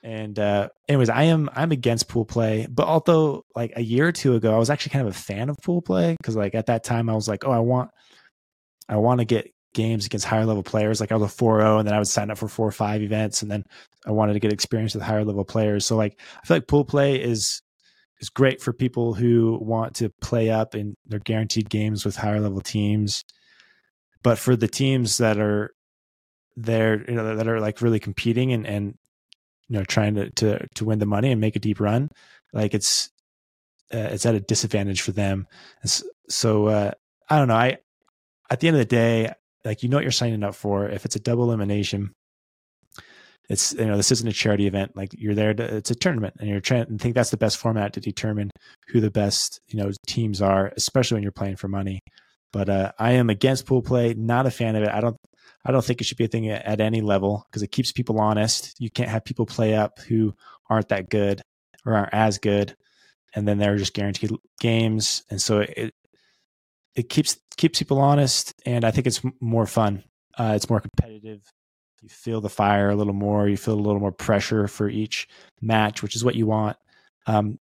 And 0.03 0.37
uh, 0.37 0.67
anyways, 0.89 1.09
I 1.09 1.23
am 1.23 1.49
I'm 1.53 1.71
against 1.71 2.09
pool 2.09 2.25
play, 2.25 2.67
but 2.69 2.87
although 2.87 3.45
like 3.55 3.71
a 3.75 3.81
year 3.81 4.07
or 4.07 4.11
two 4.11 4.35
ago, 4.35 4.53
I 4.53 4.57
was 4.57 4.69
actually 4.69 4.91
kind 4.91 5.07
of 5.07 5.15
a 5.15 5.17
fan 5.17 5.49
of 5.49 5.57
pool 5.57 5.81
play 5.81 6.15
because 6.19 6.35
like 6.35 6.55
at 6.55 6.65
that 6.65 6.83
time 6.83 7.09
I 7.09 7.15
was 7.15 7.27
like, 7.27 7.45
oh, 7.45 7.51
I 7.51 7.59
want 7.59 7.89
I 8.89 8.97
want 8.97 9.19
to 9.19 9.25
get 9.25 9.52
games 9.73 10.05
against 10.05 10.25
higher 10.25 10.45
level 10.45 10.63
players. 10.63 10.99
Like 10.99 11.11
I 11.11 11.15
was 11.15 11.31
a 11.31 11.35
4-0 11.35 11.79
and 11.79 11.87
then 11.87 11.95
I 11.95 11.97
would 11.97 12.07
sign 12.07 12.31
up 12.31 12.37
for 12.37 12.47
four 12.47 12.67
or 12.67 12.71
five 12.71 13.01
events 13.01 13.41
and 13.41 13.51
then 13.51 13.65
I 14.05 14.11
wanted 14.11 14.33
to 14.33 14.39
get 14.39 14.53
experience 14.53 14.93
with 14.93 15.03
higher 15.03 15.25
level 15.25 15.45
players. 15.45 15.85
So 15.85 15.95
like 15.95 16.19
I 16.41 16.45
feel 16.45 16.57
like 16.57 16.67
pool 16.67 16.85
play 16.85 17.21
is 17.21 17.61
is 18.19 18.29
great 18.29 18.61
for 18.61 18.71
people 18.71 19.13
who 19.13 19.57
want 19.61 19.95
to 19.95 20.09
play 20.21 20.49
up 20.49 20.73
and 20.73 20.95
they're 21.05 21.19
guaranteed 21.19 21.69
games 21.69 22.05
with 22.05 22.15
higher 22.15 22.39
level 22.39 22.61
teams. 22.61 23.25
But 24.21 24.37
for 24.37 24.55
the 24.55 24.67
teams 24.67 25.17
that 25.17 25.37
are 25.37 25.73
there, 26.55 27.03
you 27.09 27.15
know, 27.15 27.35
that 27.35 27.47
are 27.47 27.59
like 27.59 27.81
really 27.81 27.99
competing 27.99 28.53
and, 28.53 28.65
and 28.65 28.97
you 29.67 29.77
know 29.77 29.83
trying 29.85 30.15
to 30.15 30.29
to 30.31 30.67
to 30.75 30.85
win 30.85 30.99
the 30.99 31.05
money 31.05 31.31
and 31.31 31.41
make 31.41 31.55
a 31.55 31.59
deep 31.59 31.79
run 31.79 32.09
like 32.51 32.73
it's 32.73 33.09
uh, 33.93 33.97
it's 33.97 34.25
at 34.25 34.35
a 34.35 34.39
disadvantage 34.39 35.01
for 35.01 35.11
them 35.11 35.47
so 36.29 36.67
uh, 36.67 36.91
i 37.29 37.37
don't 37.37 37.47
know 37.47 37.55
i 37.55 37.77
at 38.49 38.59
the 38.59 38.67
end 38.67 38.75
of 38.75 38.79
the 38.79 38.85
day 38.85 39.33
like 39.65 39.83
you 39.83 39.89
know 39.89 39.97
what 39.97 40.03
you're 40.03 40.11
signing 40.11 40.43
up 40.43 40.55
for. 40.55 40.89
If 40.89 41.05
it's 41.05 41.15
a 41.15 41.19
double 41.19 41.45
elimination, 41.45 42.13
it's 43.49 43.73
you 43.73 43.85
know 43.85 43.97
this 43.97 44.11
isn't 44.11 44.27
a 44.27 44.33
charity 44.33 44.67
event. 44.67 44.95
Like 44.95 45.09
you're 45.13 45.35
there 45.35 45.53
to 45.53 45.63
it's 45.77 45.91
a 45.91 45.95
tournament, 45.95 46.35
and 46.39 46.49
you're 46.49 46.61
trying 46.61 46.83
and 46.83 46.99
think 46.99 47.15
that's 47.15 47.29
the 47.29 47.37
best 47.37 47.57
format 47.57 47.93
to 47.93 47.99
determine 47.99 48.51
who 48.87 49.01
the 49.01 49.11
best 49.11 49.59
you 49.67 49.81
know 49.81 49.91
teams 50.07 50.41
are, 50.41 50.71
especially 50.77 51.15
when 51.15 51.23
you're 51.23 51.31
playing 51.31 51.57
for 51.57 51.67
money. 51.67 51.99
But 52.51 52.69
uh, 52.69 52.91
I 52.99 53.13
am 53.13 53.29
against 53.29 53.65
pool 53.65 53.81
play. 53.81 54.13
Not 54.13 54.45
a 54.45 54.51
fan 54.51 54.75
of 54.75 54.83
it. 54.83 54.89
I 54.89 55.01
don't. 55.01 55.17
I 55.65 55.71
don't 55.71 55.83
think 55.83 56.01
it 56.01 56.05
should 56.05 56.17
be 56.17 56.25
a 56.25 56.29
thing 56.29 56.49
at, 56.49 56.65
at 56.65 56.81
any 56.81 57.01
level 57.01 57.45
because 57.49 57.63
it 57.63 57.71
keeps 57.71 57.91
people 57.91 58.19
honest. 58.19 58.75
You 58.79 58.89
can't 58.89 59.09
have 59.09 59.23
people 59.23 59.45
play 59.45 59.75
up 59.75 59.99
who 59.99 60.33
aren't 60.69 60.89
that 60.89 61.09
good 61.09 61.41
or 61.85 61.95
aren't 61.95 62.13
as 62.13 62.37
good, 62.37 62.75
and 63.35 63.47
then 63.47 63.57
they're 63.57 63.77
just 63.77 63.93
guaranteed 63.93 64.31
games. 64.59 65.23
And 65.29 65.41
so 65.41 65.59
it 65.59 65.93
it 66.95 67.09
keeps 67.09 67.37
keeps 67.57 67.79
people 67.79 67.99
honest, 67.99 68.53
and 68.65 68.85
I 68.85 68.91
think 68.91 69.07
it's 69.07 69.21
more 69.41 69.65
fun. 69.65 70.03
Uh, 70.37 70.53
it's 70.55 70.69
more 70.69 70.81
competitive. 70.81 71.41
You 72.01 72.09
feel 72.09 72.41
the 72.41 72.49
fire 72.49 72.89
a 72.89 72.95
little 72.95 73.13
more. 73.13 73.47
You 73.47 73.57
feel 73.57 73.75
a 73.75 73.75
little 73.75 73.99
more 73.99 74.11
pressure 74.11 74.67
for 74.67 74.89
each 74.89 75.27
match, 75.61 76.03
which 76.03 76.15
is 76.15 76.23
what 76.23 76.35
you 76.35 76.45
want. 76.45 76.77
Um, 77.27 77.57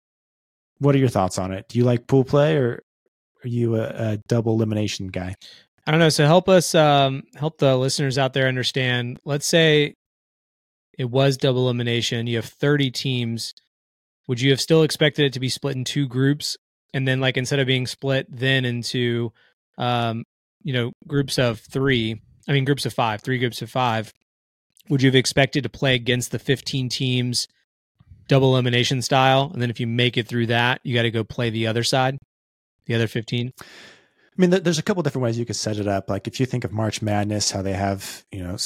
what 0.80 0.96
are 0.96 0.98
your 0.98 1.10
thoughts 1.10 1.38
on 1.38 1.52
it? 1.52 1.67
Do 1.70 1.78
you 1.78 1.86
like 1.86 2.08
pool 2.08 2.24
play, 2.24 2.58
or 2.58 2.82
are 3.44 3.48
you 3.48 3.76
a, 3.76 3.84
a 3.84 4.17
double 4.28 4.54
elimination 4.54 5.08
guy? 5.08 5.36
I 5.86 5.91
don't 5.91 6.00
know. 6.00 6.10
So 6.10 6.26
help 6.26 6.50
us 6.50 6.76
um, 6.76 7.24
help 7.36 7.58
the 7.58 7.76
listeners 7.76 8.17
out 8.17 8.34
there 8.34 8.48
understand. 8.48 9.20
Let's 9.26 9.46
say 9.46 9.96
it 10.98 11.10
was 11.10 11.38
double 11.38 11.63
elimination. 11.63 12.28
You 12.28 12.38
have 12.38 12.46
30 12.46 12.91
teams. 12.91 13.54
Would 14.28 14.41
you 14.41 14.52
have 14.52 14.62
still 14.62 14.84
expected 14.84 15.26
it 15.26 15.34
to 15.34 15.39
be 15.39 15.50
split 15.50 15.76
in 15.76 15.84
two 15.84 16.08
groups? 16.08 16.58
And 16.94 17.08
then, 17.08 17.20
like, 17.20 17.38
instead 17.38 17.60
of 17.60 17.68
being 17.68 17.88
split 17.88 18.28
then 18.30 18.66
into, 18.66 19.32
um, 19.78 20.26
you 20.64 20.74
know, 20.74 20.92
groups 21.08 21.40
of 21.40 21.60
three, 21.60 22.22
I 22.48 22.54
mean, 22.54 22.66
groups 22.66 22.86
of 22.86 22.94
five, 22.94 23.22
three 23.22 23.40
groups 23.40 23.62
of 23.62 23.70
five, 23.70 24.14
would 24.90 25.02
you 25.02 25.08
have 25.08 25.16
expected 25.16 25.64
to 25.64 25.70
play 25.70 25.96
against 25.96 26.32
the 26.32 26.40
15 26.40 26.90
teams 26.90 27.48
double 28.28 28.54
elimination 28.54 29.02
style? 29.02 29.50
And 29.54 29.62
then 29.62 29.70
if 29.70 29.80
you 29.80 29.88
make 29.88 30.18
it 30.18 30.28
through 30.28 30.48
that, 30.48 30.82
you 30.84 30.94
got 30.94 31.04
to 31.04 31.12
go 31.12 31.24
play 31.24 31.50
the 31.50 31.68
other 31.68 31.84
side, 31.84 32.18
the 32.86 32.96
other 32.96 33.08
15? 33.08 33.54
I 33.58 33.62
mean, 34.38 34.50
there's 34.50 34.80
a 34.80 34.84
couple 34.84 35.04
different 35.04 35.24
ways 35.24 35.38
you 35.38 35.46
could 35.46 35.56
set 35.56 35.78
it 35.78 35.88
up. 35.88 36.10
Like 36.10 36.28
if 36.28 36.40
you 36.40 36.46
think 36.46 36.64
of 36.64 36.72
March 36.72 37.02
Madness, 37.02 37.52
how 37.52 37.62
they 37.62 37.74
have, 37.74 38.26
you 38.32 38.44
know, 38.44 38.58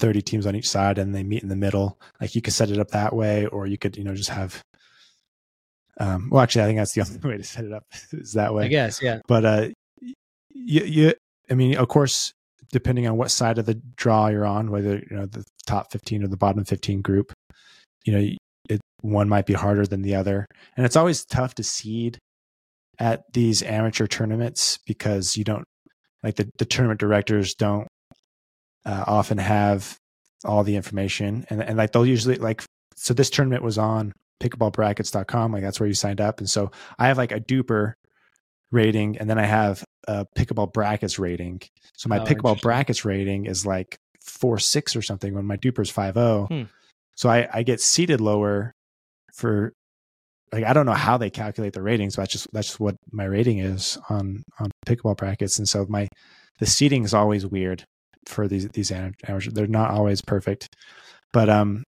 30 0.00 0.22
teams 0.22 0.46
on 0.46 0.56
each 0.56 0.68
side 0.68 0.98
and 0.98 1.14
they 1.14 1.22
meet 1.22 1.42
in 1.42 1.48
the 1.48 1.56
middle. 1.56 2.00
Like 2.20 2.34
you 2.34 2.42
could 2.42 2.54
set 2.54 2.70
it 2.70 2.78
up 2.78 2.90
that 2.90 3.14
way, 3.14 3.46
or 3.46 3.66
you 3.66 3.78
could, 3.78 3.96
you 3.96 4.04
know, 4.04 4.14
just 4.14 4.30
have. 4.30 4.62
Um, 6.00 6.30
well, 6.30 6.42
actually, 6.42 6.62
I 6.62 6.66
think 6.66 6.78
that's 6.78 6.94
the 6.94 7.00
only 7.24 7.28
way 7.28 7.36
to 7.36 7.44
set 7.44 7.64
it 7.64 7.72
up 7.72 7.84
is 8.12 8.32
that 8.32 8.52
way. 8.52 8.64
I 8.64 8.68
guess, 8.68 9.00
yeah. 9.02 9.20
But 9.28 9.44
uh, 9.44 9.68
you, 10.00 10.14
you, 10.84 11.14
I 11.50 11.54
mean, 11.54 11.76
of 11.76 11.88
course, 11.88 12.32
depending 12.72 13.06
on 13.06 13.16
what 13.16 13.30
side 13.30 13.58
of 13.58 13.66
the 13.66 13.80
draw 13.96 14.28
you're 14.28 14.46
on, 14.46 14.70
whether 14.70 14.98
you 14.98 15.16
know 15.16 15.26
the 15.26 15.44
top 15.66 15.92
15 15.92 16.24
or 16.24 16.28
the 16.28 16.36
bottom 16.36 16.64
15 16.64 17.02
group, 17.02 17.32
you 18.04 18.12
know, 18.12 18.28
it, 18.68 18.80
one 19.02 19.28
might 19.28 19.46
be 19.46 19.52
harder 19.52 19.86
than 19.86 20.02
the 20.02 20.14
other, 20.14 20.46
and 20.76 20.86
it's 20.86 20.96
always 20.96 21.24
tough 21.24 21.54
to 21.56 21.62
seed 21.62 22.18
at 22.98 23.22
these 23.32 23.62
amateur 23.62 24.06
tournaments 24.06 24.78
because 24.86 25.36
you 25.36 25.44
don't 25.44 25.64
like 26.22 26.36
the, 26.36 26.48
the 26.58 26.66
tournament 26.66 27.00
directors 27.00 27.54
don't 27.54 27.88
uh, 28.84 29.04
often 29.06 29.38
have 29.38 29.96
all 30.44 30.62
the 30.62 30.76
information 30.76 31.44
and, 31.50 31.62
and 31.62 31.78
like 31.78 31.92
they'll 31.92 32.06
usually 32.06 32.36
like 32.36 32.62
so 32.96 33.14
this 33.14 33.30
tournament 33.30 33.62
was 33.62 33.78
on 33.78 34.12
pickleballbrackets.com 34.40 35.52
like 35.52 35.62
that's 35.62 35.78
where 35.78 35.86
you 35.86 35.94
signed 35.94 36.20
up 36.20 36.38
and 36.38 36.48
so 36.48 36.70
i 36.98 37.06
have 37.06 37.18
like 37.18 37.32
a 37.32 37.40
DUPR 37.40 37.94
rating 38.70 39.18
and 39.18 39.28
then 39.28 39.38
i 39.38 39.44
have 39.44 39.84
a 40.08 40.26
pickleball 40.36 40.72
brackets 40.72 41.18
rating 41.18 41.60
so 41.96 42.08
my 42.08 42.18
oh, 42.18 42.24
pickleball 42.24 42.60
brackets 42.60 43.04
rating 43.04 43.46
is 43.46 43.66
like 43.66 43.98
four 44.22 44.58
six 44.58 44.96
or 44.96 45.02
something 45.02 45.34
when 45.34 45.44
my 45.44 45.56
DUPR 45.56 45.82
is 45.82 45.90
five 45.90 46.16
oh 46.16 46.46
hmm. 46.46 46.62
so 47.16 47.28
I, 47.28 47.48
I 47.52 47.62
get 47.62 47.80
seated 47.80 48.20
lower 48.20 48.72
for 49.34 49.72
like 50.52 50.64
I 50.64 50.72
don't 50.72 50.86
know 50.86 50.92
how 50.92 51.16
they 51.16 51.30
calculate 51.30 51.72
the 51.72 51.82
ratings, 51.82 52.16
but 52.16 52.22
that's 52.22 52.32
just 52.32 52.48
that's 52.52 52.66
just 52.68 52.80
what 52.80 52.96
my 53.12 53.24
rating 53.24 53.58
is 53.58 53.98
on 54.08 54.42
on 54.58 54.70
pickleball 54.86 55.16
brackets. 55.16 55.58
And 55.58 55.68
so 55.68 55.86
my 55.88 56.08
the 56.58 56.66
seating 56.66 57.04
is 57.04 57.14
always 57.14 57.46
weird 57.46 57.84
for 58.26 58.48
these 58.48 58.68
these 58.68 58.90
amateurs. 58.90 59.46
They're 59.46 59.66
not 59.66 59.90
always 59.90 60.20
perfect, 60.22 60.68
but 61.32 61.48
um, 61.48 61.84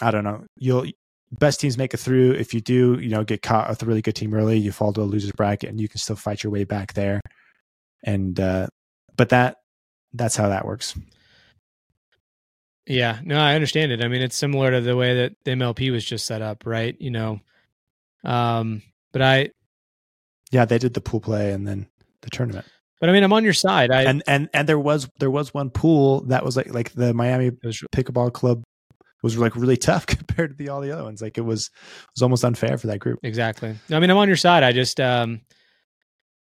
I 0.00 0.10
don't 0.10 0.24
know. 0.24 0.44
You'll 0.56 0.86
best 1.32 1.60
teams 1.60 1.78
make 1.78 1.94
it 1.94 1.98
through. 1.98 2.32
If 2.32 2.54
you 2.54 2.60
do, 2.60 2.98
you 3.00 3.08
know, 3.08 3.24
get 3.24 3.42
caught 3.42 3.68
with 3.68 3.82
a 3.82 3.86
really 3.86 4.02
good 4.02 4.14
team 4.14 4.34
early, 4.34 4.58
you 4.58 4.72
fall 4.72 4.92
to 4.92 5.00
a 5.00 5.04
loser's 5.04 5.32
bracket, 5.32 5.70
and 5.70 5.80
you 5.80 5.88
can 5.88 5.98
still 5.98 6.16
fight 6.16 6.42
your 6.42 6.52
way 6.52 6.64
back 6.64 6.92
there. 6.92 7.20
And 8.04 8.38
uh, 8.38 8.66
but 9.16 9.30
that 9.30 9.56
that's 10.12 10.36
how 10.36 10.48
that 10.48 10.66
works. 10.66 10.94
Yeah, 12.86 13.20
no, 13.24 13.38
I 13.38 13.54
understand 13.54 13.92
it. 13.92 14.04
I 14.04 14.08
mean, 14.08 14.22
it's 14.22 14.36
similar 14.36 14.72
to 14.72 14.80
the 14.80 14.96
way 14.96 15.14
that 15.14 15.32
the 15.44 15.52
MLP 15.52 15.92
was 15.92 16.04
just 16.04 16.26
set 16.26 16.42
up, 16.42 16.66
right? 16.66 16.96
You 17.00 17.12
know, 17.12 17.40
um, 18.24 18.82
but 19.12 19.22
I, 19.22 19.50
yeah, 20.50 20.64
they 20.64 20.78
did 20.78 20.94
the 20.94 21.00
pool 21.00 21.20
play 21.20 21.52
and 21.52 21.66
then 21.66 21.86
the 22.22 22.30
tournament. 22.30 22.66
But 23.00 23.08
I 23.08 23.12
mean, 23.12 23.22
I'm 23.22 23.32
on 23.32 23.44
your 23.44 23.52
side. 23.52 23.90
I 23.90 24.02
and 24.02 24.22
and 24.26 24.48
and 24.52 24.68
there 24.68 24.78
was 24.78 25.08
there 25.18 25.30
was 25.30 25.54
one 25.54 25.70
pool 25.70 26.22
that 26.26 26.44
was 26.44 26.56
like 26.56 26.72
like 26.72 26.92
the 26.92 27.14
Miami 27.14 27.50
Pickleball 27.50 28.32
Club 28.32 28.62
was 29.22 29.38
like 29.38 29.56
really 29.56 29.76
tough 29.76 30.06
compared 30.06 30.50
to 30.50 30.56
the 30.56 30.70
all 30.70 30.80
the 30.80 30.92
other 30.92 31.04
ones. 31.04 31.22
Like 31.22 31.38
it 31.38 31.42
was 31.42 31.66
it 31.66 32.10
was 32.16 32.22
almost 32.22 32.44
unfair 32.44 32.76
for 32.78 32.88
that 32.88 32.98
group. 32.98 33.20
Exactly. 33.22 33.74
I 33.90 34.00
mean, 34.00 34.10
I'm 34.10 34.16
on 34.16 34.28
your 34.28 34.36
side. 34.36 34.62
I 34.62 34.72
just 34.72 35.00
um, 35.00 35.40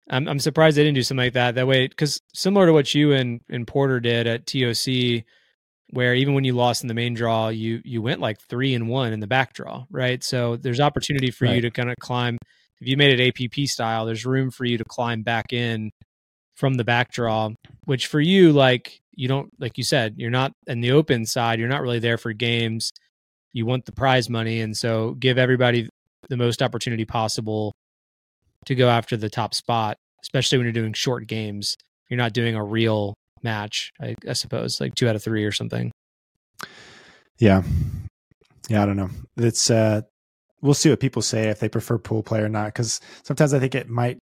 I'm 0.10 0.28
I'm 0.28 0.40
surprised 0.40 0.78
they 0.78 0.84
didn't 0.84 0.96
do 0.96 1.04
something 1.04 1.26
like 1.26 1.34
that. 1.34 1.56
That 1.56 1.68
way, 1.68 1.88
because 1.88 2.22
similar 2.34 2.68
to 2.68 2.74
what 2.74 2.94
you 2.94 3.14
and 3.14 3.42
and 3.50 3.68
Porter 3.68 4.00
did 4.00 4.28
at 4.28 4.46
TOC, 4.46 5.24
where 5.92 6.14
even 6.14 6.34
when 6.34 6.44
you 6.44 6.54
lost 6.54 6.84
in 6.84 6.88
the 6.88 6.94
main 6.94 7.14
draw, 7.14 7.50
you 7.50 7.82
you 7.84 8.02
went 8.02 8.22
like 8.22 8.40
three 8.40 8.74
and 8.74 8.88
one 8.88 9.14
in 9.14 9.20
the 9.20 9.28
back 9.28 9.54
draw, 9.54 9.86
right? 9.90 10.24
So 10.24 10.58
there's 10.58 10.80
opportunity 10.80 11.32
for 11.32 11.46
right. 11.46 11.56
you 11.56 11.62
to 11.62 11.72
kind 11.72 11.90
of 11.90 11.96
climb. 12.00 12.38
If 12.80 12.88
you 12.88 12.96
made 12.96 13.20
it 13.20 13.42
APP 13.42 13.68
style, 13.68 14.06
there's 14.06 14.26
room 14.26 14.52
for 14.52 14.64
you 14.64 14.78
to 14.78 14.84
climb 14.84 15.24
back 15.24 15.52
in 15.52 15.90
from 16.56 16.76
the 16.76 16.84
back 16.84 17.12
draw, 17.12 17.50
which 17.86 18.08
for 18.08 18.20
you, 18.20 18.52
like 18.52 19.00
you 19.18 19.28
don't, 19.28 19.50
like 19.60 19.78
you 19.78 19.84
said, 19.84 20.14
you're 20.18 20.30
not 20.30 20.54
in 20.68 20.80
the 20.80 20.92
open 20.92 21.26
side, 21.26 21.60
you're 21.60 21.68
not 21.68 21.82
really 21.82 22.00
there 22.00 22.18
for 22.18 22.32
games. 22.32 22.92
You 23.52 23.66
want 23.66 23.86
the 23.86 23.92
prize 23.92 24.30
money. 24.30 24.62
And 24.62 24.78
so 24.78 25.16
give 25.16 25.38
everybody 25.38 25.90
the 26.30 26.38
most 26.38 26.62
opportunity 26.62 27.04
possible 27.04 27.74
to 28.66 28.76
go 28.76 28.88
after 28.88 29.18
the 29.18 29.30
top 29.30 29.54
spot, 29.54 29.98
especially 30.24 30.58
when 30.58 30.66
you're 30.66 30.74
doing 30.74 30.94
short 30.94 31.28
games. 31.28 31.76
You're 32.10 32.18
not 32.18 32.34
doing 32.34 32.56
a 32.56 32.64
real 32.64 33.16
match, 33.44 33.92
I, 34.00 34.16
I 34.30 34.34
suppose, 34.34 34.80
like 34.80 34.96
two 34.96 35.10
out 35.10 35.16
of 35.16 35.24
three 35.24 35.44
or 35.44 35.52
something. 35.52 35.92
Yeah. 37.40 37.64
Yeah, 38.70 38.84
I 38.84 38.86
don't 38.86 38.98
know. 38.98 39.10
It's 39.38 39.70
uh 39.70 40.02
we'll 40.62 40.74
see 40.74 40.90
what 40.90 41.00
people 41.00 41.22
say 41.22 41.50
if 41.50 41.60
they 41.60 41.70
prefer 41.70 41.98
pool 41.98 42.24
play 42.24 42.40
or 42.40 42.50
not 42.50 42.68
because 42.68 43.00
sometimes 43.24 43.54
i 43.54 43.60
think 43.60 43.76
it 43.76 43.90
might 43.90 44.18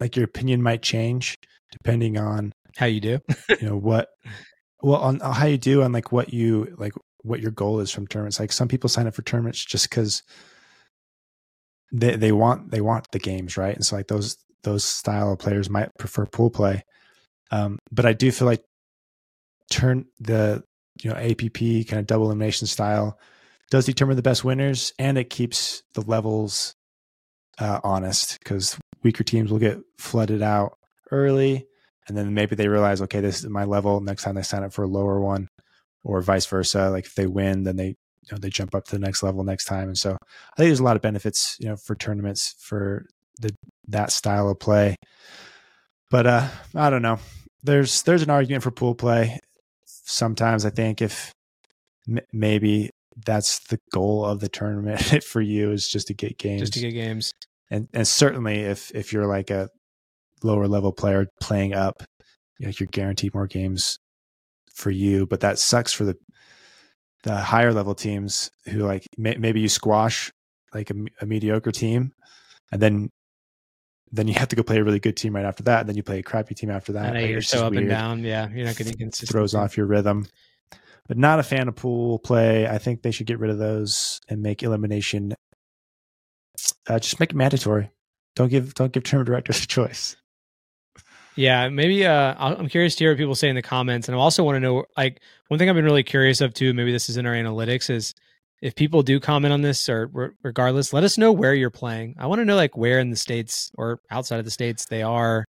like 0.00 0.16
your 0.16 0.24
opinion 0.24 0.62
might 0.62 0.82
change 0.82 1.34
depending 1.72 2.18
on 2.18 2.52
how 2.76 2.86
you 2.86 3.00
do? 3.00 3.18
You 3.60 3.68
know 3.68 3.76
what 3.76 4.08
well 4.82 5.00
on, 5.00 5.20
how 5.20 5.46
you 5.46 5.58
do 5.58 5.82
on 5.82 5.92
like 5.92 6.12
what 6.12 6.32
you 6.32 6.74
like 6.78 6.92
what 7.22 7.40
your 7.40 7.50
goal 7.50 7.80
is 7.80 7.90
from 7.90 8.06
tournaments. 8.06 8.38
Like 8.38 8.52
some 8.52 8.68
people 8.68 8.88
sign 8.88 9.06
up 9.06 9.14
for 9.14 9.22
tournaments 9.22 9.64
just 9.64 9.90
because 9.90 10.22
they 11.92 12.16
they 12.16 12.32
want 12.32 12.70
they 12.70 12.80
want 12.80 13.10
the 13.12 13.18
games 13.18 13.56
right? 13.56 13.74
And 13.74 13.84
so 13.84 13.96
like 13.96 14.08
those 14.08 14.36
those 14.62 14.84
style 14.84 15.32
of 15.32 15.38
players 15.38 15.70
might 15.70 15.90
prefer 15.98 16.26
pool 16.26 16.50
play. 16.50 16.84
Um 17.50 17.78
but 17.92 18.04
i 18.04 18.12
do 18.12 18.32
feel 18.32 18.46
like 18.46 18.64
turn 19.70 20.04
the 20.18 20.62
you 21.02 21.10
know 21.10 21.16
app 21.16 21.38
kind 21.38 21.94
of 21.94 22.06
double 22.06 22.26
elimination 22.26 22.66
style 22.66 23.18
does 23.70 23.86
determine 23.86 24.16
the 24.16 24.22
best 24.22 24.44
winners 24.44 24.92
and 24.98 25.18
it 25.18 25.30
keeps 25.30 25.82
the 25.94 26.00
levels 26.02 26.74
uh, 27.58 27.80
honest 27.82 28.38
because 28.38 28.78
weaker 29.02 29.24
teams 29.24 29.50
will 29.50 29.58
get 29.58 29.78
flooded 29.98 30.42
out 30.42 30.78
early 31.10 31.66
and 32.08 32.16
then 32.16 32.34
maybe 32.34 32.54
they 32.56 32.68
realize 32.68 33.00
okay 33.02 33.20
this 33.20 33.40
is 33.40 33.48
my 33.48 33.64
level. 33.64 34.00
Next 34.00 34.22
time 34.22 34.34
they 34.34 34.42
sign 34.42 34.64
up 34.64 34.72
for 34.72 34.84
a 34.84 34.88
lower 34.88 35.20
one 35.20 35.48
or 36.04 36.20
vice 36.22 36.46
versa 36.46 36.90
like 36.90 37.04
if 37.06 37.14
they 37.14 37.26
win 37.26 37.64
then 37.64 37.76
they 37.76 37.88
you 37.88 38.32
know 38.32 38.38
they 38.38 38.48
jump 38.48 38.74
up 38.74 38.84
to 38.84 38.92
the 38.92 38.98
next 38.98 39.22
level 39.22 39.44
next 39.44 39.64
time. 39.64 39.88
And 39.88 39.98
so 39.98 40.12
i 40.12 40.56
think 40.56 40.68
there's 40.68 40.80
a 40.80 40.84
lot 40.84 40.96
of 40.96 41.02
benefits 41.02 41.56
you 41.60 41.68
know 41.68 41.76
for 41.76 41.94
tournaments 41.94 42.54
for 42.60 43.06
the 43.40 43.54
that 43.88 44.12
style 44.12 44.48
of 44.48 44.58
play. 44.58 44.96
But 46.10 46.26
uh 46.26 46.48
i 46.74 46.90
don't 46.90 47.02
know. 47.02 47.18
There's 47.62 48.02
there's 48.02 48.22
an 48.22 48.30
argument 48.30 48.62
for 48.62 48.70
pool 48.70 48.94
play 48.94 49.40
sometimes 50.08 50.64
i 50.64 50.70
think 50.70 51.02
if 51.02 51.32
m- 52.08 52.20
maybe 52.32 52.90
that's 53.24 53.60
the 53.68 53.78
goal 53.92 54.24
of 54.24 54.40
the 54.40 54.48
tournament 54.48 55.00
for 55.24 55.40
you 55.40 55.72
is 55.72 55.88
just 55.88 56.06
to 56.08 56.14
get 56.14 56.38
games 56.38 56.60
just 56.60 56.74
to 56.74 56.80
get 56.80 56.92
games. 56.92 57.32
And 57.70 57.88
and 57.92 58.06
certainly 58.06 58.60
if 58.60 58.94
if 58.94 59.12
you're 59.12 59.26
like 59.26 59.50
a 59.50 59.68
lower 60.46 60.68
level 60.68 60.92
player 60.92 61.26
playing 61.40 61.74
up 61.74 62.02
you 62.58 62.66
know 62.66 62.72
you're 62.78 62.88
guaranteed 62.88 63.34
more 63.34 63.46
games 63.46 63.98
for 64.72 64.90
you 64.90 65.26
but 65.26 65.40
that 65.40 65.58
sucks 65.58 65.92
for 65.92 66.04
the 66.04 66.16
the 67.22 67.36
higher 67.36 67.72
level 67.72 67.94
teams 67.94 68.50
who 68.70 68.78
like 68.78 69.06
may, 69.18 69.34
maybe 69.36 69.60
you 69.60 69.68
squash 69.68 70.32
like 70.72 70.90
a, 70.90 70.94
a 71.20 71.26
mediocre 71.26 71.72
team 71.72 72.12
and 72.72 72.80
then 72.80 73.10
then 74.12 74.28
you 74.28 74.34
have 74.34 74.48
to 74.48 74.56
go 74.56 74.62
play 74.62 74.78
a 74.78 74.84
really 74.84 75.00
good 75.00 75.16
team 75.16 75.34
right 75.34 75.44
after 75.44 75.62
that. 75.64 75.80
And 75.80 75.88
then 75.88 75.96
you 75.96 76.02
play 76.02 76.20
a 76.20 76.22
crappy 76.22 76.54
team 76.54 76.70
after 76.70 76.92
that. 76.92 77.14
Like, 77.14 77.28
you're 77.28 77.42
so 77.42 77.66
up 77.66 77.72
and 77.72 77.88
down. 77.88 78.22
Yeah, 78.22 78.48
you're 78.48 78.66
not 78.66 78.76
getting 78.76 78.96
consistent. 78.96 79.30
Throws 79.30 79.54
off 79.54 79.76
your 79.76 79.86
rhythm. 79.86 80.26
But 81.08 81.18
not 81.18 81.38
a 81.38 81.44
fan 81.44 81.68
of 81.68 81.76
pool 81.76 82.18
play. 82.18 82.66
I 82.66 82.78
think 82.78 83.02
they 83.02 83.12
should 83.12 83.26
get 83.26 83.38
rid 83.38 83.50
of 83.50 83.58
those 83.58 84.20
and 84.28 84.42
make 84.42 84.62
elimination. 84.62 85.34
Uh, 86.88 86.98
just 86.98 87.20
make 87.20 87.30
it 87.30 87.36
mandatory. 87.36 87.90
Don't 88.34 88.48
give 88.48 88.74
don't 88.74 88.92
give 88.92 89.04
term 89.04 89.24
directors 89.24 89.62
a 89.64 89.66
choice. 89.66 90.16
Yeah, 91.36 91.68
maybe. 91.68 92.06
Uh, 92.06 92.34
I'm 92.38 92.68
curious 92.68 92.94
to 92.96 93.04
hear 93.04 93.12
what 93.12 93.18
people 93.18 93.34
say 93.34 93.48
in 93.48 93.56
the 93.56 93.62
comments, 93.62 94.08
and 94.08 94.16
I 94.16 94.18
also 94.18 94.42
want 94.42 94.56
to 94.56 94.60
know, 94.60 94.84
like, 94.96 95.20
one 95.48 95.58
thing 95.58 95.68
I've 95.68 95.76
been 95.76 95.84
really 95.84 96.02
curious 96.02 96.40
of 96.40 96.54
too. 96.54 96.72
Maybe 96.72 96.92
this 96.92 97.08
is 97.08 97.16
in 97.16 97.26
our 97.26 97.34
analytics 97.34 97.90
is 97.90 98.14
if 98.62 98.74
people 98.74 99.02
do 99.02 99.20
comment 99.20 99.52
on 99.52 99.62
this, 99.62 99.88
or 99.88 100.08
re- 100.12 100.30
regardless, 100.42 100.92
let 100.92 101.04
us 101.04 101.18
know 101.18 101.32
where 101.32 101.54
you're 101.54 101.70
playing. 101.70 102.16
I 102.18 102.26
want 102.26 102.40
to 102.40 102.44
know 102.44 102.56
like 102.56 102.76
where 102.76 102.98
in 102.98 103.10
the 103.10 103.16
states 103.16 103.70
or 103.76 104.00
outside 104.10 104.38
of 104.38 104.44
the 104.44 104.50
states 104.50 104.86
they 104.86 105.02
are. 105.02 105.44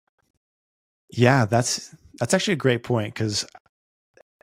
Yeah, 1.10 1.46
that's 1.46 1.94
that's 2.20 2.34
actually 2.34 2.54
a 2.54 2.58
great 2.58 2.84
point 2.84 3.14
because 3.14 3.46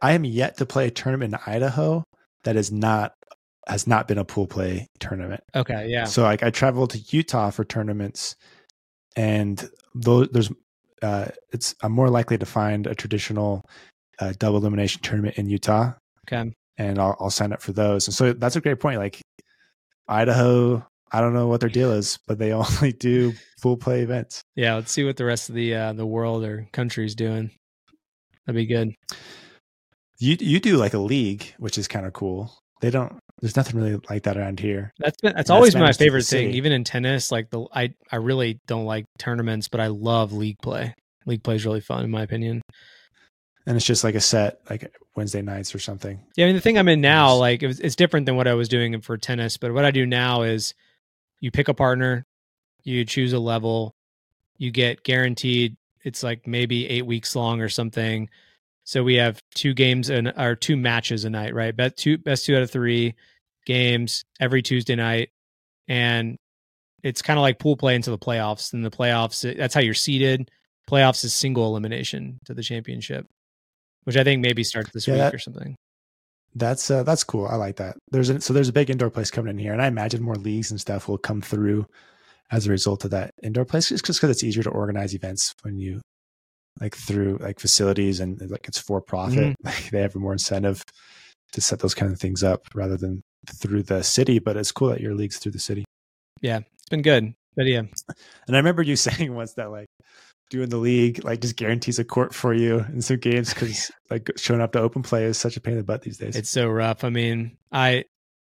I 0.03 0.13
am 0.13 0.25
yet 0.25 0.59
to 0.59 0.67
play 0.67 0.87
a 0.87 0.91
tournament 0.91 1.35
in 1.35 1.53
Idaho 1.53 2.05
that 2.45 2.57
is 2.57 2.71
not 2.71 3.15
has 3.67 3.87
not 3.87 4.09
been 4.09 4.19
a 4.19 4.25
pool 4.25 4.47
play 4.47 4.87
tournament. 4.99 5.43
Okay, 5.55 5.87
yeah, 5.89 6.05
So 6.05 6.23
like 6.23 6.43
I 6.43 6.51
traveled 6.51 6.91
to 6.91 7.17
Utah 7.17 7.51
for 7.51 7.65
tournaments, 7.65 8.37
and 9.17 9.69
those 9.95 10.29
there's 10.33 10.53
uh, 11.03 11.27
it's 11.53 11.75
I'm 11.83 11.93
more 11.93 12.11
likely 12.11 12.39
to 12.39 12.47
find 12.47 12.87
a 12.87 12.95
traditional 12.95 13.65
uh, 14.19 14.33
double 14.39 14.59
elimination 14.59 15.03
tournament 15.03 15.37
in 15.39 15.49
Utah, 15.49 15.93
okay, 16.27 16.53
and 16.79 16.99
I'll, 16.99 17.17
I'll 17.21 17.31
sign 17.31 17.53
up 17.53 17.63
for 17.63 17.73
those. 17.73 18.07
And 18.07 18.15
so 18.15 18.33
that's 18.33 18.57
a 18.57 18.61
great 18.61 18.81
point. 18.81 18.99
Like 18.99 19.21
Idaho, 20.09 20.85
I 21.13 21.21
don't 21.21 21.35
know 21.35 21.47
what 21.47 21.61
their 21.61 21.69
deal 21.69 21.93
is, 21.93 22.19
but 22.27 22.39
they 22.39 22.53
only 22.53 22.93
do 22.93 23.33
full 23.61 23.77
play 23.77 24.03
events. 24.03 24.43
yeah. 24.57 24.75
Let's 24.75 24.93
see 24.93 25.05
what 25.05 25.17
the 25.17 25.25
rest 25.25 25.49
of 25.49 25.55
the 25.55 25.75
uh, 25.75 25.93
the 25.93 26.07
world 26.07 26.45
or 26.45 26.69
country's 26.73 27.15
doing. 27.15 27.51
That'd 28.47 28.57
be 28.57 28.67
good. 28.67 28.95
You 30.19 30.37
you 30.39 30.61
do 30.61 30.77
like 30.77 30.95
a 30.95 30.99
league, 30.99 31.55
which 31.59 31.79
is 31.79 31.89
kind 31.89 32.07
of 32.07 32.13
cool. 32.13 32.53
They 32.81 32.91
don't. 32.91 33.19
There's 33.41 33.57
nothing 33.57 33.81
really 33.81 34.01
like 34.11 34.25
that 34.25 34.37
around 34.37 34.61
here. 34.61 34.93
That's 34.99 35.21
been 35.21 35.33
that's 35.35 35.49
That's 35.49 35.51
always 35.51 35.73
been 35.73 35.81
my 35.81 35.87
managed 35.87 35.99
to 35.99 36.05
the 36.05 36.09
favorite 36.09 36.25
thing. 36.25 36.51
Even 36.51 36.73
in 36.73 36.85
tennis, 36.85 37.33
like 37.33 37.51
the 37.51 37.67
I 37.73 37.95
I 38.13 38.17
really 38.17 38.61
don't 38.67 38.85
like 38.85 39.07
tournaments, 39.19 39.69
but 39.69 39.81
I 39.81 39.87
love 39.87 40.33
league 40.33 40.59
play. 40.63 40.95
League 41.27 41.43
play 41.43 41.57
is 41.57 41.65
really 41.65 41.81
fun, 41.81 42.05
in 42.05 42.11
my 42.11 42.23
opinion. 42.23 42.63
And 43.67 43.77
it's 43.77 43.87
just 43.87 44.05
like 44.05 44.15
a 44.15 44.21
set, 44.21 44.61
like 44.69 44.93
Wednesday 45.17 45.43
nights 45.43 45.75
or 45.75 45.79
something. 45.79 46.21
Yeah, 46.37 46.47
I 46.47 46.49
mean 46.49 46.57
the 46.57 46.61
thing 46.61 46.79
I'm 46.79 46.89
in 46.89 47.01
now, 47.01 47.35
like 47.35 47.63
it 47.63 47.67
was, 47.67 47.81
it's 47.81 47.97
different 47.97 48.27
than 48.27 48.37
what 48.37 48.49
I 48.49 48.55
was 48.55 48.69
doing 48.69 49.01
for 49.01 49.17
tennis. 49.17 49.57
But 49.57 49.73
what 49.73 49.85
I 49.85 49.91
do 49.91 50.07
now 50.07 50.43
is, 50.43 50.75
you 51.41 51.51
pick 51.51 51.69
a 51.69 51.75
partner, 51.75 52.25
you 52.83 53.05
choose 53.05 53.33
a 53.33 53.39
level, 53.39 53.95
you 54.57 54.71
get 54.71 55.03
guaranteed. 55.03 55.77
It's 56.03 56.23
like 56.23 56.47
maybe 56.47 56.89
eight 56.89 57.07
weeks 57.07 57.37
long 57.37 57.61
or 57.61 57.69
something. 57.69 58.29
So 58.85 59.05
we 59.05 59.15
have 59.17 59.41
two 59.55 59.75
games 59.75 60.11
and 60.11 60.33
or 60.37 60.57
two 60.57 60.77
matches 60.77 61.25
a 61.25 61.31
night, 61.31 61.55
right? 61.55 61.77
Best 61.77 61.97
two 61.99 62.19
best 62.19 62.47
two 62.47 62.57
out 62.57 62.63
of 62.63 62.71
three 62.71 63.15
games 63.67 64.25
every 64.41 64.63
Tuesday 64.63 64.97
night, 64.97 65.29
and 65.87 66.37
it's 67.03 67.23
kind 67.23 67.39
of 67.39 67.43
like 67.43 67.59
pool 67.59 67.77
play 67.77 67.95
into 67.95 68.11
the 68.11 68.19
playoffs. 68.19 68.73
And 68.73 68.85
the 68.85 68.91
playoffs, 68.91 69.57
that's 69.57 69.75
how 69.75 69.81
you're 69.81 69.95
seeded. 69.95 70.51
Playoffs 70.91 71.25
is 71.25 71.33
single 71.35 71.67
elimination 71.67 72.39
to 72.47 72.55
the 72.55 72.63
championship, 72.63 73.27
which 74.05 74.17
I 74.17 74.25
think 74.25 74.43
maybe 74.43 74.65
starts 74.65 74.91
this 74.93 75.07
Yeah, 75.07 75.15
week 75.15 75.21
that- 75.23 75.35
or 75.35 75.39
something. 75.39 75.77
That's 76.57 76.91
uh, 76.91 77.05
that's 77.05 77.23
cool. 77.23 77.47
I 77.47 77.55
like 77.55 77.77
that. 77.77 77.97
There's 78.11 78.29
a, 78.29 78.41
so 78.41 78.53
there's 78.53 78.69
a 78.69 78.73
big 78.73 78.91
indoor 78.91 79.09
place 79.09 79.31
coming 79.31 79.51
in 79.53 79.59
here, 79.59 79.73
and 79.73 79.81
I 79.81 79.87
imagine 79.87 80.21
more 80.21 80.35
leagues 80.35 80.73
and 80.73 80.81
stuff 80.81 81.07
will 81.07 81.17
come 81.17 81.41
through 81.41 81.87
as 82.51 82.67
a 82.67 82.71
result 82.71 83.05
of 83.05 83.13
that 83.13 83.31
indoor 83.41 83.65
place, 83.65 83.91
just 83.91 84.05
because 84.05 84.31
it's 84.31 84.43
easier 84.43 84.65
to 84.65 84.71
organize 84.71 85.15
events 85.15 85.55
when 85.63 85.79
you 85.79 86.01
like 86.79 86.95
through 86.95 87.39
like 87.41 87.59
facilities 87.59 88.21
and 88.21 88.41
like 88.51 88.69
it's 88.69 88.79
for 88.79 89.01
profit. 89.01 89.39
Mm-hmm. 89.39 89.67
Like 89.67 89.91
they 89.93 90.01
have 90.01 90.15
more 90.15 90.33
incentive 90.33 90.85
to 91.53 91.61
set 91.61 91.81
those 91.81 91.95
kind 91.95 92.13
of 92.13 92.21
things 92.21 92.43
up 92.43 92.67
rather 92.75 92.97
than 92.97 93.23
through 93.47 93.83
the 93.83 94.03
city. 94.03 94.39
But 94.39 94.57
it's 94.57 94.73
cool 94.73 94.89
that 94.89 95.01
your 95.01 95.15
league's 95.15 95.39
through 95.39 95.53
the 95.53 95.59
city. 95.59 95.85
Yeah. 96.41 96.59
It's 96.59 96.89
been 96.91 97.03
good. 97.03 97.35
But 97.57 97.67
yeah, 97.67 97.83
And 98.47 98.57
I 98.57 98.59
remember 98.59 98.83
you 98.83 98.97
saying 98.97 99.35
once 99.35 99.55
that 99.55 99.71
like 99.71 99.89
doing 100.51 100.69
the 100.69 100.77
league 100.77 101.25
like 101.25 101.41
just 101.41 101.57
guarantees 101.57 101.99
a 102.01 102.05
court 102.05 102.35
for 102.35 102.53
you 102.53 102.85
in 102.93 103.01
some 103.01 103.19
games 103.19 103.55
because 103.55 103.91
like 104.11 104.29
showing 104.37 104.61
up 104.61 104.73
to 104.73 104.81
open 104.81 105.01
play 105.01 105.25
is 105.25 105.39
such 105.39 105.57
a 105.57 105.61
pain 105.61 105.73
in 105.73 105.79
the 105.79 105.85
butt 105.85 106.03
these 106.03 106.19
days. 106.19 106.35
it's 106.37 106.51
so 106.51 106.69
rough. 106.69 107.05
I 107.05 107.09
mean, 107.09 107.57
I 107.71 108.05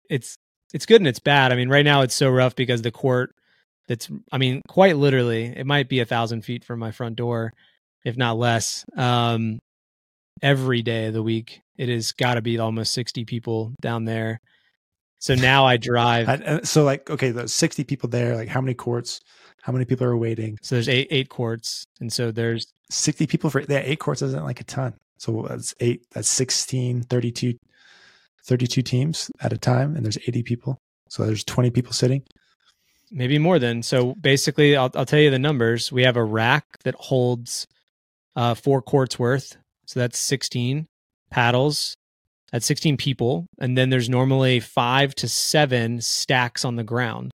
it's 0.09 0.35
it's 0.73 0.85
good 0.85 0.99
and 0.99 1.07
it's 1.07 1.19
bad. 1.19 1.51
I 1.51 1.55
mean, 1.55 1.69
right 1.69 1.85
now 1.85 2.01
it's 2.01 2.15
so 2.15 2.29
rough 2.29 2.55
because 2.55 2.81
the 2.81 2.91
court 2.91 3.33
that's 3.87 4.09
I 4.31 4.37
mean, 4.37 4.61
quite 4.67 4.97
literally, 4.97 5.45
it 5.45 5.65
might 5.65 5.89
be 5.89 5.99
a 5.99 6.05
thousand 6.05 6.43
feet 6.43 6.63
from 6.63 6.79
my 6.79 6.91
front 6.91 7.15
door, 7.15 7.53
if 8.03 8.17
not 8.17 8.37
less. 8.37 8.85
Um 8.97 9.59
every 10.41 10.81
day 10.81 11.05
of 11.07 11.13
the 11.13 11.23
week. 11.23 11.61
It 11.77 11.89
has 11.89 12.11
got 12.11 12.35
to 12.35 12.41
be 12.41 12.59
almost 12.59 12.93
sixty 12.93 13.25
people 13.25 13.73
down 13.81 14.05
there. 14.05 14.39
So 15.19 15.35
now 15.51 15.65
I 15.65 15.77
drive. 15.77 16.27
And- 16.29 16.43
and 16.43 16.67
so 16.67 16.83
like 16.83 17.09
okay, 17.09 17.31
those 17.31 17.53
sixty 17.53 17.83
people 17.83 18.09
there. 18.09 18.35
Like 18.35 18.49
how 18.49 18.61
many 18.61 18.73
courts? 18.73 19.19
How 19.61 19.71
many 19.71 19.85
people 19.85 20.05
are 20.05 20.17
waiting? 20.17 20.57
so 20.61 20.75
there's 20.75 20.89
eight 20.89 21.07
eight 21.09 21.29
courts, 21.29 21.85
and 22.01 22.11
so 22.11 22.31
there's 22.31 22.65
Sixty 22.91 23.25
people 23.25 23.49
for 23.49 23.61
yeah, 23.61 23.81
eight 23.83 23.99
courts 23.99 24.21
isn't 24.21 24.43
like 24.43 24.59
a 24.61 24.65
ton. 24.65 24.93
So 25.17 25.47
that's 25.49 25.73
eight. 25.79 26.05
That's 26.11 26.27
16, 26.29 27.03
32, 27.03 27.53
32 28.45 28.81
teams 28.83 29.31
at 29.41 29.51
a 29.53 29.57
time, 29.57 29.95
and 29.95 30.03
there's 30.05 30.17
eighty 30.27 30.43
people. 30.43 30.77
So 31.09 31.25
there's 31.25 31.43
twenty 31.43 31.71
people 31.71 31.93
sitting. 31.93 32.21
maybe 33.09 33.39
more 33.39 33.57
than 33.57 33.81
so 33.81 34.13
basically 34.15 34.75
I'll, 34.75 34.91
I'll 34.95 35.05
tell 35.05 35.19
you 35.19 35.31
the 35.31 35.39
numbers 35.39 35.91
we 35.91 36.03
have 36.03 36.17
a 36.17 36.23
rack 36.23 36.65
that 36.83 36.95
holds 36.95 37.65
uh 38.35 38.53
four 38.53 38.81
quarts 38.81 39.17
worth 39.19 39.57
so 39.85 39.99
that's 39.99 40.17
16 40.19 40.87
paddles 41.29 41.95
that's 42.51 42.65
16 42.65 42.97
people 42.97 43.47
and 43.59 43.77
then 43.77 43.89
there's 43.89 44.09
normally 44.09 44.59
five 44.59 45.13
to 45.15 45.27
seven 45.27 45.99
stacks 46.01 46.63
on 46.65 46.75
the 46.75 46.83
ground 46.83 47.31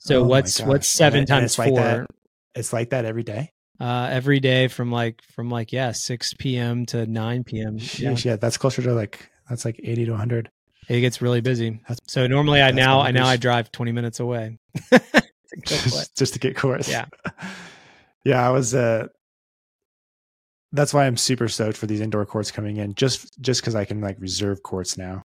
so 0.00 0.20
Oh 0.20 0.24
what's 0.24 0.60
what's 0.60 0.88
seven 0.88 1.20
And- 1.20 1.28
times 1.28 1.58
like 1.58 1.68
four 1.68 1.80
that 1.80 2.06
It's 2.54 2.72
like 2.72 2.90
that 2.90 3.04
every 3.04 3.22
day. 3.22 3.50
uh 3.80 4.08
every 4.10 4.40
day 4.40 4.68
from 4.68 4.90
like 4.92 5.22
from 5.34 5.48
like 5.50 5.72
yeah 5.72 5.92
6 5.92 6.34
p.m 6.38 6.86
to 6.86 7.06
9 7.06 7.44
p.m 7.44 7.74
yeah. 7.76 7.80
Sheesh, 8.12 8.24
yeah, 8.24 8.36
that's 8.36 8.56
closer 8.56 8.82
to 8.82 8.92
like 8.94 9.30
that's 9.48 9.64
like 9.64 9.78
eighty 9.84 10.04
to 10.06 10.16
hundred. 10.16 10.50
it 10.88 11.00
gets 11.00 11.22
really 11.22 11.40
busy 11.40 11.70
That's- 11.82 11.98
so 12.08 12.26
normally 12.26 12.60
i 12.62 12.70
now 12.72 13.00
i 13.00 13.10
now 13.10 13.26
i 13.26 13.36
drive 13.36 13.70
20 13.72 13.92
minutes 13.92 14.20
away 14.20 14.58
to 14.90 14.98
go 14.98 14.98
play. 14.98 15.22
just, 15.66 16.16
just 16.16 16.32
to 16.34 16.38
get 16.40 16.56
courts. 16.56 16.88
Yeah. 16.88 17.06
yeah, 18.24 18.46
I 18.46 18.50
was 18.50 18.74
uh 18.74 19.06
that's 20.72 20.92
why 20.92 21.06
I'm 21.06 21.16
super 21.16 21.48
stoked 21.48 21.76
for 21.76 21.86
these 21.86 22.00
indoor 22.00 22.26
courts 22.26 22.50
coming 22.50 22.76
in. 22.76 22.94
Just 22.94 23.40
just 23.40 23.60
because 23.60 23.74
I 23.74 23.84
can 23.84 24.00
like 24.00 24.16
reserve 24.18 24.62
courts 24.62 24.98
now. 24.98 25.22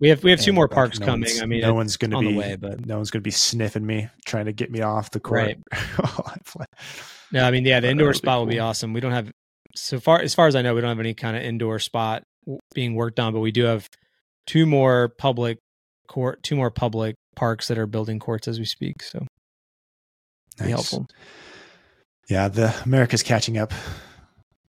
we 0.00 0.08
have 0.08 0.22
we 0.22 0.30
have 0.30 0.40
two 0.40 0.52
more 0.52 0.64
like, 0.64 0.70
parks 0.72 0.98
no 0.98 1.06
coming 1.06 1.30
i 1.42 1.46
mean 1.46 1.60
no 1.60 1.74
one's 1.74 1.96
gonna 1.96 2.16
on 2.16 2.24
be 2.24 2.32
the 2.32 2.38
way, 2.38 2.56
but- 2.56 2.86
no 2.86 2.96
one's 2.96 3.10
gonna 3.10 3.22
be 3.22 3.30
sniffing 3.30 3.86
me, 3.86 4.08
trying 4.26 4.46
to 4.46 4.52
get 4.52 4.70
me 4.70 4.80
off 4.80 5.10
the 5.10 5.20
court. 5.20 5.38
Right. 5.38 5.58
while 5.96 6.24
I 6.26 6.36
play. 6.44 6.66
No, 7.32 7.44
I 7.44 7.50
mean, 7.50 7.64
yeah, 7.64 7.80
the 7.80 7.86
That 7.86 7.92
indoor 7.92 8.14
spot 8.14 8.40
will 8.40 8.46
be 8.46 8.58
awesome. 8.58 8.92
We 8.92 9.00
don't 9.00 9.12
have 9.12 9.30
so 9.76 10.00
far 10.00 10.20
as 10.20 10.34
far 10.34 10.46
as 10.46 10.56
I 10.56 10.62
know, 10.62 10.74
we 10.74 10.80
don't 10.80 10.88
have 10.88 11.00
any 11.00 11.14
kind 11.14 11.36
of 11.36 11.42
indoor 11.42 11.78
spot 11.78 12.22
being 12.74 12.94
worked 12.94 13.20
on, 13.20 13.32
but 13.32 13.40
we 13.40 13.52
do 13.52 13.64
have 13.64 13.88
two 14.46 14.66
more 14.66 15.08
public 15.16 15.58
court, 16.08 16.42
two 16.42 16.56
more 16.56 16.70
public 16.70 17.14
parks 17.36 17.68
that 17.68 17.78
are 17.78 17.86
building 17.86 18.18
courts 18.18 18.48
as 18.48 18.58
we 18.58 18.64
speak. 18.64 19.02
So 19.02 19.26
be 20.58 20.70
helpful. 20.70 21.06
Yeah, 22.28 22.48
the 22.48 22.74
America's 22.84 23.22
catching 23.22 23.58
up. 23.58 23.72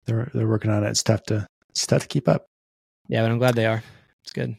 They're 0.05 0.29
they're 0.33 0.47
working 0.47 0.71
on 0.71 0.83
it. 0.83 0.89
It's 0.89 1.03
tough 1.03 1.23
to 1.23 1.47
it's 1.69 1.85
tough 1.85 2.03
to 2.03 2.07
keep 2.07 2.27
up. 2.27 2.45
Yeah, 3.07 3.21
but 3.21 3.31
I'm 3.31 3.37
glad 3.37 3.55
they 3.55 3.65
are. 3.65 3.83
It's 4.23 4.33
good. 4.33 4.55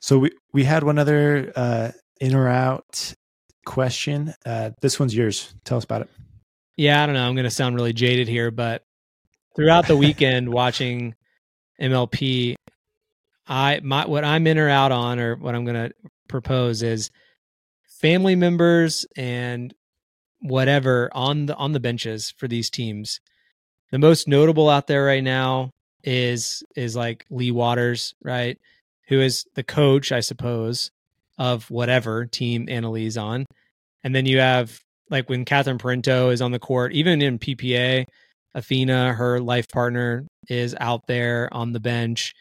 So 0.00 0.18
we 0.18 0.30
we 0.52 0.64
had 0.64 0.84
one 0.84 0.98
other 0.98 1.52
uh, 1.56 1.90
in 2.20 2.34
or 2.34 2.48
out 2.48 3.14
question. 3.64 4.34
Uh, 4.44 4.70
this 4.80 4.98
one's 4.98 5.14
yours. 5.14 5.54
Tell 5.64 5.78
us 5.78 5.84
about 5.84 6.02
it. 6.02 6.10
Yeah, 6.76 7.02
I 7.02 7.06
don't 7.06 7.14
know. 7.14 7.26
I'm 7.26 7.34
going 7.34 7.44
to 7.44 7.50
sound 7.50 7.74
really 7.74 7.92
jaded 7.92 8.28
here, 8.28 8.50
but 8.50 8.82
throughout 9.54 9.86
the 9.86 9.96
weekend 9.96 10.48
watching 10.48 11.14
MLP, 11.80 12.54
I 13.46 13.80
my 13.82 14.06
what 14.06 14.24
I'm 14.24 14.46
in 14.46 14.58
or 14.58 14.68
out 14.68 14.92
on, 14.92 15.18
or 15.18 15.36
what 15.36 15.54
I'm 15.54 15.64
going 15.64 15.90
to 15.90 15.94
propose 16.28 16.82
is 16.82 17.10
family 18.00 18.36
members 18.36 19.06
and 19.16 19.74
whatever 20.40 21.10
on 21.12 21.46
the 21.46 21.56
on 21.56 21.72
the 21.72 21.80
benches 21.80 22.32
for 22.36 22.48
these 22.48 22.70
teams. 22.70 23.20
The 23.92 23.98
most 23.98 24.28
notable 24.28 24.68
out 24.68 24.86
there 24.86 25.04
right 25.04 25.22
now 25.22 25.70
is 26.02 26.62
is 26.74 26.96
like 26.96 27.24
Lee 27.30 27.50
Waters, 27.50 28.14
right? 28.22 28.58
Who 29.08 29.20
is 29.20 29.44
the 29.54 29.62
coach, 29.62 30.10
I 30.12 30.20
suppose, 30.20 30.90
of 31.38 31.70
whatever 31.70 32.26
team 32.26 32.66
Anna 32.68 32.90
Leigh's 32.90 33.16
on. 33.16 33.46
And 34.02 34.14
then 34.14 34.26
you 34.26 34.38
have 34.38 34.80
like 35.10 35.28
when 35.28 35.44
Catherine 35.44 35.78
Parenteau 35.78 36.32
is 36.32 36.42
on 36.42 36.52
the 36.52 36.58
court, 36.58 36.92
even 36.92 37.22
in 37.22 37.38
PPA, 37.38 38.06
Athena, 38.54 39.12
her 39.12 39.40
life 39.40 39.68
partner, 39.68 40.26
is 40.48 40.74
out 40.80 41.06
there 41.06 41.48
on 41.52 41.72
the 41.72 41.80
bench. 41.80 42.34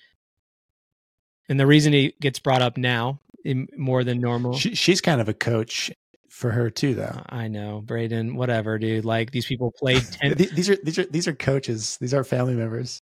And 1.47 1.59
the 1.59 1.67
reason 1.67 1.93
he 1.93 2.13
gets 2.19 2.39
brought 2.39 2.61
up 2.61 2.77
now 2.77 3.19
in, 3.43 3.67
more 3.77 4.03
than 4.03 4.19
normal, 4.19 4.57
She, 4.57 4.73
she's 4.73 5.01
kind 5.01 5.21
of 5.21 5.29
a 5.29 5.33
coach 5.33 5.91
for 6.35 6.51
her 6.51 6.69
too, 6.69 6.93
though. 6.93 7.21
I 7.29 7.47
know, 7.47 7.81
Braydon. 7.81 8.35
Whatever, 8.35 8.77
dude. 8.77 9.05
Like 9.05 9.31
these 9.31 9.45
people 9.45 9.71
played 9.71 10.03
ten. 10.11 10.33
these 10.33 10.69
are 10.69 10.75
these 10.83 10.99
are 10.99 11.05
these 11.05 11.27
are 11.29 11.33
coaches. 11.33 11.97
These 12.01 12.13
are 12.13 12.23
family 12.25 12.55
members. 12.55 13.01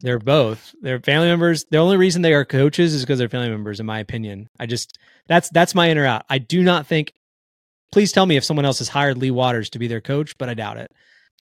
They're 0.00 0.18
both. 0.18 0.74
They're 0.82 1.00
family 1.00 1.28
members. 1.28 1.64
The 1.70 1.78
only 1.78 1.96
reason 1.96 2.20
they 2.20 2.34
are 2.34 2.44
coaches 2.44 2.92
is 2.92 3.02
because 3.02 3.18
they're 3.18 3.28
family 3.30 3.48
members, 3.48 3.80
in 3.80 3.86
my 3.86 4.00
opinion. 4.00 4.48
I 4.60 4.66
just 4.66 4.98
that's 5.28 5.48
that's 5.48 5.74
my 5.74 5.86
in 5.86 5.96
or 5.96 6.04
out. 6.04 6.26
I 6.28 6.38
do 6.38 6.62
not 6.62 6.86
think. 6.86 7.12
Please 7.90 8.12
tell 8.12 8.26
me 8.26 8.36
if 8.36 8.44
someone 8.44 8.66
else 8.66 8.78
has 8.80 8.88
hired 8.88 9.16
Lee 9.16 9.30
Waters 9.30 9.70
to 9.70 9.78
be 9.78 9.88
their 9.88 10.00
coach, 10.02 10.36
but 10.36 10.50
I 10.50 10.54
doubt 10.54 10.76
it. 10.76 10.92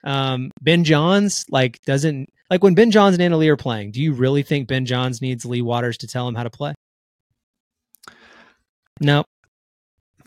Um, 0.05 0.51
ben 0.61 0.85
Johns 0.85 1.45
like 1.51 1.81
doesn't 1.87 2.29
like 2.51 2.63
when 2.63 2.75
Ben 2.75 2.93
Johns 2.93 3.15
and 3.15 3.23
Anna 3.23 3.37
Leigh 3.37 3.49
are 3.49 3.57
playing. 3.57 3.91
Do 3.91 4.01
you 4.01 4.13
really 4.13 4.45
think 4.45 4.69
Ben 4.69 4.87
Johns 4.87 5.21
needs 5.21 5.45
Lee 5.45 5.63
Waters 5.63 5.97
to 5.99 6.07
tell 6.07 6.29
him 6.29 6.37
how 6.37 6.45
to 6.45 6.51
play? 6.51 6.75
No, 9.01 9.25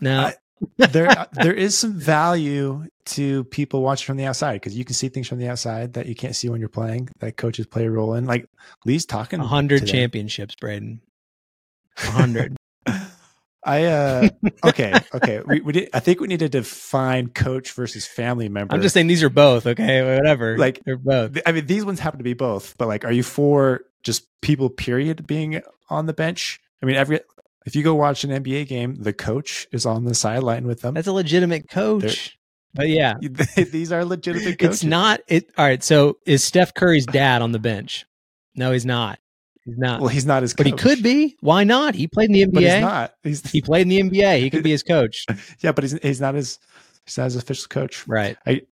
no. 0.00 0.20
I, 0.20 0.34
there, 0.76 1.26
there 1.32 1.54
is 1.54 1.76
some 1.76 1.94
value 1.94 2.86
to 3.06 3.44
people 3.44 3.82
watching 3.82 4.06
from 4.06 4.16
the 4.16 4.26
outside 4.26 4.54
because 4.54 4.76
you 4.76 4.84
can 4.84 4.94
see 4.94 5.08
things 5.08 5.28
from 5.28 5.38
the 5.38 5.48
outside 5.48 5.94
that 5.94 6.06
you 6.06 6.14
can't 6.14 6.34
see 6.34 6.48
when 6.48 6.60
you're 6.60 6.68
playing. 6.68 7.08
That 7.20 7.36
coaches 7.36 7.66
play 7.66 7.86
a 7.86 7.90
role 7.90 8.14
in. 8.14 8.26
Like 8.26 8.48
Lee's 8.84 9.06
talking. 9.06 9.40
hundred 9.40 9.86
championships, 9.86 10.54
Braydon. 10.56 11.00
hundred. 11.96 12.56
I 13.66 13.84
uh 13.86 14.28
okay 14.64 14.94
okay 15.12 15.42
we, 15.46 15.60
we 15.60 15.72
did 15.72 15.90
I 15.92 15.98
think 15.98 16.20
we 16.20 16.28
need 16.28 16.38
to 16.38 16.48
define 16.48 17.28
coach 17.28 17.72
versus 17.72 18.06
family 18.06 18.48
member. 18.48 18.72
I'm 18.72 18.80
just 18.80 18.94
saying 18.94 19.08
these 19.08 19.24
are 19.24 19.28
both 19.28 19.66
okay 19.66 20.02
whatever 20.16 20.56
like 20.56 20.80
they're 20.84 20.96
both. 20.96 21.36
I 21.44 21.50
mean 21.50 21.66
these 21.66 21.84
ones 21.84 21.98
happen 21.98 22.18
to 22.18 22.24
be 22.24 22.34
both 22.34 22.78
but 22.78 22.86
like 22.86 23.04
are 23.04 23.10
you 23.10 23.24
for 23.24 23.80
just 24.04 24.28
people 24.40 24.70
period 24.70 25.26
being 25.26 25.62
on 25.90 26.06
the 26.06 26.12
bench? 26.12 26.60
I 26.80 26.86
mean 26.86 26.94
every 26.94 27.20
if 27.66 27.76
you 27.76 27.82
go 27.82 27.94
watch 27.94 28.24
an 28.24 28.30
NBA 28.30 28.68
game 28.68 28.94
the 28.94 29.12
coach 29.12 29.66
is 29.72 29.84
on 29.84 30.04
the 30.04 30.14
sideline 30.14 30.66
with 30.66 30.80
them. 30.80 30.94
That's 30.94 31.08
a 31.08 31.12
legitimate 31.12 31.68
coach. 31.68 32.38
They're, 32.72 32.86
but 32.86 32.88
yeah, 32.88 33.14
these 33.70 33.92
are 33.92 34.04
legitimate 34.04 34.58
coaches. 34.58 34.76
It's 34.76 34.84
not 34.84 35.20
it. 35.28 35.50
All 35.58 35.64
right, 35.66 35.82
so 35.82 36.18
is 36.26 36.44
Steph 36.44 36.74
Curry's 36.74 37.06
dad 37.06 37.42
on 37.42 37.52
the 37.52 37.58
bench? 37.58 38.06
No, 38.54 38.72
he's 38.72 38.86
not. 38.86 39.18
He's 39.66 39.78
not. 39.78 40.00
Well, 40.00 40.08
he's 40.08 40.24
not 40.24 40.42
his, 40.42 40.52
Coach. 40.52 40.58
but 40.58 40.66
he 40.66 40.72
could 40.72 41.02
be. 41.02 41.36
Why 41.40 41.64
not? 41.64 41.96
He 41.96 42.06
played 42.06 42.30
in 42.30 42.34
the 42.34 42.46
NBA. 42.46 42.52
But 42.52 42.62
he's 42.62 42.80
not. 42.80 43.12
He's, 43.24 43.50
he 43.50 43.62
played 43.62 43.82
in 43.82 43.88
the 43.88 44.00
NBA. 44.00 44.38
He 44.38 44.48
could 44.48 44.62
be 44.62 44.70
his 44.70 44.84
coach. 44.84 45.26
yeah, 45.60 45.72
but 45.72 45.82
he's 45.82 45.98
he's 46.00 46.20
not 46.20 46.36
his 46.36 46.58
he's 47.04 47.18
not 47.18 47.24
his 47.24 47.36
official 47.36 47.66
coach. 47.68 48.06
Right. 48.06 48.36
I. 48.46 48.62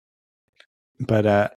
But 1.00 1.26
uh, 1.26 1.48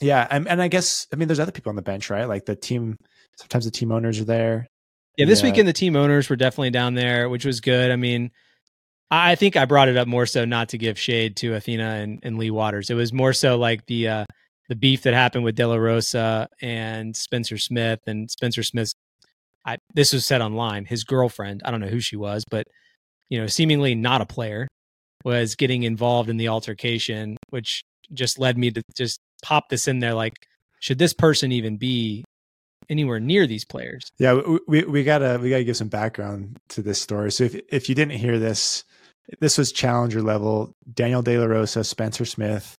yeah, 0.00 0.26
and, 0.30 0.48
and 0.48 0.62
I 0.62 0.68
guess 0.68 1.06
I 1.12 1.16
mean 1.16 1.28
there's 1.28 1.40
other 1.40 1.52
people 1.52 1.70
on 1.70 1.76
the 1.76 1.82
bench, 1.82 2.08
right? 2.08 2.24
Like 2.24 2.46
the 2.46 2.56
team. 2.56 2.96
Sometimes 3.36 3.66
the 3.66 3.70
team 3.70 3.92
owners 3.92 4.18
are 4.18 4.24
there. 4.24 4.66
Yeah, 5.18 5.26
this 5.26 5.40
yeah. 5.40 5.50
weekend 5.50 5.68
the 5.68 5.72
team 5.72 5.96
owners 5.96 6.30
were 6.30 6.36
definitely 6.36 6.70
down 6.70 6.94
there, 6.94 7.28
which 7.28 7.44
was 7.44 7.60
good. 7.60 7.90
I 7.90 7.96
mean, 7.96 8.30
I 9.10 9.34
think 9.34 9.56
I 9.56 9.64
brought 9.64 9.88
it 9.88 9.96
up 9.96 10.06
more 10.06 10.26
so 10.26 10.44
not 10.44 10.68
to 10.70 10.78
give 10.78 10.98
shade 10.98 11.36
to 11.38 11.54
Athena 11.54 11.84
and, 11.84 12.20
and 12.22 12.38
Lee 12.38 12.52
Waters. 12.52 12.88
It 12.88 12.94
was 12.94 13.12
more 13.12 13.32
so 13.32 13.58
like 13.58 13.84
the 13.86 14.08
uh, 14.08 14.24
the 14.68 14.76
beef 14.76 15.02
that 15.02 15.14
happened 15.14 15.44
with 15.44 15.56
De 15.56 15.66
La 15.66 15.74
Rosa 15.74 16.48
and 16.62 17.16
Spencer 17.16 17.58
Smith 17.58 18.00
and 18.06 18.30
Spencer 18.30 18.62
Smith's 18.62 18.94
I, 19.66 19.78
this 19.92 20.12
was 20.12 20.24
said 20.24 20.40
online, 20.40 20.84
his 20.84 21.04
girlfriend, 21.04 21.62
I 21.64 21.70
don't 21.70 21.80
know 21.80 21.88
who 21.88 22.00
she 22.00 22.16
was, 22.16 22.44
but 22.50 22.66
you 23.28 23.40
know, 23.40 23.46
seemingly 23.46 23.94
not 23.94 24.22
a 24.22 24.26
player, 24.26 24.68
was 25.24 25.56
getting 25.56 25.82
involved 25.82 26.30
in 26.30 26.36
the 26.36 26.48
altercation, 26.48 27.36
which 27.50 27.82
just 28.14 28.38
led 28.38 28.56
me 28.56 28.70
to 28.70 28.82
just 28.96 29.20
pop 29.42 29.68
this 29.68 29.88
in 29.88 29.98
there 29.98 30.14
like 30.14 30.34
should 30.80 30.98
this 30.98 31.12
person 31.12 31.52
even 31.52 31.76
be 31.76 32.24
anywhere 32.88 33.20
near 33.20 33.46
these 33.46 33.64
players? 33.64 34.10
Yeah, 34.18 34.40
we, 34.66 34.84
we, 34.84 35.04
gotta 35.04 35.38
we 35.40 35.50
gotta 35.50 35.64
give 35.64 35.76
some 35.76 35.88
background 35.88 36.58
to 36.70 36.82
this 36.82 37.00
story. 37.00 37.32
So 37.32 37.44
if 37.44 37.60
if 37.68 37.88
you 37.88 37.94
didn't 37.94 38.18
hear 38.18 38.38
this, 38.38 38.84
this 39.40 39.58
was 39.58 39.72
challenger 39.72 40.22
level. 40.22 40.74
Daniel 40.92 41.22
De 41.22 41.38
La 41.38 41.46
Rosa, 41.46 41.84
Spencer 41.84 42.24
Smith, 42.24 42.76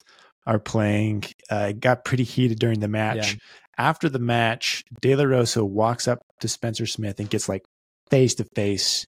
are 0.46 0.59
playing. 0.59 1.24
Uh, 1.50 1.72
got 1.72 2.04
pretty 2.04 2.24
heated 2.24 2.59
during 2.59 2.80
the 2.80 2.88
match. 2.88 3.34
Yeah. 3.34 3.38
After 3.78 4.09
the 4.09 4.18
match, 4.18 4.84
De 5.00 5.14
La 5.14 5.24
Rosa 5.24 5.64
walks 5.64 6.09
up 6.09 6.20
to 6.40 6.48
Spencer 6.48 6.86
Smith 6.86 7.20
and 7.20 7.30
gets 7.30 7.48
like 7.48 7.64
face 8.11 8.34
to 8.36 8.44
face, 8.44 9.06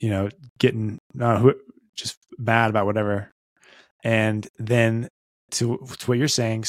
you 0.00 0.10
know, 0.10 0.28
getting 0.58 0.98
uh, 1.20 1.50
just 1.96 2.16
mad 2.38 2.70
about 2.70 2.86
whatever. 2.86 3.30
And 4.04 4.46
then 4.58 5.08
to, 5.52 5.78
to 5.98 6.06
what 6.06 6.18
you're 6.18 6.28
saying, 6.28 6.64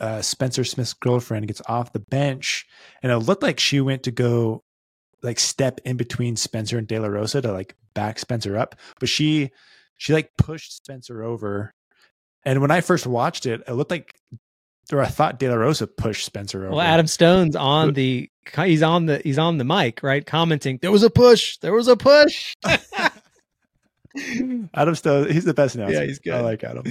uh, 0.00 0.22
Spencer 0.22 0.64
Smith's 0.64 0.94
girlfriend 0.94 1.46
gets 1.46 1.62
off 1.66 1.92
the 1.92 2.00
bench, 2.00 2.66
and 3.02 3.12
it 3.12 3.18
looked 3.18 3.42
like 3.42 3.60
she 3.60 3.80
went 3.80 4.02
to 4.04 4.10
go 4.10 4.62
like 5.22 5.38
step 5.38 5.80
in 5.84 5.96
between 5.96 6.36
Spencer 6.36 6.78
and 6.78 6.88
De 6.88 6.98
La 6.98 7.08
Rosa 7.08 7.42
to 7.42 7.52
like 7.52 7.76
back 7.94 8.18
Spencer 8.18 8.56
up, 8.56 8.74
but 8.98 9.08
she 9.08 9.50
she 9.96 10.12
like 10.12 10.30
pushed 10.38 10.74
Spencer 10.74 11.22
over 11.22 11.74
and 12.44 12.60
when 12.60 12.70
I 12.70 12.80
first 12.80 13.06
watched 13.06 13.46
it, 13.46 13.62
it 13.66 13.72
looked 13.72 13.90
like, 13.90 14.14
or 14.92 15.00
I 15.00 15.06
thought 15.06 15.38
De 15.38 15.48
La 15.48 15.54
Rosa 15.54 15.86
pushed 15.86 16.24
Spencer 16.24 16.64
over. 16.64 16.76
Well, 16.76 16.80
Adam 16.80 17.06
Stone's 17.06 17.54
on 17.54 17.92
the 17.92 18.30
he's 18.64 18.82
on 18.82 19.06
the 19.06 19.18
he's 19.22 19.38
on 19.38 19.58
the 19.58 19.64
mic, 19.64 20.02
right? 20.02 20.24
Commenting, 20.24 20.78
there 20.80 20.90
was 20.90 21.02
a 21.02 21.10
push, 21.10 21.58
there 21.58 21.72
was 21.72 21.88
a 21.88 21.96
push. 21.96 22.56
Adam 24.74 24.94
Stone, 24.94 25.30
he's 25.30 25.44
the 25.44 25.54
best 25.54 25.76
now. 25.76 25.88
Yeah, 25.88 26.04
he's 26.04 26.18
good. 26.18 26.34
I 26.34 26.40
like 26.40 26.64
Adam. 26.64 26.84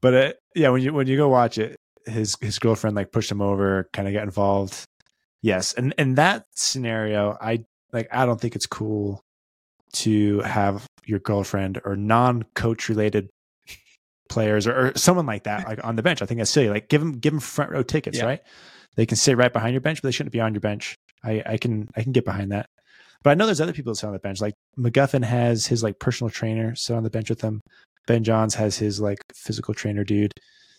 But 0.00 0.14
uh, 0.14 0.32
yeah, 0.54 0.70
when 0.70 0.82
you 0.82 0.94
when 0.94 1.06
you 1.06 1.16
go 1.16 1.28
watch 1.28 1.58
it, 1.58 1.76
his 2.06 2.36
his 2.40 2.58
girlfriend 2.58 2.96
like 2.96 3.12
pushed 3.12 3.30
him 3.30 3.40
over, 3.40 3.88
kind 3.92 4.08
of 4.08 4.14
got 4.14 4.24
involved. 4.24 4.84
Yes, 5.42 5.74
and 5.74 5.94
in 5.98 6.14
that 6.14 6.46
scenario, 6.54 7.36
I 7.40 7.64
like 7.92 8.08
I 8.12 8.26
don't 8.26 8.40
think 8.40 8.56
it's 8.56 8.66
cool 8.66 9.20
to 9.94 10.40
have 10.40 10.86
your 11.06 11.20
girlfriend 11.20 11.80
or 11.84 11.94
non-coach 11.94 12.88
related 12.88 13.28
players 14.28 14.66
or, 14.66 14.88
or, 14.88 14.92
someone 14.96 15.26
like 15.26 15.44
that, 15.44 15.68
like 15.68 15.84
on 15.84 15.96
the 15.96 16.02
bench. 16.02 16.20
I 16.20 16.26
think 16.26 16.38
that's 16.38 16.50
silly. 16.50 16.68
Like 16.68 16.88
give 16.88 17.00
them 17.00 17.12
give 17.12 17.32
them 17.32 17.40
front 17.40 17.70
row 17.70 17.82
tickets, 17.82 18.18
yeah. 18.18 18.24
right? 18.24 18.42
They 18.96 19.06
can 19.06 19.16
sit 19.16 19.36
right 19.36 19.52
behind 19.52 19.72
your 19.72 19.80
bench, 19.80 20.02
but 20.02 20.08
they 20.08 20.12
shouldn't 20.12 20.32
be 20.32 20.40
on 20.40 20.54
your 20.54 20.60
bench. 20.60 20.94
I, 21.22 21.42
I 21.46 21.56
can 21.56 21.88
I 21.96 22.02
can 22.02 22.12
get 22.12 22.24
behind 22.24 22.52
that. 22.52 22.66
But 23.22 23.30
I 23.30 23.34
know 23.34 23.46
there's 23.46 23.60
other 23.60 23.72
people 23.72 23.92
that 23.92 23.96
sit 23.96 24.06
on 24.06 24.12
the 24.12 24.18
bench. 24.18 24.40
Like 24.40 24.54
McGuffin 24.78 25.24
has 25.24 25.66
his 25.66 25.82
like 25.82 25.98
personal 25.98 26.30
trainer 26.30 26.74
sit 26.74 26.94
on 26.94 27.02
the 27.02 27.10
bench 27.10 27.30
with 27.30 27.40
him. 27.40 27.60
Ben 28.06 28.22
Johns 28.22 28.54
has 28.56 28.76
his 28.76 29.00
like 29.00 29.18
physical 29.34 29.72
trainer 29.72 30.04
dude 30.04 30.32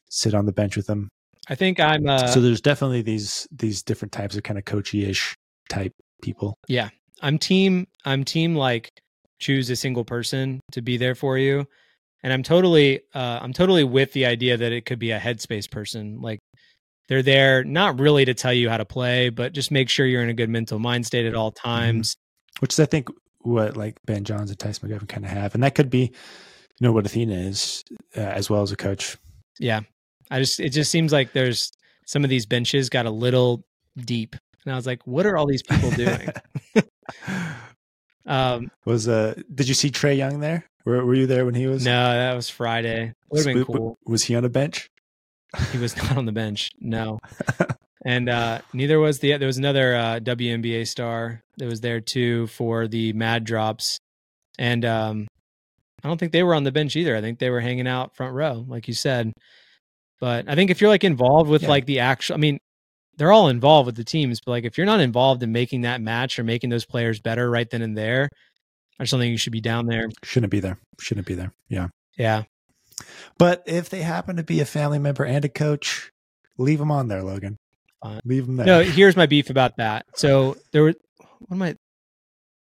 sit 0.10 0.34
on 0.34 0.46
the 0.46 0.54
bench 0.54 0.76
with 0.76 0.88
them. 0.88 1.10
I 1.48 1.56
think 1.56 1.80
I'm 1.80 2.08
uh 2.08 2.28
So 2.28 2.42
there's 2.42 2.62
definitely 2.62 3.02
these 3.02 3.48
these 3.52 3.84
different 3.84 4.12
types 4.12 4.36
of 4.36 4.44
kind 4.44 4.58
of 4.58 4.66
coachy-ish 4.66 5.36
type 5.70 5.94
people. 6.22 6.56
Yeah. 6.68 6.90
I'm 7.22 7.38
team 7.38 7.88
I'm 8.04 8.24
team 8.24 8.56
like 8.56 8.92
choose 9.40 9.70
a 9.70 9.76
single 9.76 10.06
person 10.06 10.60
to 10.72 10.82
be 10.82 10.98
there 10.98 11.16
for 11.16 11.38
you 11.38 11.66
and 12.24 12.34
i'm 12.34 12.44
totally 12.44 13.02
uh, 13.14 13.40
i'm 13.42 13.54
totally 13.54 13.84
with 13.84 14.12
the 14.14 14.26
idea 14.26 14.58
that 14.58 14.72
it 14.72 14.86
could 14.86 15.00
be 15.00 15.12
a 15.12 15.20
headspace 15.20 15.70
person 15.70 16.20
like 16.22 16.40
they're 17.08 17.22
there 17.22 17.64
not 17.64 18.00
really 18.00 18.26
to 18.26 18.34
tell 18.34 18.54
you 18.54 18.70
how 18.70 18.78
to 18.78 18.86
play 18.86 19.30
but 19.30 19.54
just 19.54 19.72
make 19.72 19.90
sure 19.90 20.06
you're 20.06 20.24
in 20.24 20.30
a 20.30 20.34
good 20.34 20.50
mental 20.50 20.80
mind 20.80 21.06
state 21.06 21.26
at 21.26 21.36
all 21.36 21.52
mm-hmm. 21.52 21.68
times 21.68 22.16
mm-hmm. 22.16 22.60
which 22.62 22.74
is 22.74 22.80
i 22.80 22.86
think 22.86 23.08
what 23.42 23.78
like 23.78 23.96
ben 24.06 24.24
johns 24.24 24.50
and 24.50 24.60
tyson 24.60 24.90
mcguffin 24.90 25.08
kind 25.08 25.24
of 25.24 25.32
have 25.32 25.54
and 25.54 25.64
that 25.64 25.76
could 25.76 25.90
be 25.90 26.00
you 26.00 26.82
know 26.82 26.92
what 26.92 27.06
athena 27.06 27.36
is 27.36 27.84
uh, 28.18 28.22
as 28.22 28.50
well 28.50 28.62
as 28.62 28.72
a 28.72 28.76
coach 28.76 29.18
yeah 29.60 29.82
i 30.32 30.40
just 30.40 30.60
it 30.60 30.70
just 30.70 30.92
seems 30.92 31.12
like 31.12 31.34
there's 31.34 31.72
some 32.06 32.24
of 32.24 32.30
these 32.30 32.46
benches 32.46 32.90
got 32.90 33.06
a 33.06 33.12
little 33.12 33.64
deep 33.98 34.36
and 34.64 34.74
i 34.74 34.76
was 34.76 34.86
like 34.86 35.06
what 35.06 35.26
are 35.26 35.38
all 35.38 35.48
these 35.48 35.64
people 35.64 35.92
doing 35.92 36.30
um 38.26 38.70
was 38.86 39.08
uh 39.08 39.34
did 39.54 39.68
you 39.68 39.74
see 39.74 39.90
Trae 39.90 40.18
Young 40.18 40.40
there 40.40 40.66
were, 40.86 41.04
were 41.04 41.16
you 41.16 41.28
there 41.28 41.46
when 41.46 41.56
he 41.56 41.66
was? 41.68 41.84
No, 41.84 42.14
that 42.14 42.34
was 42.36 42.48
Friday. 42.48 43.14
Would 43.32 43.46
have 43.46 43.54
been 43.54 43.66
cool. 43.66 43.98
Was 44.06 44.24
he 44.24 44.36
on 44.36 44.46
a 44.46 44.50
bench? 44.50 44.90
He 45.72 45.80
was 45.80 45.98
not 45.98 46.16
on 46.16 46.26
the 46.26 46.32
bench. 46.32 46.70
No. 46.80 47.20
and 48.06 48.30
uh, 48.30 48.62
neither 48.72 49.00
was 49.00 49.20
the 49.20 49.38
there 49.38 49.48
was 49.48 49.58
another 49.58 49.96
uh, 49.96 50.20
WNBA 50.20 50.88
star 50.88 51.44
that 51.58 51.66
was 51.66 51.82
there 51.82 52.02
too 52.02 52.48
for 52.48 52.88
the 52.88 53.14
Mad 53.14 53.46
Drops, 53.46 53.98
and 54.60 54.86
um, 54.86 55.28
I 56.04 56.08
don't 56.08 56.20
think 56.20 56.32
they 56.32 56.44
were 56.44 56.54
on 56.54 56.64
the 56.64 56.72
bench 56.72 56.96
either. 56.96 57.16
I 57.16 57.22
think 57.22 57.40
they 57.40 57.50
were 57.50 57.62
hanging 57.62 57.88
out 57.88 58.16
front 58.16 58.36
row, 58.36 58.64
like 58.68 58.88
you 58.88 58.94
said. 58.94 59.34
But 60.20 60.48
I 60.48 60.56
think 60.56 60.72
if 60.72 60.82
you're 60.82 60.90
like 60.90 61.04
involved 61.04 61.50
with 61.50 61.64
yeah. 61.64 61.70
like 61.70 61.86
the 61.86 62.00
actual, 62.00 62.36
I 62.36 62.38
mean, 62.38 62.60
they're 63.18 63.32
all 63.32 63.50
involved 63.50 63.86
with 63.86 63.96
the 63.96 64.04
teams, 64.04 64.42
but 64.42 64.52
like 64.52 64.64
if 64.66 64.78
you're 64.78 64.86
not 64.86 65.00
involved 65.00 65.44
in 65.44 65.52
making 65.52 65.82
that 65.82 66.02
match 66.02 66.40
or 66.40 66.44
making 66.44 66.70
those 66.70 66.86
players 66.86 67.20
better 67.20 67.50
right 67.50 67.70
then 67.70 67.82
and 67.82 67.98
there, 67.98 68.30
I 69.00 69.04
just 69.04 69.12
don't 69.12 69.20
think 69.20 69.32
you 69.32 69.38
should 69.38 69.54
be 69.54 69.62
down 69.62 69.88
there. 69.88 70.10
Shouldn't 70.24 70.52
be 70.52 70.60
there. 70.60 70.80
Shouldn't 71.00 71.28
be 71.28 71.36
there. 71.36 71.52
Yeah. 71.68 71.88
Yeah. 72.18 72.44
But 73.38 73.64
if 73.66 73.90
they 73.90 74.02
happen 74.02 74.38
to 74.38 74.44
be 74.44 74.62
a 74.62 74.66
family 74.66 75.00
member 75.00 75.26
and 75.26 75.44
a 75.44 75.50
coach, 75.50 76.12
leave 76.58 76.80
them 76.80 76.92
on 76.92 77.10
there, 77.10 77.24
Logan. 77.24 77.58
Fine. 78.02 78.22
Leave 78.24 78.46
them 78.46 78.56
there. 78.56 78.66
No, 78.66 78.84
here's 78.84 79.18
my 79.18 79.26
beef 79.26 79.50
about 79.50 79.78
that. 79.78 80.06
So 80.16 80.56
there 80.72 80.84
were, 80.84 80.94
what 81.18 81.56
am 81.56 81.62
I, 81.62 81.76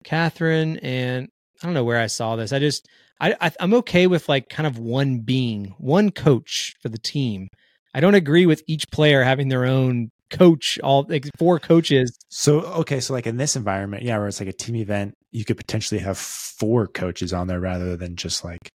Catherine 0.03 0.77
and 0.77 1.27
I 1.61 1.65
don't 1.65 1.73
know 1.73 1.83
where 1.83 1.99
I 1.99 2.07
saw 2.07 2.35
this. 2.37 2.53
I 2.53 2.59
just, 2.59 2.87
I, 3.21 3.35
I 3.39 3.51
I'm 3.59 3.73
okay 3.75 4.07
with 4.07 4.27
like 4.27 4.49
kind 4.49 4.67
of 4.67 4.79
one 4.79 5.19
being, 5.19 5.75
one 5.77 6.11
coach 6.11 6.75
for 6.81 6.89
the 6.89 6.97
team. 6.97 7.47
I 7.93 7.99
don't 7.99 8.15
agree 8.15 8.45
with 8.45 8.63
each 8.67 8.89
player 8.89 9.23
having 9.23 9.49
their 9.49 9.65
own 9.65 10.11
coach 10.31 10.79
all 10.83 11.05
like 11.07 11.29
four 11.37 11.59
coaches. 11.59 12.17
So 12.29 12.61
okay, 12.61 12.99
so 12.99 13.13
like 13.13 13.27
in 13.27 13.37
this 13.37 13.55
environment, 13.55 14.03
yeah, 14.03 14.17
where 14.17 14.27
it's 14.27 14.39
like 14.39 14.49
a 14.49 14.53
team 14.53 14.75
event, 14.75 15.13
you 15.31 15.45
could 15.45 15.57
potentially 15.57 15.99
have 16.01 16.17
four 16.17 16.87
coaches 16.87 17.31
on 17.31 17.47
there 17.47 17.59
rather 17.59 17.95
than 17.95 18.15
just 18.15 18.43
like 18.43 18.71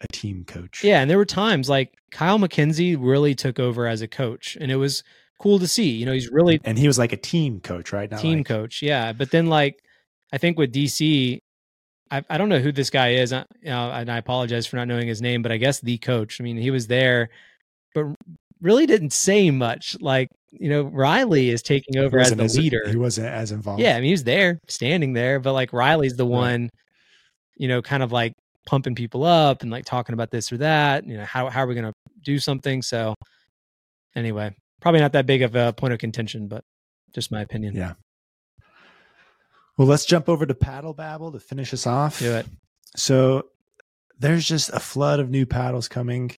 a 0.00 0.06
team 0.12 0.44
coach. 0.44 0.84
Yeah, 0.84 1.00
and 1.00 1.10
there 1.10 1.18
were 1.18 1.24
times 1.24 1.68
like 1.68 1.92
Kyle 2.12 2.38
McKenzie 2.38 2.96
really 2.98 3.34
took 3.34 3.58
over 3.58 3.86
as 3.86 4.00
a 4.00 4.08
coach, 4.08 4.56
and 4.60 4.70
it 4.70 4.76
was 4.76 5.02
cool 5.40 5.58
to 5.58 5.66
see. 5.66 5.90
You 5.90 6.06
know, 6.06 6.12
he's 6.12 6.30
really 6.30 6.60
and 6.64 6.78
he 6.78 6.86
was 6.86 6.98
like 6.98 7.12
a 7.12 7.16
team 7.16 7.60
coach, 7.60 7.92
right? 7.92 8.10
Not 8.10 8.20
team 8.20 8.38
like... 8.38 8.46
coach, 8.46 8.82
yeah. 8.82 9.12
But 9.12 9.30
then 9.32 9.46
like 9.46 9.82
I 10.32 10.38
think 10.38 10.58
with 10.58 10.72
DC, 10.72 11.40
I, 12.12 12.22
I 12.28 12.38
don't 12.38 12.50
know 12.50 12.58
who 12.58 12.72
this 12.72 12.90
guy 12.90 13.14
is, 13.14 13.32
uh, 13.32 13.44
you 13.62 13.70
know, 13.70 13.90
and 13.90 14.10
I 14.10 14.18
apologize 14.18 14.66
for 14.66 14.76
not 14.76 14.86
knowing 14.86 15.08
his 15.08 15.22
name, 15.22 15.40
but 15.40 15.50
I 15.50 15.56
guess 15.56 15.80
the 15.80 15.96
coach. 15.96 16.40
I 16.40 16.44
mean, 16.44 16.58
he 16.58 16.70
was 16.70 16.86
there, 16.86 17.30
but 17.94 18.04
really 18.60 18.84
didn't 18.84 19.14
say 19.14 19.50
much. 19.50 19.96
Like 20.00 20.28
you 20.50 20.68
know, 20.68 20.82
Riley 20.82 21.48
is 21.48 21.62
taking 21.62 21.96
over 21.96 22.18
as 22.18 22.34
the 22.34 22.42
as, 22.42 22.58
leader. 22.58 22.86
He 22.86 22.96
wasn't 22.96 23.28
as 23.28 23.50
involved. 23.50 23.80
Yeah, 23.80 23.92
I 23.92 23.94
mean, 23.96 24.04
he 24.04 24.10
was 24.12 24.24
there, 24.24 24.60
standing 24.68 25.14
there, 25.14 25.40
but 25.40 25.54
like 25.54 25.72
Riley's 25.72 26.16
the 26.16 26.26
one, 26.26 26.68
you 27.56 27.68
know, 27.68 27.80
kind 27.80 28.02
of 28.02 28.12
like 28.12 28.34
pumping 28.66 28.94
people 28.94 29.24
up 29.24 29.62
and 29.62 29.70
like 29.70 29.86
talking 29.86 30.12
about 30.12 30.30
this 30.30 30.52
or 30.52 30.58
that. 30.58 31.06
You 31.06 31.16
know, 31.16 31.24
how 31.24 31.48
how 31.48 31.62
are 31.62 31.66
we 31.66 31.74
going 31.74 31.86
to 31.86 31.94
do 32.22 32.38
something? 32.38 32.82
So 32.82 33.14
anyway, 34.14 34.54
probably 34.82 35.00
not 35.00 35.12
that 35.12 35.24
big 35.24 35.40
of 35.40 35.56
a 35.56 35.72
point 35.72 35.94
of 35.94 35.98
contention, 35.98 36.46
but 36.46 36.62
just 37.14 37.32
my 37.32 37.40
opinion. 37.40 37.74
Yeah. 37.74 37.94
Well, 39.76 39.88
let's 39.88 40.04
jump 40.04 40.28
over 40.28 40.44
to 40.46 40.54
Paddle 40.54 40.94
Babble 40.94 41.32
to 41.32 41.40
finish 41.40 41.72
us 41.72 41.86
off. 41.86 42.18
Do 42.18 42.34
it. 42.34 42.46
So 42.96 43.46
there's 44.18 44.46
just 44.46 44.70
a 44.70 44.80
flood 44.80 45.18
of 45.18 45.30
new 45.30 45.46
paddles 45.46 45.88
coming. 45.88 46.36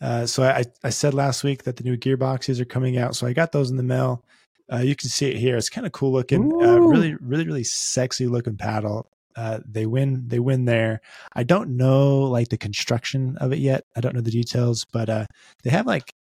Uh, 0.00 0.24
so 0.26 0.42
I, 0.42 0.64
I 0.82 0.90
said 0.90 1.12
last 1.12 1.44
week 1.44 1.64
that 1.64 1.76
the 1.76 1.84
new 1.84 1.96
gearboxes 1.96 2.60
are 2.60 2.64
coming 2.64 2.96
out. 2.96 3.16
So 3.16 3.26
I 3.26 3.32
got 3.32 3.52
those 3.52 3.70
in 3.70 3.76
the 3.76 3.82
mail. 3.82 4.24
Uh, 4.72 4.78
you 4.78 4.94
can 4.94 5.08
see 5.08 5.28
it 5.28 5.36
here. 5.36 5.56
It's 5.56 5.68
kind 5.68 5.86
of 5.86 5.92
cool 5.92 6.12
looking. 6.12 6.52
Uh, 6.52 6.78
really, 6.78 7.14
really, 7.20 7.44
really 7.44 7.64
sexy 7.64 8.26
looking 8.26 8.56
paddle. 8.56 9.10
Uh, 9.36 9.58
they 9.68 9.86
win. 9.86 10.28
They 10.28 10.38
win 10.38 10.64
there. 10.64 11.00
I 11.34 11.42
don't 11.42 11.76
know 11.76 12.20
like 12.20 12.48
the 12.48 12.56
construction 12.56 13.36
of 13.38 13.52
it 13.52 13.58
yet. 13.58 13.84
I 13.96 14.00
don't 14.00 14.14
know 14.14 14.20
the 14.20 14.30
details, 14.30 14.84
but 14.92 15.08
uh, 15.08 15.26
they 15.64 15.70
have 15.70 15.86
like 15.86 16.14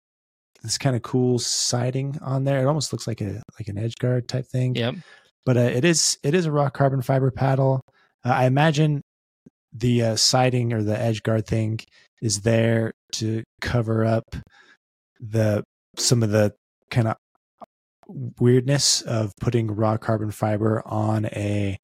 this 0.63 0.79
kind 0.79 0.97
of 0.97 1.03
cool 1.03 1.39
siding 1.39 2.19
on 2.23 2.45
there. 2.45 2.61
It 2.61 2.67
almost 2.67 2.93
looks 2.93 3.07
like 3.07 3.21
a 3.21 3.43
like 3.59 3.69
an 3.69 3.79
edge 3.79 3.97
guard 3.97 4.29
type 4.29 4.47
thing. 4.47 4.75
Yep. 4.75 4.95
But 5.47 5.57
uh, 5.57 5.61
it 5.61 5.85
is 5.85 6.19
it 6.23 6.35
is 6.35 6.45
a 6.45 6.53
raw 6.53 6.69
carbon 6.69 7.01
fiber 7.01 7.31
paddle. 7.31 7.81
Uh, 8.25 8.33
I 8.33 8.45
imagine 8.45 9.01
the 9.73 10.03
uh, 10.03 10.17
siding 10.17 10.73
or 10.73 10.83
the 10.83 10.99
edge 10.99 11.23
guard 11.23 11.47
thing 11.47 11.79
is 12.21 12.43
there 12.43 12.93
to 13.13 13.45
cover 13.61 14.05
up 14.05 14.25
the 15.21 15.63
some 15.97 16.23
of 16.23 16.31
the 16.31 16.53
kind 16.91 17.09
of 17.09 17.17
weirdness 18.09 19.03
of 19.03 19.33
putting 19.41 19.71
raw 19.71 19.97
carbon 19.97 20.31
fiber 20.31 20.83
on 20.87 21.27
a 21.27 21.79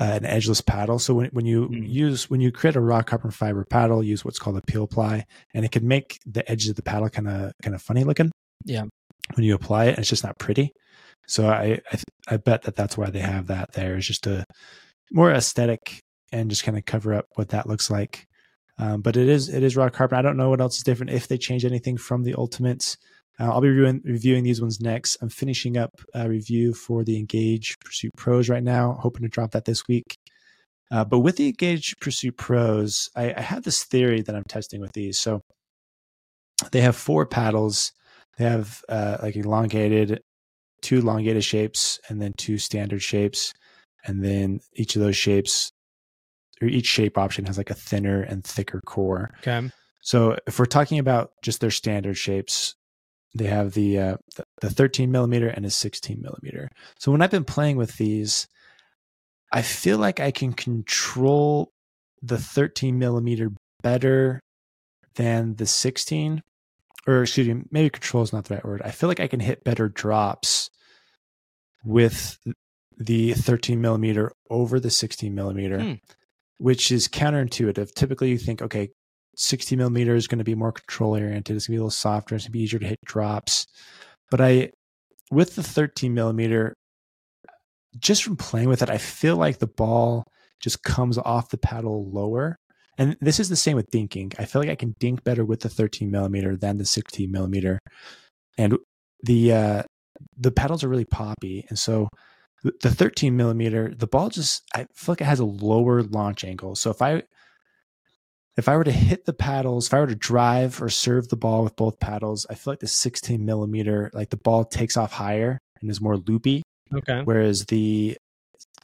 uh, 0.00 0.04
an 0.04 0.24
edgeless 0.24 0.60
paddle. 0.60 0.98
So 0.98 1.14
when 1.14 1.28
when 1.28 1.46
you 1.46 1.68
mm. 1.68 1.88
use 1.88 2.28
when 2.28 2.40
you 2.40 2.52
create 2.52 2.76
a 2.76 2.80
raw 2.80 3.02
carbon 3.02 3.30
fiber 3.30 3.64
paddle, 3.64 4.02
use 4.02 4.24
what's 4.24 4.38
called 4.38 4.56
a 4.56 4.62
peel 4.62 4.86
ply, 4.86 5.24
and 5.54 5.64
it 5.64 5.70
can 5.70 5.86
make 5.86 6.18
the 6.26 6.48
edges 6.50 6.70
of 6.70 6.76
the 6.76 6.82
paddle 6.82 7.08
kind 7.08 7.28
of 7.28 7.52
kind 7.62 7.74
of 7.74 7.82
funny 7.82 8.04
looking. 8.04 8.30
Yeah. 8.64 8.84
When 9.34 9.44
you 9.44 9.54
apply 9.54 9.86
it, 9.86 9.98
it's 9.98 10.08
just 10.08 10.24
not 10.24 10.38
pretty. 10.38 10.72
So 11.26 11.48
I 11.48 11.80
I, 11.92 11.98
I 12.28 12.36
bet 12.36 12.62
that 12.62 12.76
that's 12.76 12.96
why 12.98 13.10
they 13.10 13.20
have 13.20 13.46
that 13.48 13.72
there 13.72 13.96
is 13.96 14.06
just 14.06 14.26
a 14.26 14.44
more 15.10 15.30
aesthetic 15.30 16.00
and 16.32 16.50
just 16.50 16.64
kind 16.64 16.78
of 16.78 16.84
cover 16.84 17.14
up 17.14 17.26
what 17.34 17.50
that 17.50 17.68
looks 17.68 17.90
like. 17.90 18.26
Um, 18.78 19.02
but 19.02 19.16
it 19.16 19.28
is 19.28 19.48
it 19.48 19.62
is 19.62 19.76
raw 19.76 19.88
carbon. 19.90 20.18
I 20.18 20.22
don't 20.22 20.36
know 20.36 20.50
what 20.50 20.60
else 20.60 20.76
is 20.76 20.82
different 20.82 21.12
if 21.12 21.28
they 21.28 21.38
change 21.38 21.64
anything 21.64 21.96
from 21.96 22.22
the 22.22 22.34
ultimates. 22.34 22.96
Uh, 23.40 23.50
I'll 23.50 23.60
be 23.60 23.68
reviewing, 23.68 24.00
reviewing 24.04 24.44
these 24.44 24.60
ones 24.60 24.80
next. 24.80 25.16
I'm 25.22 25.28
finishing 25.28 25.76
up 25.76 25.90
a 26.14 26.28
review 26.28 26.74
for 26.74 27.02
the 27.02 27.18
Engage 27.18 27.78
Pursuit 27.80 28.12
Pros 28.16 28.48
right 28.48 28.62
now, 28.62 28.98
hoping 29.00 29.22
to 29.22 29.28
drop 29.28 29.52
that 29.52 29.64
this 29.64 29.88
week. 29.88 30.16
Uh, 30.90 31.04
but 31.04 31.20
with 31.20 31.36
the 31.36 31.46
Engage 31.46 31.94
Pursuit 32.00 32.36
Pros, 32.36 33.08
I, 33.16 33.32
I 33.34 33.40
have 33.40 33.62
this 33.62 33.84
theory 33.84 34.20
that 34.22 34.34
I'm 34.34 34.44
testing 34.44 34.80
with 34.80 34.92
these. 34.92 35.18
So 35.18 35.40
they 36.72 36.82
have 36.82 36.96
four 36.96 37.24
paddles. 37.24 37.92
They 38.38 38.44
have 38.44 38.82
uh, 38.88 39.18
like 39.22 39.36
elongated, 39.36 40.20
two 40.82 40.98
elongated 40.98 41.44
shapes, 41.44 41.98
and 42.08 42.20
then 42.20 42.32
two 42.36 42.58
standard 42.58 43.02
shapes. 43.02 43.54
And 44.04 44.24
then 44.24 44.60
each 44.74 44.96
of 44.96 45.02
those 45.02 45.16
shapes, 45.16 45.72
or 46.60 46.68
each 46.68 46.86
shape 46.86 47.16
option 47.16 47.46
has 47.46 47.56
like 47.56 47.70
a 47.70 47.74
thinner 47.74 48.22
and 48.22 48.44
thicker 48.44 48.80
core. 48.84 49.30
Okay. 49.38 49.70
So 50.02 50.36
if 50.46 50.58
we're 50.58 50.64
talking 50.66 50.98
about 50.98 51.30
just 51.42 51.60
their 51.60 51.70
standard 51.70 52.16
shapes, 52.16 52.74
they 53.34 53.46
have 53.46 53.72
the 53.72 53.98
uh, 53.98 54.16
the 54.60 54.70
13 54.70 55.10
millimeter 55.10 55.48
and 55.48 55.64
a 55.64 55.70
16 55.70 56.20
millimeter. 56.20 56.68
So 56.98 57.12
when 57.12 57.22
I've 57.22 57.30
been 57.30 57.44
playing 57.44 57.76
with 57.76 57.96
these, 57.96 58.46
I 59.52 59.62
feel 59.62 59.98
like 59.98 60.20
I 60.20 60.32
can 60.32 60.52
control 60.52 61.72
the 62.20 62.38
13 62.38 62.98
millimeter 62.98 63.50
better 63.82 64.40
than 65.14 65.56
the 65.56 65.66
16 65.66 66.42
or 67.06 67.22
excuse 67.22 67.48
me 67.48 67.62
maybe 67.70 67.90
control 67.90 68.22
is 68.22 68.32
not 68.32 68.44
the 68.44 68.54
right 68.54 68.64
word 68.64 68.80
i 68.82 68.90
feel 68.90 69.08
like 69.08 69.20
i 69.20 69.26
can 69.26 69.40
hit 69.40 69.64
better 69.64 69.88
drops 69.88 70.70
with 71.84 72.38
the 72.98 73.32
13 73.32 73.80
millimeter 73.80 74.32
over 74.50 74.78
the 74.78 74.90
16 74.90 75.34
millimeter 75.34 75.80
hmm. 75.80 75.92
which 76.58 76.92
is 76.92 77.08
counterintuitive 77.08 77.92
typically 77.94 78.30
you 78.30 78.38
think 78.38 78.62
okay 78.62 78.88
60 79.36 79.76
millimeter 79.76 80.14
is 80.14 80.26
going 80.26 80.38
to 80.38 80.44
be 80.44 80.54
more 80.54 80.72
control 80.72 81.12
oriented. 81.12 81.56
It's 81.56 81.66
going 81.66 81.74
to 81.74 81.76
be 81.76 81.80
a 81.80 81.80
little 81.80 81.90
softer. 81.90 82.34
It's 82.34 82.44
going 82.44 82.52
to 82.52 82.58
be 82.58 82.62
easier 82.62 82.80
to 82.80 82.86
hit 82.86 82.98
drops. 83.04 83.66
But 84.30 84.40
I, 84.40 84.70
with 85.30 85.54
the 85.56 85.62
13 85.62 86.12
millimeter, 86.12 86.74
just 87.98 88.24
from 88.24 88.36
playing 88.36 88.68
with 88.68 88.82
it, 88.82 88.90
I 88.90 88.98
feel 88.98 89.36
like 89.36 89.58
the 89.58 89.66
ball 89.66 90.24
just 90.60 90.82
comes 90.82 91.18
off 91.18 91.50
the 91.50 91.58
paddle 91.58 92.10
lower. 92.10 92.56
And 92.98 93.16
this 93.20 93.40
is 93.40 93.48
the 93.48 93.56
same 93.56 93.76
with 93.76 93.90
dinking. 93.90 94.34
I 94.38 94.44
feel 94.44 94.60
like 94.60 94.70
I 94.70 94.74
can 94.74 94.94
dink 95.00 95.24
better 95.24 95.44
with 95.44 95.60
the 95.60 95.68
13 95.68 96.10
millimeter 96.10 96.56
than 96.56 96.78
the 96.78 96.84
16 96.84 97.30
millimeter. 97.30 97.78
And 98.58 98.76
the 99.22 99.52
uh, 99.52 99.82
the 100.36 100.52
paddles 100.52 100.84
are 100.84 100.88
really 100.88 101.04
poppy, 101.04 101.64
and 101.68 101.78
so 101.78 102.08
the 102.62 102.90
13 102.90 103.36
millimeter, 103.36 103.92
the 103.94 104.06
ball 104.06 104.28
just 104.28 104.62
I 104.74 104.86
feel 104.94 105.12
like 105.12 105.20
it 105.20 105.24
has 105.24 105.40
a 105.40 105.44
lower 105.44 106.02
launch 106.02 106.44
angle. 106.44 106.76
So 106.76 106.90
if 106.90 107.02
I 107.02 107.22
if 108.56 108.68
I 108.68 108.76
were 108.76 108.84
to 108.84 108.92
hit 108.92 109.24
the 109.24 109.32
paddles, 109.32 109.86
if 109.86 109.94
I 109.94 110.00
were 110.00 110.06
to 110.06 110.14
drive 110.14 110.80
or 110.82 110.88
serve 110.88 111.28
the 111.28 111.36
ball 111.36 111.64
with 111.64 111.74
both 111.74 111.98
paddles, 111.98 112.46
I 112.50 112.54
feel 112.54 112.72
like 112.72 112.80
the 112.80 112.86
16 112.86 113.44
millimeter, 113.44 114.10
like 114.12 114.30
the 114.30 114.36
ball 114.36 114.64
takes 114.64 114.96
off 114.96 115.12
higher 115.12 115.58
and 115.80 115.90
is 115.90 116.00
more 116.00 116.18
loopy. 116.18 116.62
Okay. 116.94 117.22
Whereas 117.24 117.64
the 117.66 118.16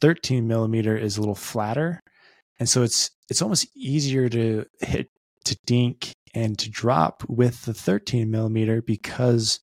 13 0.01 0.47
millimeter 0.47 0.97
is 0.97 1.17
a 1.17 1.21
little 1.21 1.35
flatter. 1.35 2.01
And 2.59 2.69
so 2.69 2.83
it's 2.83 3.11
it's 3.29 3.43
almost 3.43 3.69
easier 3.77 4.29
to 4.29 4.65
hit 4.81 5.09
to 5.45 5.57
dink 5.67 6.13
and 6.35 6.59
to 6.59 6.71
drop 6.71 7.23
with 7.29 7.65
the 7.65 7.75
13 7.75 8.31
millimeter 8.31 8.83
because 8.83 9.61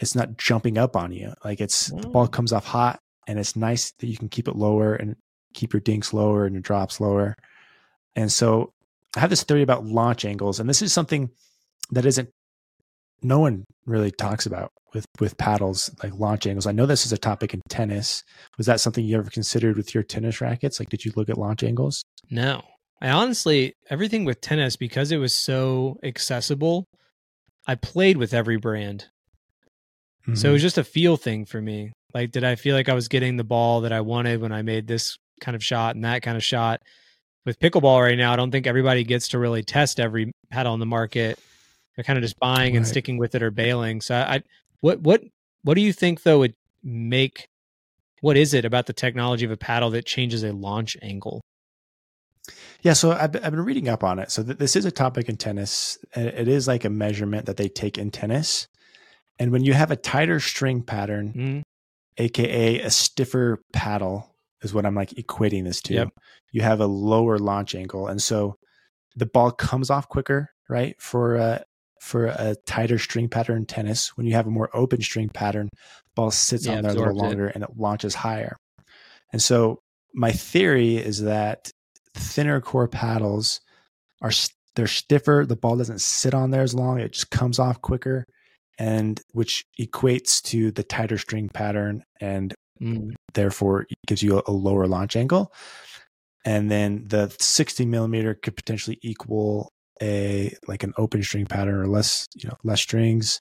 it's 0.00 0.14
not 0.14 0.36
jumping 0.36 0.78
up 0.78 0.96
on 0.96 1.12
you. 1.12 1.32
Like 1.44 1.60
it's 1.60 1.90
mm. 1.90 2.02
the 2.02 2.08
ball 2.08 2.26
mm. 2.26 2.32
comes 2.32 2.52
off 2.52 2.64
hot 2.64 2.98
and 3.28 3.38
it's 3.38 3.54
nice 3.54 3.92
that 4.00 4.06
you 4.08 4.16
can 4.16 4.28
keep 4.28 4.48
it 4.48 4.56
lower 4.56 4.94
and 4.94 5.14
keep 5.54 5.72
your 5.72 5.80
dinks 5.80 6.12
lower 6.12 6.46
and 6.46 6.54
your 6.54 6.62
drops 6.62 7.00
lower. 7.00 7.36
And 8.16 8.32
so 8.32 8.72
I 9.16 9.20
have 9.20 9.30
this 9.30 9.44
theory 9.44 9.62
about 9.62 9.84
launch 9.84 10.24
angles, 10.24 10.60
and 10.60 10.68
this 10.68 10.82
is 10.82 10.92
something 10.92 11.30
that 11.90 12.06
isn't 12.06 12.30
no 13.22 13.38
one 13.38 13.64
really 13.86 14.10
talks 14.10 14.46
about 14.46 14.72
with 14.94 15.04
with 15.18 15.36
paddles 15.36 15.90
like 16.02 16.14
launch 16.14 16.46
angles. 16.46 16.66
I 16.66 16.72
know 16.72 16.86
this 16.86 17.06
is 17.06 17.12
a 17.12 17.18
topic 17.18 17.54
in 17.54 17.60
tennis. 17.68 18.24
Was 18.56 18.66
that 18.66 18.80
something 18.80 19.04
you 19.04 19.18
ever 19.18 19.30
considered 19.30 19.76
with 19.76 19.94
your 19.94 20.02
tennis 20.02 20.40
rackets? 20.40 20.80
Like, 20.80 20.88
did 20.88 21.04
you 21.04 21.12
look 21.16 21.28
at 21.28 21.38
launch 21.38 21.62
angles? 21.62 22.02
No, 22.30 22.62
I 23.00 23.10
honestly 23.10 23.74
everything 23.88 24.24
with 24.24 24.40
tennis 24.40 24.76
because 24.76 25.12
it 25.12 25.18
was 25.18 25.34
so 25.34 25.98
accessible. 26.02 26.86
I 27.66 27.74
played 27.74 28.16
with 28.16 28.32
every 28.32 28.56
brand, 28.56 29.06
mm-hmm. 30.30 30.34
so 30.36 30.48
it 30.48 30.52
was 30.52 30.60
mm-hmm. 30.60 30.66
just 30.66 30.78
a 30.78 30.84
feel 30.84 31.16
thing 31.16 31.44
for 31.44 31.60
me. 31.60 31.92
Like, 32.12 32.32
did 32.32 32.44
I 32.44 32.56
feel 32.56 32.74
like 32.74 32.88
I 32.88 32.94
was 32.94 33.08
getting 33.08 33.36
the 33.36 33.44
ball 33.44 33.82
that 33.82 33.92
I 33.92 34.00
wanted 34.00 34.40
when 34.40 34.52
I 34.52 34.62
made 34.62 34.86
this 34.86 35.16
kind 35.40 35.54
of 35.54 35.62
shot 35.62 35.94
and 35.94 36.04
that 36.04 36.22
kind 36.22 36.36
of 36.36 36.42
shot? 36.42 36.80
with 37.46 37.58
pickleball 37.58 38.02
right 38.02 38.18
now, 38.18 38.32
I 38.32 38.36
don't 38.36 38.50
think 38.50 38.66
everybody 38.66 39.04
gets 39.04 39.28
to 39.28 39.38
really 39.38 39.62
test 39.62 39.98
every 39.98 40.32
paddle 40.50 40.72
on 40.72 40.80
the 40.80 40.86
market. 40.86 41.38
They're 41.96 42.04
kind 42.04 42.18
of 42.18 42.22
just 42.22 42.38
buying 42.38 42.72
right. 42.72 42.76
and 42.76 42.86
sticking 42.86 43.18
with 43.18 43.34
it 43.34 43.42
or 43.42 43.50
bailing. 43.50 44.00
So 44.00 44.14
I, 44.14 44.42
what 44.80 45.00
what 45.00 45.22
what 45.62 45.74
do 45.74 45.80
you 45.80 45.92
think 45.92 46.22
though 46.22 46.40
would 46.40 46.54
make 46.82 47.48
what 48.20 48.36
is 48.36 48.54
it 48.54 48.64
about 48.64 48.86
the 48.86 48.92
technology 48.92 49.44
of 49.44 49.50
a 49.50 49.56
paddle 49.56 49.90
that 49.90 50.06
changes 50.06 50.42
a 50.44 50.52
launch 50.52 50.96
angle? 51.02 51.40
Yeah, 52.82 52.94
so 52.94 53.12
I've, 53.12 53.36
I've 53.36 53.50
been 53.50 53.64
reading 53.64 53.88
up 53.88 54.02
on 54.02 54.18
it. 54.18 54.30
So 54.30 54.42
th- 54.42 54.58
this 54.58 54.76
is 54.76 54.84
a 54.84 54.90
topic 54.90 55.28
in 55.28 55.36
tennis. 55.36 55.98
It 56.14 56.48
is 56.48 56.66
like 56.66 56.84
a 56.84 56.90
measurement 56.90 57.46
that 57.46 57.56
they 57.56 57.68
take 57.68 57.98
in 57.98 58.10
tennis. 58.10 58.68
And 59.40 59.50
when 59.50 59.64
you 59.64 59.72
have 59.72 59.90
a 59.90 59.96
tighter 59.96 60.38
string 60.38 60.82
pattern, 60.82 61.28
mm-hmm. 61.28 61.60
aka 62.18 62.80
a 62.80 62.90
stiffer 62.90 63.60
paddle, 63.72 64.36
is 64.62 64.72
what 64.72 64.86
I'm 64.86 64.94
like 64.94 65.10
equating 65.10 65.64
this 65.64 65.80
to. 65.82 65.94
Yep. 65.94 66.08
You 66.52 66.62
have 66.62 66.80
a 66.80 66.86
lower 66.86 67.38
launch 67.38 67.74
angle, 67.74 68.06
and 68.06 68.22
so 68.22 68.54
the 69.16 69.26
ball 69.26 69.50
comes 69.50 69.90
off 69.90 70.08
quicker, 70.08 70.50
right? 70.68 70.94
For 71.00 71.36
uh, 71.38 71.58
for 72.00 72.26
a 72.26 72.54
tighter 72.66 72.98
string 72.98 73.28
pattern 73.28 73.66
tennis. 73.66 74.16
When 74.16 74.26
you 74.26 74.34
have 74.34 74.46
a 74.46 74.50
more 74.50 74.70
open 74.74 75.00
string 75.02 75.28
pattern, 75.28 75.68
ball 76.14 76.30
sits 76.30 76.66
Yeah, 76.66 76.76
on 76.76 76.82
there 76.82 76.92
a 76.92 76.94
little 76.94 77.10
absorbs 77.10 77.20
it. 77.20 77.24
longer 77.24 77.46
and 77.48 77.64
it 77.64 77.70
launches 77.76 78.14
higher. 78.14 78.56
And 79.32 79.40
so 79.40 79.80
my 80.14 80.32
theory 80.32 80.96
is 80.96 81.22
that 81.22 81.70
thinner 82.14 82.60
core 82.60 82.88
paddles 82.88 83.60
are 84.20 84.32
they're 84.76 84.86
stiffer. 84.86 85.44
The 85.46 85.56
ball 85.56 85.76
doesn't 85.76 86.00
sit 86.00 86.34
on 86.34 86.50
there 86.50 86.62
as 86.62 86.74
long. 86.74 87.00
It 87.00 87.12
just 87.12 87.30
comes 87.30 87.58
off 87.58 87.80
quicker, 87.80 88.26
and 88.80 89.20
which 89.32 89.64
equates 89.80 90.42
to 90.42 90.72
the 90.72 90.82
tighter 90.82 91.18
string 91.18 91.48
pattern 91.48 92.02
and 92.20 92.52
Mm. 92.82 93.12
therefore 93.34 93.86
gives 94.06 94.22
you 94.22 94.40
a, 94.46 94.50
lower 94.50 94.86
launch 94.86 95.14
angle. 95.14 95.52
And 96.46 96.70
then 96.70 97.04
the 97.08 97.30
60 97.38 97.84
millimeter 97.84 98.32
could 98.34 98.56
potentially 98.56 98.98
equal 99.02 99.68
a 100.00 100.54
like 100.66 100.82
an 100.82 100.94
open 100.96 101.22
string 101.22 101.44
pattern 101.44 101.74
or 101.74 101.86
less, 101.88 102.26
you 102.34 102.48
know, 102.48 102.56
less 102.64 102.80
strings, 102.80 103.38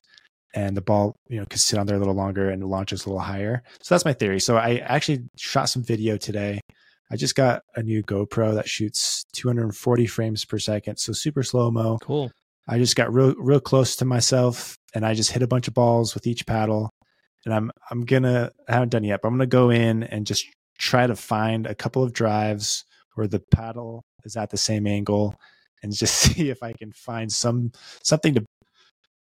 and 0.54 0.76
the 0.76 0.82
ball, 0.82 1.16
you 1.30 1.40
know, 1.40 1.46
could 1.46 1.62
sit 1.62 1.80
on 1.80 1.86
there 1.88 1.96
a 1.96 2.00
little 2.00 2.16
longer 2.16 2.50
and 2.50 2.62
launches 2.66 3.06
a 3.06 3.10
little 3.10 3.22
higher. 3.22 3.64
So 3.82 3.96
that's 3.96 4.04
my 4.04 4.12
theory. 4.12 4.42
So 4.42 4.58
I 4.58 4.80
actually 4.80 5.20
shot 5.38 5.70
some 5.70 5.84
video 5.84 6.18
today. 6.18 6.60
I 7.10 7.16
just 7.16 7.36
got 7.36 7.62
a 7.78 7.82
new 7.82 8.04
GoPro 8.04 8.54
that 8.56 8.68
shoots 8.68 9.24
240 9.34 10.06
frames 10.06 10.44
per 10.44 10.60
second, 10.60 10.98
so 10.98 11.14
super 11.14 11.44
slow 11.44 11.72
mo. 11.72 11.98
Cool. 12.02 12.30
I 12.70 12.78
just 12.78 12.96
got 12.96 13.12
real 13.12 13.34
real 13.36 13.60
close 13.60 13.96
to 13.98 14.06
myself 14.06 14.78
and 14.94 15.06
I 15.06 15.16
just 15.16 15.32
hit 15.32 15.42
a 15.42 15.48
bunch 15.48 15.68
of 15.68 15.74
balls 15.74 16.14
with 16.14 16.28
each 16.28 16.46
paddle. 16.46 16.92
And 17.46 17.54
I'm 17.54 17.72
I'm 17.90 18.06
gonna 18.06 18.52
I 18.68 18.74
haven't 18.74 18.90
done 18.90 19.04
yet, 19.04 19.22
but 19.22 19.28
I'm 19.28 19.34
gonna 19.34 19.48
go 19.48 19.72
in 19.72 20.04
and 20.04 20.28
just 20.28 20.46
try 20.78 21.08
to 21.08 21.16
find 21.16 21.66
a 21.66 21.76
couple 21.76 22.04
of 22.04 22.14
drives 22.14 22.86
where 23.16 23.28
the 23.28 23.42
paddle 23.52 24.04
is 24.24 24.38
at 24.38 24.52
the 24.52 24.58
same 24.58 24.86
angle 24.86 25.36
and 25.82 25.94
just 25.94 26.16
see 26.36 26.50
if 26.50 26.62
I 26.62 26.74
can 26.74 26.92
find 26.92 27.32
some 27.32 27.72
something 28.04 28.36
to 28.36 28.46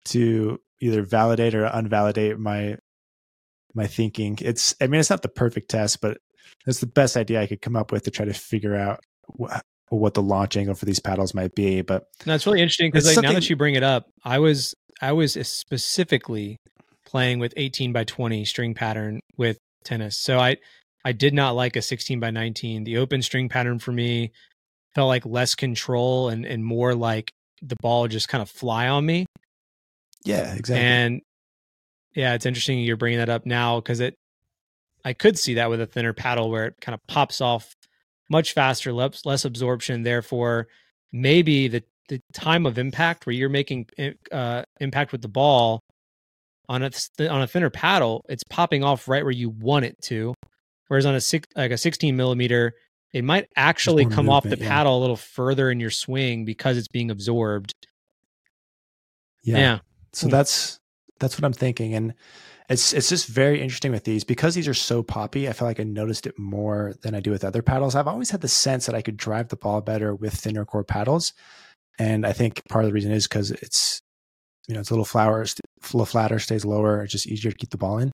to 0.06 0.60
either 0.80 1.02
validate 1.02 1.54
or 1.54 1.66
unvalidate 1.68 2.38
my 2.38 2.76
my 3.74 3.86
thinking. 3.86 4.38
It's 4.42 4.74
I 4.80 4.88
mean 4.88 5.00
it's 5.00 5.10
not 5.10 5.22
the 5.22 5.28
perfect 5.28 5.70
test, 5.70 6.02
but 6.02 6.18
it's 6.66 6.80
the 6.80 6.86
best 6.86 7.16
idea 7.16 7.40
I 7.40 7.46
could 7.46 7.62
come 7.62 7.76
up 7.76 7.92
with 7.92 8.02
to 8.04 8.10
try 8.10 8.26
to 8.26 8.34
figure 8.34 8.74
out 8.74 9.00
what 9.90 10.14
the 10.14 10.22
launch 10.22 10.56
angle 10.56 10.74
for 10.74 10.84
these 10.84 11.00
paddles 11.00 11.34
might 11.34 11.54
be. 11.54 11.82
But 11.82 12.04
No, 12.26 12.34
it's 12.34 12.46
really 12.46 12.60
interesting 12.60 12.90
because 12.90 13.06
like 13.06 13.22
now 13.22 13.32
that 13.32 13.48
you 13.48 13.56
bring 13.56 13.74
it 13.74 13.82
up, 13.82 14.06
I 14.24 14.38
was 14.38 14.74
I 15.00 15.12
was 15.12 15.32
specifically 15.48 16.56
playing 17.06 17.38
with 17.38 17.54
18 17.56 17.92
by 17.92 18.04
20 18.04 18.44
string 18.44 18.74
pattern 18.74 19.20
with 19.36 19.58
tennis. 19.84 20.18
So 20.18 20.38
I 20.38 20.56
I 21.04 21.12
did 21.12 21.32
not 21.34 21.52
like 21.52 21.76
a 21.76 21.82
16 21.82 22.20
by 22.20 22.30
19. 22.30 22.84
The 22.84 22.98
open 22.98 23.22
string 23.22 23.48
pattern 23.48 23.78
for 23.78 23.92
me 23.92 24.32
felt 24.94 25.08
like 25.08 25.24
less 25.24 25.54
control 25.54 26.28
and 26.28 26.44
and 26.44 26.64
more 26.64 26.94
like 26.94 27.30
the 27.62 27.76
ball 27.80 28.08
just 28.08 28.28
kind 28.28 28.42
of 28.42 28.50
fly 28.50 28.88
on 28.88 29.04
me. 29.04 29.26
yeah, 30.24 30.54
exactly. 30.54 30.84
And 30.84 31.20
yeah, 32.14 32.34
it's 32.34 32.46
interesting 32.46 32.80
you're 32.80 32.96
bringing 32.96 33.18
that 33.18 33.28
up 33.28 33.46
now 33.46 33.80
because 33.80 34.00
it 34.00 34.14
I 35.04 35.12
could 35.12 35.38
see 35.38 35.54
that 35.54 35.70
with 35.70 35.80
a 35.80 35.86
thinner 35.86 36.12
paddle 36.12 36.50
where 36.50 36.66
it 36.66 36.74
kind 36.80 36.94
of 36.94 37.00
pops 37.06 37.40
off 37.40 37.72
much 38.28 38.52
faster, 38.52 38.92
less, 38.92 39.24
less 39.24 39.44
absorption. 39.44 40.02
Therefore, 40.02 40.68
maybe 41.12 41.68
the 41.68 41.82
the 42.08 42.20
time 42.32 42.64
of 42.66 42.78
impact 42.78 43.26
where 43.26 43.34
you're 43.34 43.50
making 43.50 43.86
uh, 44.32 44.62
impact 44.80 45.12
with 45.12 45.20
the 45.20 45.28
ball 45.28 45.80
on 46.68 46.82
a 46.82 46.90
on 47.28 47.42
a 47.42 47.46
thinner 47.46 47.70
paddle, 47.70 48.24
it's 48.28 48.42
popping 48.44 48.82
off 48.82 49.08
right 49.08 49.22
where 49.22 49.32
you 49.32 49.50
want 49.50 49.84
it 49.84 50.00
to. 50.02 50.34
Whereas 50.88 51.06
on 51.06 51.14
a 51.14 51.20
six 51.20 51.46
like 51.54 51.70
a 51.70 51.78
16 51.78 52.16
millimeter, 52.16 52.74
it 53.12 53.24
might 53.24 53.48
actually 53.56 54.06
come 54.06 54.28
off 54.28 54.44
the 54.44 54.58
yeah. 54.58 54.68
paddle 54.68 54.98
a 54.98 55.00
little 55.00 55.16
further 55.16 55.70
in 55.70 55.80
your 55.80 55.90
swing 55.90 56.44
because 56.44 56.76
it's 56.76 56.88
being 56.88 57.10
absorbed. 57.10 57.72
yeah. 59.42 59.58
yeah. 59.58 59.78
So 60.12 60.28
that's 60.28 60.78
that's 61.20 61.36
what 61.38 61.44
I'm 61.44 61.52
thinking, 61.52 61.94
and 61.94 62.14
it's 62.68 62.92
it's 62.92 63.08
just 63.08 63.26
very 63.26 63.62
interesting 63.62 63.92
with 63.92 64.04
these 64.04 64.24
because 64.24 64.54
these 64.54 64.68
are 64.68 64.74
so 64.74 65.02
poppy. 65.02 65.48
I 65.48 65.52
feel 65.52 65.66
like 65.66 65.80
I 65.80 65.84
noticed 65.84 66.26
it 66.26 66.38
more 66.38 66.94
than 67.02 67.14
I 67.14 67.20
do 67.20 67.30
with 67.30 67.44
other 67.44 67.62
paddles. 67.62 67.94
I've 67.94 68.06
always 68.06 68.30
had 68.30 68.42
the 68.42 68.48
sense 68.48 68.86
that 68.86 68.94
I 68.94 69.00
could 69.02 69.16
drive 69.16 69.48
the 69.48 69.56
ball 69.56 69.80
better 69.80 70.14
with 70.14 70.34
thinner 70.34 70.66
core 70.66 70.84
paddles, 70.84 71.32
and 71.98 72.26
I 72.26 72.32
think 72.32 72.62
part 72.68 72.84
of 72.84 72.90
the 72.90 72.94
reason 72.94 73.10
is 73.10 73.26
because 73.26 73.50
it's 73.50 74.00
you 74.66 74.74
know 74.74 74.80
it's 74.80 74.90
a 74.90 74.92
little 74.92 75.06
flower, 75.06 75.46
st- 75.46 75.60
little 75.94 76.04
flatter, 76.04 76.38
stays 76.38 76.66
lower. 76.66 77.02
It's 77.02 77.12
just 77.12 77.26
easier 77.26 77.50
to 77.50 77.56
keep 77.56 77.70
the 77.70 77.78
ball 77.78 77.98
in. 77.98 78.12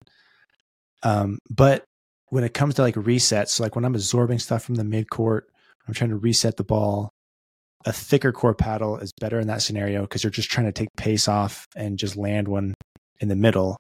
Um, 1.02 1.38
but 1.50 1.84
when 2.28 2.44
it 2.44 2.55
comes 2.55 2.74
to 2.74 2.82
like 2.82 2.94
resets, 2.94 3.48
so 3.48 3.64
like 3.64 3.74
when 3.74 3.84
I'm 3.84 3.94
absorbing 3.94 4.38
stuff 4.38 4.62
from 4.62 4.76
the 4.76 4.84
mid 4.84 5.11
court, 5.11 5.48
I'm 5.88 5.94
trying 5.94 6.11
to 6.11 6.16
reset 6.16 6.57
the 6.57 6.64
ball. 6.64 7.11
A 7.86 7.92
thicker 7.92 8.32
core 8.32 8.55
paddle 8.55 8.98
is 8.98 9.12
better 9.20 9.40
in 9.40 9.48
that 9.48 9.62
scenario 9.62 10.02
because 10.02 10.22
you're 10.22 10.30
just 10.30 10.50
trying 10.50 10.66
to 10.66 10.72
take 10.72 10.88
pace 10.96 11.28
off 11.28 11.66
and 11.76 11.98
just 11.98 12.16
land 12.16 12.46
one 12.46 12.74
in 13.20 13.28
the 13.28 13.36
middle. 13.36 13.76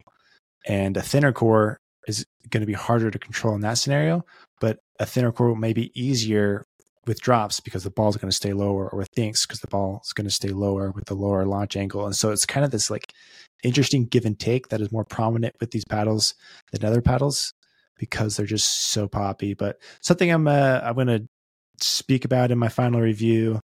And 0.66 0.96
a 0.96 1.02
thinner 1.02 1.32
core 1.32 1.78
is 2.06 2.26
going 2.50 2.60
to 2.60 2.66
be 2.66 2.72
harder 2.72 3.10
to 3.10 3.18
control 3.18 3.54
in 3.54 3.60
that 3.62 3.78
scenario, 3.78 4.24
but 4.60 4.78
a 4.98 5.06
thinner 5.06 5.32
core 5.32 5.56
may 5.56 5.72
be 5.72 5.90
easier 6.00 6.64
with 7.06 7.20
drops 7.20 7.60
because 7.60 7.84
the 7.84 7.90
ball's 7.90 8.16
going 8.16 8.30
to 8.30 8.36
stay 8.36 8.52
lower 8.52 8.88
or 8.88 8.98
with 8.98 9.10
dinks 9.12 9.46
because 9.46 9.60
the 9.60 9.68
ball's 9.68 10.12
going 10.12 10.26
to 10.26 10.34
stay 10.34 10.48
lower 10.48 10.90
with 10.90 11.04
the 11.06 11.14
lower 11.14 11.44
launch 11.44 11.76
angle. 11.76 12.06
And 12.06 12.16
so 12.16 12.30
it's 12.30 12.46
kind 12.46 12.64
of 12.64 12.70
this 12.70 12.90
like 12.90 13.12
interesting 13.62 14.06
give 14.06 14.24
and 14.24 14.38
take 14.38 14.68
that 14.68 14.80
is 14.80 14.92
more 14.92 15.04
prominent 15.04 15.54
with 15.60 15.70
these 15.70 15.84
paddles 15.84 16.34
than 16.72 16.84
other 16.84 17.02
paddles 17.02 17.52
because 17.98 18.36
they're 18.36 18.46
just 18.46 18.92
so 18.92 19.06
poppy. 19.06 19.54
But 19.54 19.76
something 20.00 20.30
I'm 20.30 20.48
uh, 20.48 20.80
I'm 20.82 20.94
going 20.94 21.06
to 21.08 21.28
speak 21.80 22.24
about 22.24 22.50
in 22.50 22.58
my 22.58 22.68
final 22.68 23.00
review 23.00 23.60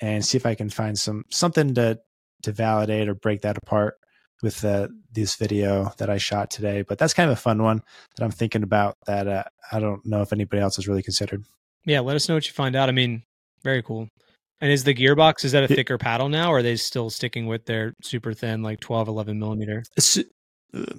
and 0.00 0.24
see 0.24 0.36
if 0.36 0.46
I 0.46 0.54
can 0.54 0.70
find 0.70 0.98
some 0.98 1.24
something 1.30 1.74
to 1.74 1.98
to 2.42 2.52
validate 2.52 3.08
or 3.08 3.14
break 3.14 3.42
that 3.42 3.56
apart 3.56 3.94
with 4.42 4.64
uh, 4.64 4.88
this 5.12 5.36
video 5.36 5.92
that 5.98 6.10
I 6.10 6.18
shot 6.18 6.50
today. 6.50 6.82
But 6.82 6.98
that's 6.98 7.14
kind 7.14 7.30
of 7.30 7.36
a 7.36 7.40
fun 7.40 7.62
one 7.62 7.82
that 8.16 8.24
I'm 8.24 8.30
thinking 8.30 8.62
about 8.62 8.96
that 9.06 9.26
uh, 9.26 9.44
I 9.72 9.80
don't 9.80 10.04
know 10.04 10.20
if 10.22 10.32
anybody 10.32 10.60
else 10.62 10.76
has 10.76 10.86
really 10.88 11.02
considered. 11.02 11.44
Yeah, 11.86 12.00
let 12.00 12.16
us 12.16 12.28
know 12.28 12.34
what 12.34 12.46
you 12.46 12.52
find 12.52 12.76
out. 12.76 12.88
I 12.88 12.92
mean, 12.92 13.22
very 13.62 13.82
cool. 13.82 14.08
And 14.60 14.70
is 14.72 14.84
the 14.84 14.94
gearbox 14.94 15.44
is 15.44 15.52
that 15.52 15.64
a 15.64 15.66
Yeah. 15.68 15.76
thicker 15.76 15.98
paddle 15.98 16.28
now, 16.28 16.50
or 16.50 16.58
are 16.58 16.62
they 16.62 16.76
still 16.76 17.10
sticking 17.10 17.46
with 17.46 17.66
their 17.66 17.92
super 18.02 18.32
thin, 18.32 18.62
like 18.62 18.80
12, 18.80 19.08
11 19.08 19.38
millimeter? 19.38 19.82
It's, 19.96 20.16
uh, 20.18 20.22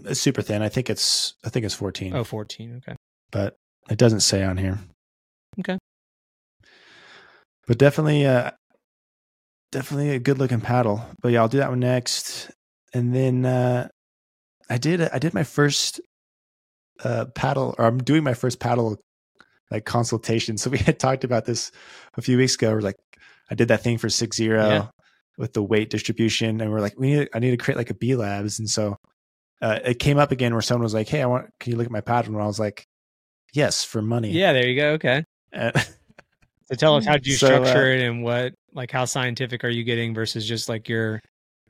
it's 0.06 0.20
super 0.20 0.42
thin. 0.42 0.62
I 0.62 0.70
think 0.70 0.90
it's 0.90 1.34
I 1.44 1.50
think 1.50 1.66
it's 1.66 1.74
14, 1.76 2.16
Oh, 2.16 2.24
14. 2.24 2.78
Okay. 2.78 2.96
but 3.32 3.56
it 3.90 3.98
doesn't 3.98 4.20
say 4.22 4.44
on 4.44 4.58
here. 4.58 4.80
Okay. 5.60 5.78
But 7.68 7.78
definitely, 7.80 8.26
uh, 8.26 8.52
definitely 9.72 10.12
a 10.12 10.20
good 10.20 10.38
looking 10.38 10.62
paddle. 10.62 11.04
But 11.22 11.32
yeah, 11.32 11.42
I'll 11.42 11.48
do 11.48 11.58
that 11.58 11.70
one 11.70 11.80
next, 11.80 12.52
and 12.96 13.14
then 13.14 13.46
uh, 13.46 13.90
I 14.70 14.78
did 14.78 15.02
I 15.02 15.20
did 15.20 15.34
my 15.34 15.44
first 15.44 16.00
uh, 17.04 17.26
paddle, 17.36 17.76
or 17.78 17.86
I'm 17.86 17.98
doing 18.00 18.24
my 18.24 18.34
first 18.34 18.60
paddle 18.60 18.98
like 19.70 19.86
consultation. 19.86 20.58
So 20.62 20.70
we 20.70 20.78
had 20.78 20.98
talked 21.00 21.24
about 21.24 21.46
this 21.46 21.72
a 22.16 22.22
few 22.22 22.38
weeks 22.38 22.56
ago. 22.56 22.72
We're 22.72 22.82
like, 22.82 22.96
I 23.52 23.56
did 23.56 23.68
that 23.68 23.84
thing 23.84 23.98
for 23.98 24.10
six 24.10 24.38
zero 24.38 24.68
Yeah. 24.70 24.88
with 25.38 25.54
the 25.54 25.62
weight 25.62 25.90
distribution, 25.90 26.62
and 26.62 26.72
we're 26.72 26.80
like, 26.80 26.98
we 26.98 27.14
need 27.14 27.30
I 27.34 27.40
need 27.40 27.52
to 27.52 27.58
create 27.58 27.78
like 27.78 27.90
a 27.90 27.96
B 27.96 28.16
labs, 28.16 28.60
and 28.60 28.70
so 28.70 28.96
uh, 29.62 29.80
it 29.84 30.00
came 30.00 30.18
up 30.18 30.32
again 30.32 30.54
where 30.54 30.62
someone 30.62 30.84
was 30.84 30.94
like, 30.94 31.10
hey, 31.10 31.22
I 31.22 31.26
want 31.26 31.48
can 31.60 31.72
you 31.72 31.78
look 31.78 31.86
at 31.86 31.92
my 31.92 32.02
paddle? 32.02 32.34
And 32.34 32.42
I 32.42 32.48
was 32.48 32.60
like, 32.60 32.86
yes, 33.54 33.84
for 33.84 34.02
money. 34.02 34.32
Yeah, 34.32 34.54
there 34.54 34.68
you 34.68 34.76
go. 34.80 34.90
Okay. 34.94 35.24
Uh, 35.54 35.72
So 36.68 36.76
tell 36.76 36.96
us 36.96 37.06
how 37.06 37.18
do 37.24 37.30
you 37.30 37.36
So, 37.36 37.48
uh, 37.48 37.66
structure 37.66 37.92
it 37.92 38.02
and 38.02 38.24
what, 38.24 38.54
like, 38.74 38.90
how 38.92 39.06
scientific 39.06 39.64
are 39.64 39.70
you 39.70 39.84
getting 39.84 40.14
versus 40.16 40.48
just 40.48 40.68
like 40.68 40.90
your 40.90 41.22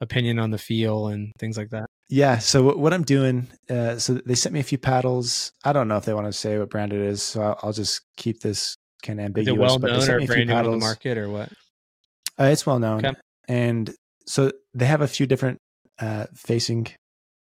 opinion 0.01 0.39
on 0.39 0.51
the 0.51 0.57
feel 0.57 1.07
and 1.07 1.31
things 1.39 1.57
like 1.57 1.69
that? 1.71 1.85
Yeah. 2.09 2.37
So 2.37 2.63
what- 2.63 2.79
what 2.79 2.93
I'm 2.93 3.03
doing, 3.03 3.47
uh, 3.69 3.97
so 3.97 4.15
they 4.15 4.35
sent 4.35 4.53
me 4.53 4.59
a 4.59 4.63
few 4.63 4.77
paddles. 4.77 5.51
I 5.63 5.73
don't 5.73 5.87
know 5.87 5.97
if 5.97 6.05
they 6.05 6.13
want 6.13 6.27
to 6.27 6.33
say 6.33 6.57
what 6.59 6.69
brand 6.69 6.93
it 6.93 7.01
is, 7.01 7.23
so 7.23 7.41
I'll, 7.41 7.59
I'll 7.63 7.73
just 7.73 8.01
keep 8.17 8.41
this 8.41 8.75
kind 9.03 9.19
of 9.19 9.23
Is 9.23 9.27
ambiguous. 9.27 9.57
it 9.57 9.59
well 9.61 9.79
known 9.79 10.09
or 10.09 10.17
me 10.17 10.23
a 10.25 10.27
few 10.27 10.27
brand 10.27 10.49
new 10.49 10.55
on 10.55 10.71
the 10.71 10.77
market 10.77 11.17
or 11.17 11.29
what? 11.29 11.49
Uh, 12.39 12.45
it's 12.45 12.65
well 12.65 12.79
known, 12.79 13.05
Okay. 13.05 13.17
and 13.47 13.93
so 14.27 14.51
they 14.73 14.85
have 14.85 15.01
a 15.01 15.07
few 15.07 15.25
different 15.25 15.59
uh, 15.99 16.25
facing 16.35 16.87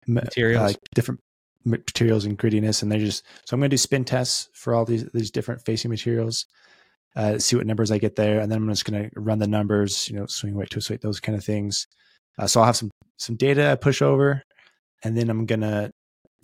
Materials. 0.06 0.62
like 0.62 0.78
different 0.94 1.20
materials 1.66 2.26
and 2.26 2.38
grittiness, 2.38 2.84
and 2.84 2.92
they're 2.92 3.00
just. 3.00 3.24
So 3.46 3.56
I'm 3.56 3.60
going 3.62 3.70
to 3.70 3.74
do 3.74 3.78
spin 3.78 4.04
tests 4.06 4.50
for 4.54 4.76
all 4.76 4.86
these 4.86 5.06
these 5.14 5.32
different 5.32 5.64
facing 5.66 5.90
materials. 5.90 6.46
Uh, 7.16 7.38
see 7.40 7.56
what 7.56 7.66
numbers 7.66 7.90
I 7.92 7.98
get 8.00 8.16
there, 8.16 8.40
and 8.40 8.52
then 8.52 8.58
I'm 8.60 8.70
just 8.70 8.86
going 8.86 9.10
to 9.10 9.20
run 9.20 9.40
the 9.40 9.48
numbers. 9.48 10.10
You 10.10 10.18
know, 10.20 10.26
swing 10.28 10.56
weight, 10.56 10.70
twist 10.72 10.90
weight, 10.90 11.02
those 11.02 11.20
kind 11.20 11.38
of 11.38 11.44
things. 11.44 11.88
Uh, 12.38 12.48
so 12.48 12.60
I'll 12.60 12.66
have 12.66 12.76
some 12.76 12.92
some 13.18 13.36
data 13.36 13.72
I 13.72 13.76
push 13.76 14.02
over, 14.02 14.42
and 15.04 15.18
then 15.18 15.30
I'm 15.30 15.46
gonna 15.46 15.92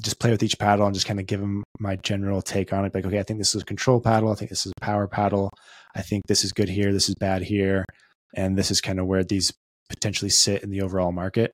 just 0.01 0.19
play 0.19 0.31
with 0.31 0.43
each 0.43 0.57
paddle 0.57 0.85
and 0.85 0.93
just 0.93 1.07
kind 1.07 1.19
of 1.19 1.25
give 1.25 1.39
them 1.41 1.63
my 1.79 1.95
general 1.97 2.41
take 2.41 2.71
on 2.71 2.85
it. 2.85 2.93
Like, 2.93 3.05
okay, 3.05 3.19
I 3.19 3.23
think 3.23 3.39
this 3.39 3.53
is 3.55 3.61
a 3.61 3.65
control 3.65 3.99
paddle. 3.99 4.31
I 4.31 4.35
think 4.35 4.49
this 4.49 4.65
is 4.65 4.71
a 4.77 4.81
power 4.81 5.07
paddle. 5.07 5.51
I 5.95 6.01
think 6.01 6.23
this 6.27 6.43
is 6.43 6.53
good 6.53 6.69
here. 6.69 6.93
This 6.93 7.09
is 7.09 7.15
bad 7.15 7.41
here, 7.41 7.85
and 8.35 8.57
this 8.57 8.71
is 8.71 8.81
kind 8.81 8.99
of 8.99 9.07
where 9.07 9.23
these 9.23 9.51
potentially 9.89 10.29
sit 10.29 10.63
in 10.63 10.69
the 10.69 10.81
overall 10.81 11.11
market. 11.11 11.51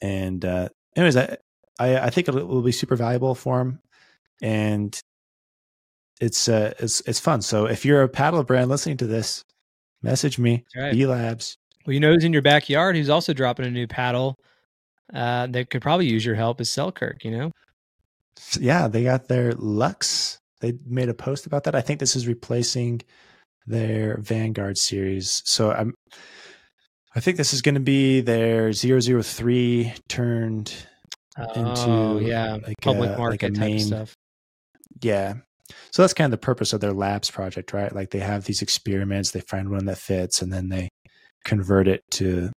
And 0.00 0.44
uh, 0.44 0.68
anyways, 0.96 1.16
I, 1.16 1.36
I 1.78 1.98
I 1.98 2.10
think 2.10 2.28
it 2.28 2.34
will 2.34 2.62
be 2.62 2.72
super 2.72 2.96
valuable 2.96 3.34
for 3.34 3.58
them, 3.58 3.80
and 4.42 4.98
it's 6.20 6.48
uh 6.48 6.72
it's 6.78 7.00
it's 7.02 7.20
fun. 7.20 7.42
So 7.42 7.66
if 7.66 7.84
you're 7.84 8.02
a 8.02 8.08
paddle 8.08 8.42
brand 8.42 8.70
listening 8.70 8.96
to 8.98 9.06
this, 9.06 9.44
message 10.02 10.38
me. 10.38 10.64
Right. 10.76 10.92
B 10.92 11.06
Labs. 11.06 11.56
Well, 11.88 11.94
you 11.94 12.00
know 12.00 12.12
who's 12.12 12.24
in 12.24 12.34
your 12.34 12.42
backyard 12.42 12.96
who's 12.96 13.08
also 13.08 13.32
dropping 13.32 13.64
a 13.64 13.70
new 13.70 13.86
paddle 13.86 14.38
uh, 15.14 15.46
that 15.46 15.70
could 15.70 15.80
probably 15.80 16.06
use 16.06 16.22
your 16.22 16.34
help 16.34 16.60
is 16.60 16.70
Selkirk, 16.70 17.24
you 17.24 17.30
know? 17.30 17.50
Yeah, 18.60 18.88
they 18.88 19.04
got 19.04 19.28
their 19.28 19.52
LUXX. 19.52 20.36
They 20.60 20.74
made 20.84 21.08
a 21.08 21.14
post 21.14 21.46
about 21.46 21.64
that. 21.64 21.74
I 21.74 21.80
think 21.80 21.98
this 21.98 22.14
is 22.14 22.26
replacing 22.26 23.00
their 23.66 24.18
Vanguard 24.18 24.76
series. 24.76 25.40
So 25.46 25.72
I'm 25.72 25.94
I 27.16 27.20
think 27.20 27.38
this 27.38 27.54
is 27.54 27.62
going 27.62 27.76
to 27.76 27.80
be 27.80 28.20
their 28.20 28.70
003 28.74 29.94
turned 30.10 30.74
into 31.56 31.86
oh, 31.86 32.18
yeah, 32.18 32.58
like 32.66 32.74
public 32.82 33.12
a, 33.12 33.16
market 33.16 33.42
like 33.44 33.54
type 33.54 33.60
main 33.60 33.80
stuff. 33.80 34.14
Yeah. 35.00 35.36
So 35.90 36.02
that's 36.02 36.12
kind 36.12 36.26
of 36.26 36.38
the 36.38 36.44
purpose 36.44 36.74
of 36.74 36.80
their 36.80 36.92
labs 36.92 37.30
project, 37.30 37.72
right? 37.72 37.94
Like 37.94 38.10
they 38.10 38.18
have 38.18 38.44
these 38.44 38.60
experiments, 38.60 39.30
they 39.30 39.40
find 39.40 39.70
one 39.70 39.86
that 39.86 39.96
fits, 39.96 40.42
and 40.42 40.52
then 40.52 40.68
they 40.68 40.90
convert 41.44 41.88
it 41.88 42.02
to, 42.12 42.50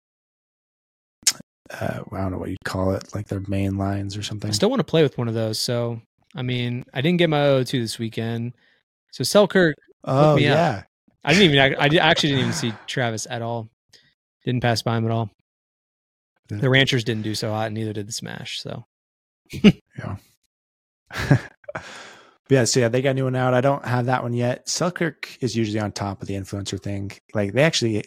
uh, 1.70 2.00
I 2.12 2.16
don't 2.16 2.32
know 2.32 2.38
what 2.38 2.50
you'd 2.50 2.58
call 2.64 2.92
it, 2.92 3.14
like 3.14 3.28
their 3.28 3.42
main 3.46 3.76
lines 3.76 4.16
or 4.16 4.22
something. 4.22 4.48
I 4.48 4.52
still 4.52 4.70
want 4.70 4.80
to 4.80 4.84
play 4.84 5.02
with 5.02 5.18
one 5.18 5.28
of 5.28 5.34
those. 5.34 5.58
So, 5.58 6.00
I 6.34 6.42
mean, 6.42 6.84
I 6.94 7.00
didn't 7.00 7.18
get 7.18 7.30
my 7.30 7.38
O2 7.38 7.80
this 7.80 7.98
weekend. 7.98 8.52
So 9.12 9.24
Selkirk, 9.24 9.76
oh, 10.04 10.36
me 10.36 10.46
up. 10.48 10.56
yeah. 10.56 10.82
I 11.24 11.32
didn't 11.34 11.52
even, 11.54 11.74
I, 11.78 11.86
I 11.86 11.96
actually 11.98 12.30
didn't 12.30 12.40
even 12.42 12.52
see 12.52 12.72
Travis 12.86 13.26
at 13.28 13.42
all. 13.42 13.68
Didn't 14.44 14.62
pass 14.62 14.82
by 14.82 14.96
him 14.96 15.04
at 15.04 15.10
all. 15.10 15.30
The 16.48 16.70
Ranchers 16.70 17.04
didn't 17.04 17.22
do 17.22 17.34
so 17.36 17.50
hot, 17.50 17.66
and 17.66 17.74
neither 17.76 17.92
did 17.92 18.08
the 18.08 18.12
Smash. 18.12 18.60
So, 18.60 18.84
Yeah. 19.52 20.16
yeah, 22.48 22.64
so 22.64 22.80
yeah, 22.80 22.88
they 22.88 23.02
got 23.02 23.10
a 23.10 23.14
new 23.14 23.24
one 23.24 23.36
out. 23.36 23.54
I 23.54 23.60
don't 23.60 23.84
have 23.84 24.06
that 24.06 24.22
one 24.22 24.32
yet. 24.32 24.68
Selkirk 24.68 25.38
is 25.40 25.54
usually 25.56 25.80
on 25.80 25.92
top 25.92 26.22
of 26.22 26.28
the 26.28 26.34
influencer 26.34 26.80
thing. 26.80 27.12
Like 27.34 27.52
they 27.52 27.62
actually 27.62 28.04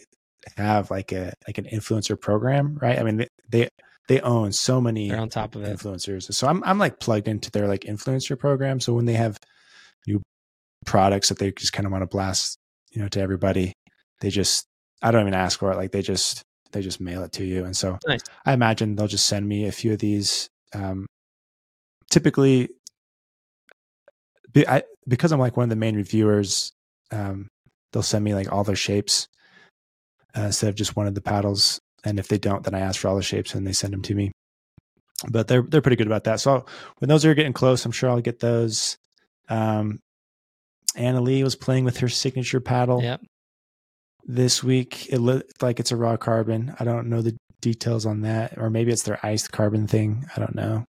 have 0.56 0.90
like 0.90 1.12
a 1.12 1.32
like 1.46 1.58
an 1.58 1.64
influencer 1.64 2.20
program, 2.20 2.78
right? 2.80 2.98
I 2.98 3.02
mean, 3.02 3.16
they 3.16 3.28
they, 3.48 3.68
they 4.08 4.20
own 4.20 4.52
so 4.52 4.80
many 4.80 5.08
they're 5.08 5.20
on 5.20 5.28
top 5.28 5.54
of 5.54 5.62
it. 5.62 5.76
influencers. 5.76 6.32
So 6.32 6.46
I'm 6.46 6.62
I'm 6.64 6.78
like 6.78 7.00
plugged 7.00 7.28
into 7.28 7.50
their 7.50 7.68
like 7.68 7.82
influencer 7.82 8.38
program. 8.38 8.80
So 8.80 8.92
when 8.92 9.06
they 9.06 9.14
have 9.14 9.38
new 10.06 10.20
products 10.84 11.28
that 11.28 11.38
they 11.38 11.52
just 11.52 11.72
kind 11.72 11.86
of 11.86 11.92
want 11.92 12.02
to 12.02 12.06
blast, 12.06 12.58
you 12.92 13.00
know, 13.00 13.08
to 13.08 13.20
everybody, 13.20 13.72
they 14.20 14.30
just 14.30 14.66
I 15.02 15.10
don't 15.10 15.22
even 15.22 15.34
ask 15.34 15.58
for 15.58 15.72
it. 15.72 15.76
Like 15.76 15.92
they 15.92 16.02
just 16.02 16.42
they 16.72 16.82
just 16.82 17.00
mail 17.00 17.22
it 17.22 17.32
to 17.32 17.44
you. 17.44 17.64
And 17.64 17.76
so 17.76 17.98
Nice. 18.06 18.20
I 18.44 18.52
imagine 18.52 18.96
they'll 18.96 19.06
just 19.06 19.26
send 19.26 19.48
me 19.48 19.66
a 19.66 19.72
few 19.72 19.92
of 19.92 19.98
these. 19.98 20.48
Um, 20.74 21.06
typically, 22.10 22.68
be, 24.52 24.66
I, 24.68 24.82
because 25.06 25.32
I'm 25.32 25.40
like 25.40 25.56
one 25.56 25.64
of 25.64 25.70
the 25.70 25.76
main 25.76 25.96
reviewers, 25.96 26.72
um, 27.10 27.48
they'll 27.92 28.02
send 28.02 28.24
me 28.24 28.34
like 28.34 28.52
all 28.52 28.64
their 28.64 28.76
shapes 28.76 29.28
uh, 30.36 30.42
instead 30.42 30.68
of 30.68 30.74
just 30.74 30.96
one 30.96 31.06
of 31.06 31.14
the 31.14 31.20
paddles. 31.20 31.80
And 32.04 32.18
if 32.18 32.28
they 32.28 32.38
don't, 32.38 32.62
then 32.64 32.74
I 32.74 32.80
ask 32.80 33.00
for 33.00 33.08
all 33.08 33.16
the 33.16 33.22
shapes 33.22 33.54
and 33.54 33.66
they 33.66 33.72
send 33.72 33.92
them 33.92 34.02
to 34.02 34.14
me. 34.14 34.30
But 35.28 35.48
they're 35.48 35.62
they're 35.62 35.80
pretty 35.80 35.96
good 35.96 36.06
about 36.08 36.24
that. 36.24 36.40
So 36.40 36.66
when 36.98 37.08
those 37.08 37.24
are 37.24 37.34
getting 37.34 37.52
close, 37.54 37.84
I'm 37.84 37.92
sure 37.92 38.10
I'll 38.10 38.20
get 38.20 38.40
those. 38.40 38.98
Um, 39.48 40.00
Anna 40.96 41.20
Leigh 41.20 41.42
was 41.44 41.56
playing 41.56 41.84
with 41.84 41.98
her 41.98 42.08
signature 42.08 42.60
paddle 42.60 43.02
Yep. 43.02 43.20
this 44.26 44.62
week. 44.62 45.08
It 45.10 45.18
looked 45.18 45.62
like 45.62 45.80
it's 45.80 45.92
a 45.92 45.96
raw 45.96 46.16
carbon. 46.16 46.74
I 46.78 46.84
don't 46.84 47.08
know 47.08 47.22
the 47.22 47.36
details 47.60 48.04
on 48.06 48.20
that, 48.22 48.58
or 48.58 48.70
maybe 48.70 48.92
it's 48.92 49.02
their 49.04 49.24
iced 49.24 49.50
carbon 49.52 49.86
thing. 49.86 50.26
I 50.36 50.40
don't 50.40 50.54
know, 50.54 50.84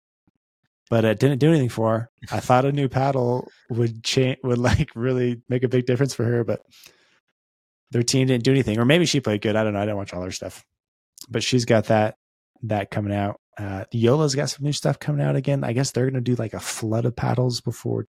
but 0.90 1.04
it 1.04 1.20
didn't 1.20 1.38
do 1.38 1.50
anything 1.50 1.68
for 1.68 1.98
her. 1.98 2.10
I 2.32 2.40
thought 2.40 2.64
a 2.64 2.72
new 2.72 2.88
paddle 2.88 3.48
would 3.70 4.02
change, 4.02 4.38
would 4.42 4.58
like 4.58 4.90
really 4.96 5.42
make 5.48 5.62
a 5.62 5.68
big 5.68 5.86
difference 5.86 6.14
for 6.14 6.24
her, 6.24 6.44
but 6.44 6.60
their 7.94 8.02
team 8.02 8.26
didn't 8.26 8.42
do 8.42 8.50
anything. 8.50 8.80
Or 8.80 8.84
maybe 8.84 9.06
she 9.06 9.20
played 9.20 9.40
good. 9.40 9.54
I 9.54 9.62
don't 9.62 9.72
know. 9.72 9.78
I 9.78 9.84
didn't 9.84 9.98
watch 9.98 10.12
all 10.12 10.22
her 10.22 10.32
stuff, 10.32 10.64
but 11.28 11.44
she's 11.44 11.64
got 11.64 11.84
that 11.84 12.16
that 12.64 12.90
coming 12.90 13.14
out. 13.14 13.40
Uh, 13.56 13.84
JOOLA's 13.94 14.34
got 14.34 14.50
some 14.50 14.64
new 14.64 14.72
stuff 14.72 14.98
coming 14.98 15.24
out 15.24 15.36
again. 15.36 15.62
I 15.62 15.74
guess 15.74 15.92
they're 15.92 16.10
going 16.10 16.14
to 16.14 16.20
do 16.20 16.34
like 16.34 16.54
a 16.54 16.60
flood 16.60 17.04
of 17.04 17.14
paddles 17.14 17.60
before 17.60 18.06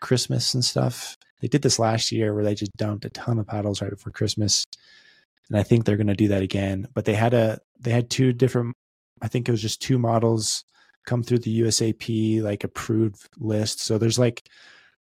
Christmas 0.00 0.54
and 0.54 0.64
stuff. 0.64 1.18
They 1.42 1.48
did 1.48 1.60
this 1.60 1.78
last 1.78 2.10
year 2.12 2.34
where 2.34 2.44
they 2.44 2.54
just 2.54 2.74
dumped 2.78 3.04
a 3.04 3.10
ton 3.10 3.38
of 3.38 3.46
paddles 3.46 3.82
right 3.82 3.90
before 3.90 4.10
Christmas. 4.10 4.64
And 5.50 5.58
I 5.58 5.64
think 5.64 5.84
they're 5.84 5.98
going 5.98 6.06
to 6.06 6.14
do 6.14 6.28
that 6.28 6.42
again. 6.42 6.88
But 6.94 7.04
they 7.04 7.14
had 7.14 7.34
a 7.34 7.58
they 7.78 7.90
had 7.90 8.08
two 8.08 8.32
different 8.32 8.74
I 9.20 9.28
think 9.28 9.46
it 9.46 9.52
was 9.52 9.60
just 9.60 9.82
two 9.82 9.98
models 9.98 10.64
come 11.04 11.22
through 11.22 11.40
the 11.40 11.60
USAP 11.60 12.40
like 12.40 12.64
approved 12.64 13.28
list. 13.36 13.80
So 13.80 13.98
there's 13.98 14.18
like 14.18 14.48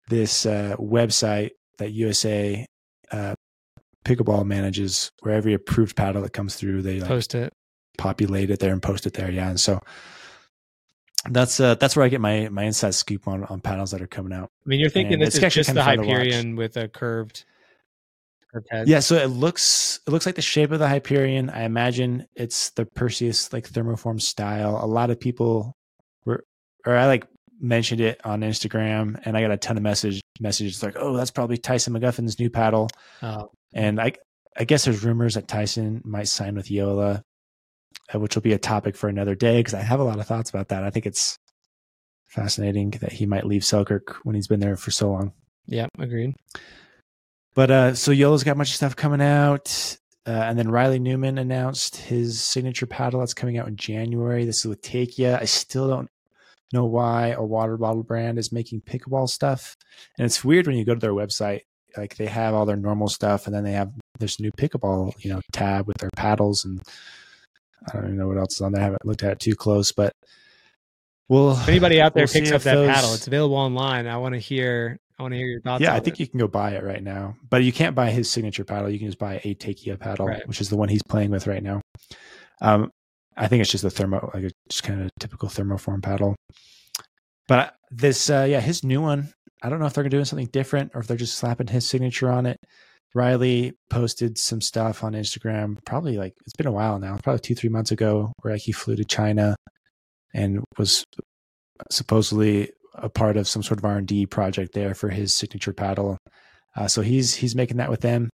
this 0.07 0.45
uh, 0.45 0.75
website 0.77 1.51
that 1.79 1.93
USA 1.93 2.67
uh, 3.11 3.33
pickleball 4.03 4.45
manages 4.45 5.11
where 5.21 5.33
every 5.35 5.53
approved 5.53 5.95
paddle 5.95 6.21
that 6.21 6.33
comes 6.33 6.55
through 6.55 6.81
they 6.81 6.99
like 6.99 7.07
Post 7.07 7.35
it. 7.35 7.53
populate 7.97 8.49
it 8.49 8.59
there 8.59 8.73
and 8.73 8.81
post 8.81 9.05
it 9.05 9.13
there. 9.13 9.31
Yeah. 9.31 9.49
And 9.49 9.59
so 9.59 9.79
that's 11.29 11.59
uh 11.59 11.75
that's 11.75 11.95
where 11.95 12.05
I 12.05 12.09
get 12.09 12.19
my 12.21 12.49
my 12.49 12.63
inside 12.63 12.93
scoop 12.95 13.27
on 13.27 13.45
on 13.45 13.61
paddles 13.61 13.91
that 13.91 14.01
are 14.01 14.07
coming 14.07 14.33
out. 14.33 14.49
I 14.65 14.69
mean, 14.69 14.79
you're 14.79 14.89
thinking 14.89 15.13
And 15.13 15.21
this 15.21 15.35
is 15.35 15.53
just 15.53 15.73
the 15.73 15.79
of 15.79 15.85
fun 15.85 15.97
to 15.99 16.03
watch. 16.03 16.17
Hyperion 16.17 16.55
with 16.57 16.75
a 16.75 16.89
curved, 16.89 17.45
curved 18.51 18.67
head. 18.69 18.87
Yeah, 18.89 18.99
so 18.99 19.15
it 19.15 19.27
looks 19.27 20.01
it 20.05 20.11
looks 20.11 20.25
like 20.25 20.35
the 20.35 20.41
shape 20.41 20.71
of 20.71 20.79
the 20.79 20.87
Hyperion. 20.87 21.49
I 21.49 21.63
imagine 21.63 22.27
it's 22.35 22.71
the 22.71 22.85
Perseus 22.85 23.53
like 23.53 23.69
thermoform 23.69 24.21
style. 24.21 24.79
A 24.83 24.85
lot 24.85 25.09
of 25.11 25.19
people 25.19 25.77
were 26.25 26.43
or 26.85 26.95
I 26.97 27.05
like 27.07 27.25
mentioned 27.61 28.01
it 28.01 28.19
on 28.25 28.41
Instagram 28.41 29.17
and 29.23 29.37
I 29.37 29.41
got 29.41 29.51
a 29.51 29.57
ton 29.57 29.77
of 29.77 29.83
message 29.83 30.19
messages 30.41 30.83
like, 30.83 30.95
"Oh, 30.99 31.15
that's 31.15 31.31
probably 31.31 31.55
Tyson 31.57 31.93
McGuffin's 31.93 32.37
new 32.37 32.49
paddle." 32.49 32.89
Oh, 33.21 33.49
And 33.73 33.99
I 33.99 34.13
I 34.57 34.65
guess 34.65 34.85
there's 34.85 35.03
rumors 35.03 35.35
that 35.35 35.47
Tyson 35.47 36.01
might 36.05 36.27
sign 36.27 36.55
with 36.55 36.67
JOOLA, 36.67 37.23
uh, 38.13 38.19
which 38.19 38.35
will 38.35 38.41
be 38.41 38.53
a 38.53 38.59
topic 38.59 38.95
for 38.95 39.09
another 39.09 39.35
day 39.35 39.59
because 39.59 39.73
I 39.73 39.81
have 39.81 39.99
a 39.99 40.03
lot 40.03 40.19
of 40.19 40.27
thoughts 40.27 40.49
about 40.49 40.69
that. 40.69 40.83
I 40.83 40.89
think 40.89 41.05
it's 41.05 41.39
fascinating 42.25 42.91
that 42.91 43.11
he 43.11 43.25
might 43.25 43.45
leave 43.45 43.65
Selkirk 43.65 44.17
when 44.23 44.35
he's 44.35 44.47
been 44.47 44.59
there 44.59 44.75
for 44.75 44.91
so 44.91 45.11
long. 45.11 45.33
yeah, 45.65 45.87
agreed. 45.99 46.35
But 47.55 47.71
uh, 47.71 47.93
so 47.93 48.11
JOOLA's 48.11 48.43
got 48.43 48.53
a 48.53 48.55
bunch 48.55 48.69
of 48.69 48.75
stuff 48.75 48.95
coming 48.95 49.21
out. 49.21 49.97
Uh, 50.25 50.31
and 50.31 50.57
then 50.57 50.71
Riley 50.71 50.99
Newman 50.99 51.37
announced 51.37 51.97
his 51.97 52.41
signature 52.41 52.85
paddle 52.85 53.19
that's 53.19 53.33
coming 53.33 53.57
out 53.57 53.67
in 53.67 53.75
January. 53.75 54.45
This 54.45 54.59
is 54.59 54.65
with 54.65 54.81
Takeya. 54.81 55.39
I 55.41 55.45
still 55.45 55.89
don't 55.89 56.09
know 56.71 56.85
why 56.85 57.29
a 57.29 57.43
water 57.43 57.77
bottle 57.77 58.03
brand 58.03 58.39
is 58.39 58.51
making 58.51 58.81
pickleball 58.81 59.29
stuff. 59.29 59.75
And 60.17 60.25
it's 60.25 60.43
weird 60.43 60.65
when 60.65 60.77
you 60.77 60.85
go 60.85 60.93
to 60.93 60.99
their 60.99 61.11
website, 61.11 61.61
like 61.97 62.15
they 62.15 62.25
have 62.25 62.53
all 62.53 62.65
their 62.65 62.75
normal 62.75 63.07
stuff 63.07 63.45
and 63.45 63.55
then 63.55 63.63
they 63.63 63.71
have 63.73 63.91
this 64.19 64.39
new 64.39 64.51
pickleball, 64.51 65.13
you 65.23 65.31
know, 65.31 65.41
tab 65.51 65.87
with 65.87 65.97
their 65.97 66.09
paddles 66.15 66.65
and 66.65 66.81
I 67.89 67.93
don't 67.95 68.05
even 68.05 68.17
know 68.17 68.27
what 68.27 68.37
else 68.37 68.55
is 68.55 68.61
on 68.61 68.71
there. 68.71 68.81
I 68.81 68.85
haven't 68.85 69.05
looked 69.05 69.23
at 69.23 69.33
it 69.33 69.39
too 69.39 69.55
close, 69.55 69.91
but 69.91 70.13
well 71.29 71.51
If 71.53 71.67
anybody 71.67 72.01
out 72.01 72.13
there 72.13 72.23
we'll 72.25 72.33
picks 72.33 72.51
up 72.51 72.61
that 72.63 72.75
those- 72.75 72.89
paddle, 72.93 73.13
it's 73.13 73.27
available 73.27 73.55
online. 73.55 74.07
I 74.07 74.17
want 74.17 74.33
to 74.33 74.39
hear. 74.39 74.97
I 75.19 75.21
want 75.21 75.33
to 75.33 75.37
hear 75.37 75.47
your 75.47 75.61
thoughts. 75.61 75.81
yeah, 75.81 75.93
I 75.93 75.99
think 75.99 76.15
it. 76.15 76.21
you 76.21 76.27
can 76.27 76.39
go 76.39 76.47
buy 76.47 76.71
it 76.71 76.83
right 76.83 77.01
now, 77.03 77.35
but 77.49 77.63
you 77.63 77.71
can't 77.71 77.93
buy 77.95 78.09
his 78.09 78.29
signature 78.29 78.63
paddle. 78.63 78.89
You 78.89 78.97
can 78.97 79.07
just 79.09 79.19
buy 79.19 79.39
a 79.43 79.53
Takeya 79.53 79.99
paddle, 79.99 80.25
Right. 80.25 80.45
which 80.47 80.59
is 80.59 80.69
the 80.69 80.75
one 80.75 80.89
he's 80.89 81.03
playing 81.03 81.29
with 81.29 81.45
right 81.45 81.61
now. 81.61 81.81
Um, 82.61 82.89
I 83.37 83.47
think 83.47 83.61
it's 83.61 83.69
just 83.71 83.83
a 83.83 83.91
thermo, 83.91 84.31
like 84.33 84.45
a 84.45 84.49
just 84.69 84.81
kind 84.83 85.01
of 85.03 85.11
typical 85.19 85.49
thermoform 85.49 86.01
paddle. 86.01 86.35
But 87.47 87.75
this, 87.91 88.29
uh, 88.29 88.47
yeah, 88.49 88.59
his 88.59 88.83
new 88.83 89.01
one. 89.01 89.33
I 89.63 89.69
don't 89.69 89.79
know 89.79 89.85
if 89.85 89.93
they're 89.93 90.09
doing 90.09 90.25
something 90.25 90.47
different 90.47 90.91
or 90.93 91.01
if 91.01 91.07
they're 91.07 91.17
just 91.17 91.37
slapping 91.37 91.67
his 91.67 91.87
signature 91.87 92.29
on 92.29 92.45
it. 92.45 92.57
Riley 93.15 93.73
posted 93.89 94.37
some 94.37 94.59
stuff 94.59 95.03
on 95.03 95.13
Instagram, 95.13 95.77
probably 95.85 96.17
like 96.17 96.33
it's 96.45 96.55
been 96.55 96.67
a 96.67 96.71
while 96.71 96.99
now, 96.99 97.17
probably 97.23 97.39
two, 97.39 97.55
three 97.55 97.69
months 97.69 97.91
ago, 97.91 98.33
where 98.41 98.53
like 98.53 98.63
he 98.63 98.71
flew 98.71 98.95
to 98.95 99.05
China 99.05 99.55
and 100.33 100.63
was 100.77 101.05
supposedly 101.91 102.71
a 102.95 103.09
part 103.09 103.37
of 103.37 103.47
some 103.47 103.63
sort 103.63 103.79
of 103.79 103.85
R 103.85 103.97
and 103.97 104.07
D 104.07 104.25
project 104.25 104.73
there 104.73 104.95
for 104.95 105.09
his 105.09 105.35
signature 105.35 105.73
paddle. 105.73 106.17
Uh, 106.75 106.87
so 106.87 107.01
he's 107.01 107.35
he's 107.35 107.55
making 107.55 107.77
that 107.77 107.89
with 107.91 108.01
them 108.01 108.29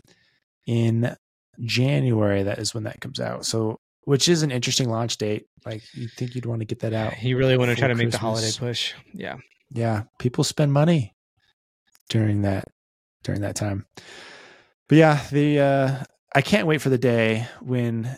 in 0.68 1.16
January. 1.62 2.44
That 2.44 2.60
is 2.60 2.74
when 2.74 2.84
that 2.84 3.00
comes 3.00 3.20
out. 3.22 3.46
So 3.46 3.78
which 4.04 4.28
is 4.28 4.44
an 4.44 4.52
interesting 4.52 4.90
launch 4.90 5.18
date. 5.18 5.46
Like 5.66 5.84
you 5.94 6.10
think 6.10 6.36
you'd 6.36 6.46
want 6.46 6.60
to 6.60 6.66
get 6.66 6.80
that 6.80 6.94
out. 6.94 7.24
You 7.24 7.38
really 7.38 7.58
want 7.58 7.72
to 7.72 7.76
try 7.76 7.88
to 7.88 7.94
before 7.94 8.06
make 8.06 8.12
the 8.12 8.18
holiday 8.18 8.52
push. 8.58 8.94
Yeah. 9.14 9.38
Yeah, 9.72 10.04
people 10.20 10.44
spend 10.44 10.72
money 10.72 11.15
during 12.10 12.44
that 12.44 12.66
during 13.24 13.42
that 13.42 13.56
time. 13.56 13.86
But 14.88 14.98
yeah, 14.98 15.22
the 15.32 15.60
uh 15.60 16.04
I 16.34 16.42
can't 16.42 16.68
wait 16.68 16.82
for 16.82 16.90
the 16.90 16.98
day 16.98 17.48
when 17.62 18.18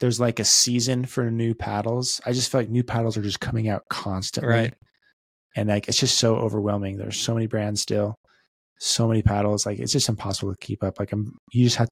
there's 0.00 0.20
like 0.20 0.40
a 0.40 0.44
season 0.44 1.04
for 1.04 1.30
new 1.30 1.54
paddles. 1.54 2.20
I 2.26 2.32
just 2.32 2.50
feel 2.50 2.60
like 2.60 2.70
new 2.70 2.84
paddles 2.84 3.16
are 3.16 3.22
just 3.22 3.40
coming 3.40 3.68
out 3.68 3.82
constantly. 3.88 4.52
Right. 4.52 4.74
And 5.56 5.68
like 5.68 5.88
it's 5.88 5.98
just 5.98 6.18
so 6.18 6.36
overwhelming. 6.36 6.96
There's 6.96 7.20
so 7.20 7.34
many 7.34 7.46
brands 7.46 7.80
still, 7.80 8.16
so 8.78 9.06
many 9.06 9.22
paddles. 9.22 9.66
Like 9.66 9.78
it's 9.78 9.92
just 9.92 10.08
impossible 10.08 10.52
to 10.52 10.58
keep 10.58 10.82
up. 10.82 10.98
Like 10.98 11.12
I'm 11.12 11.36
you 11.52 11.64
just 11.64 11.76
have 11.76 11.88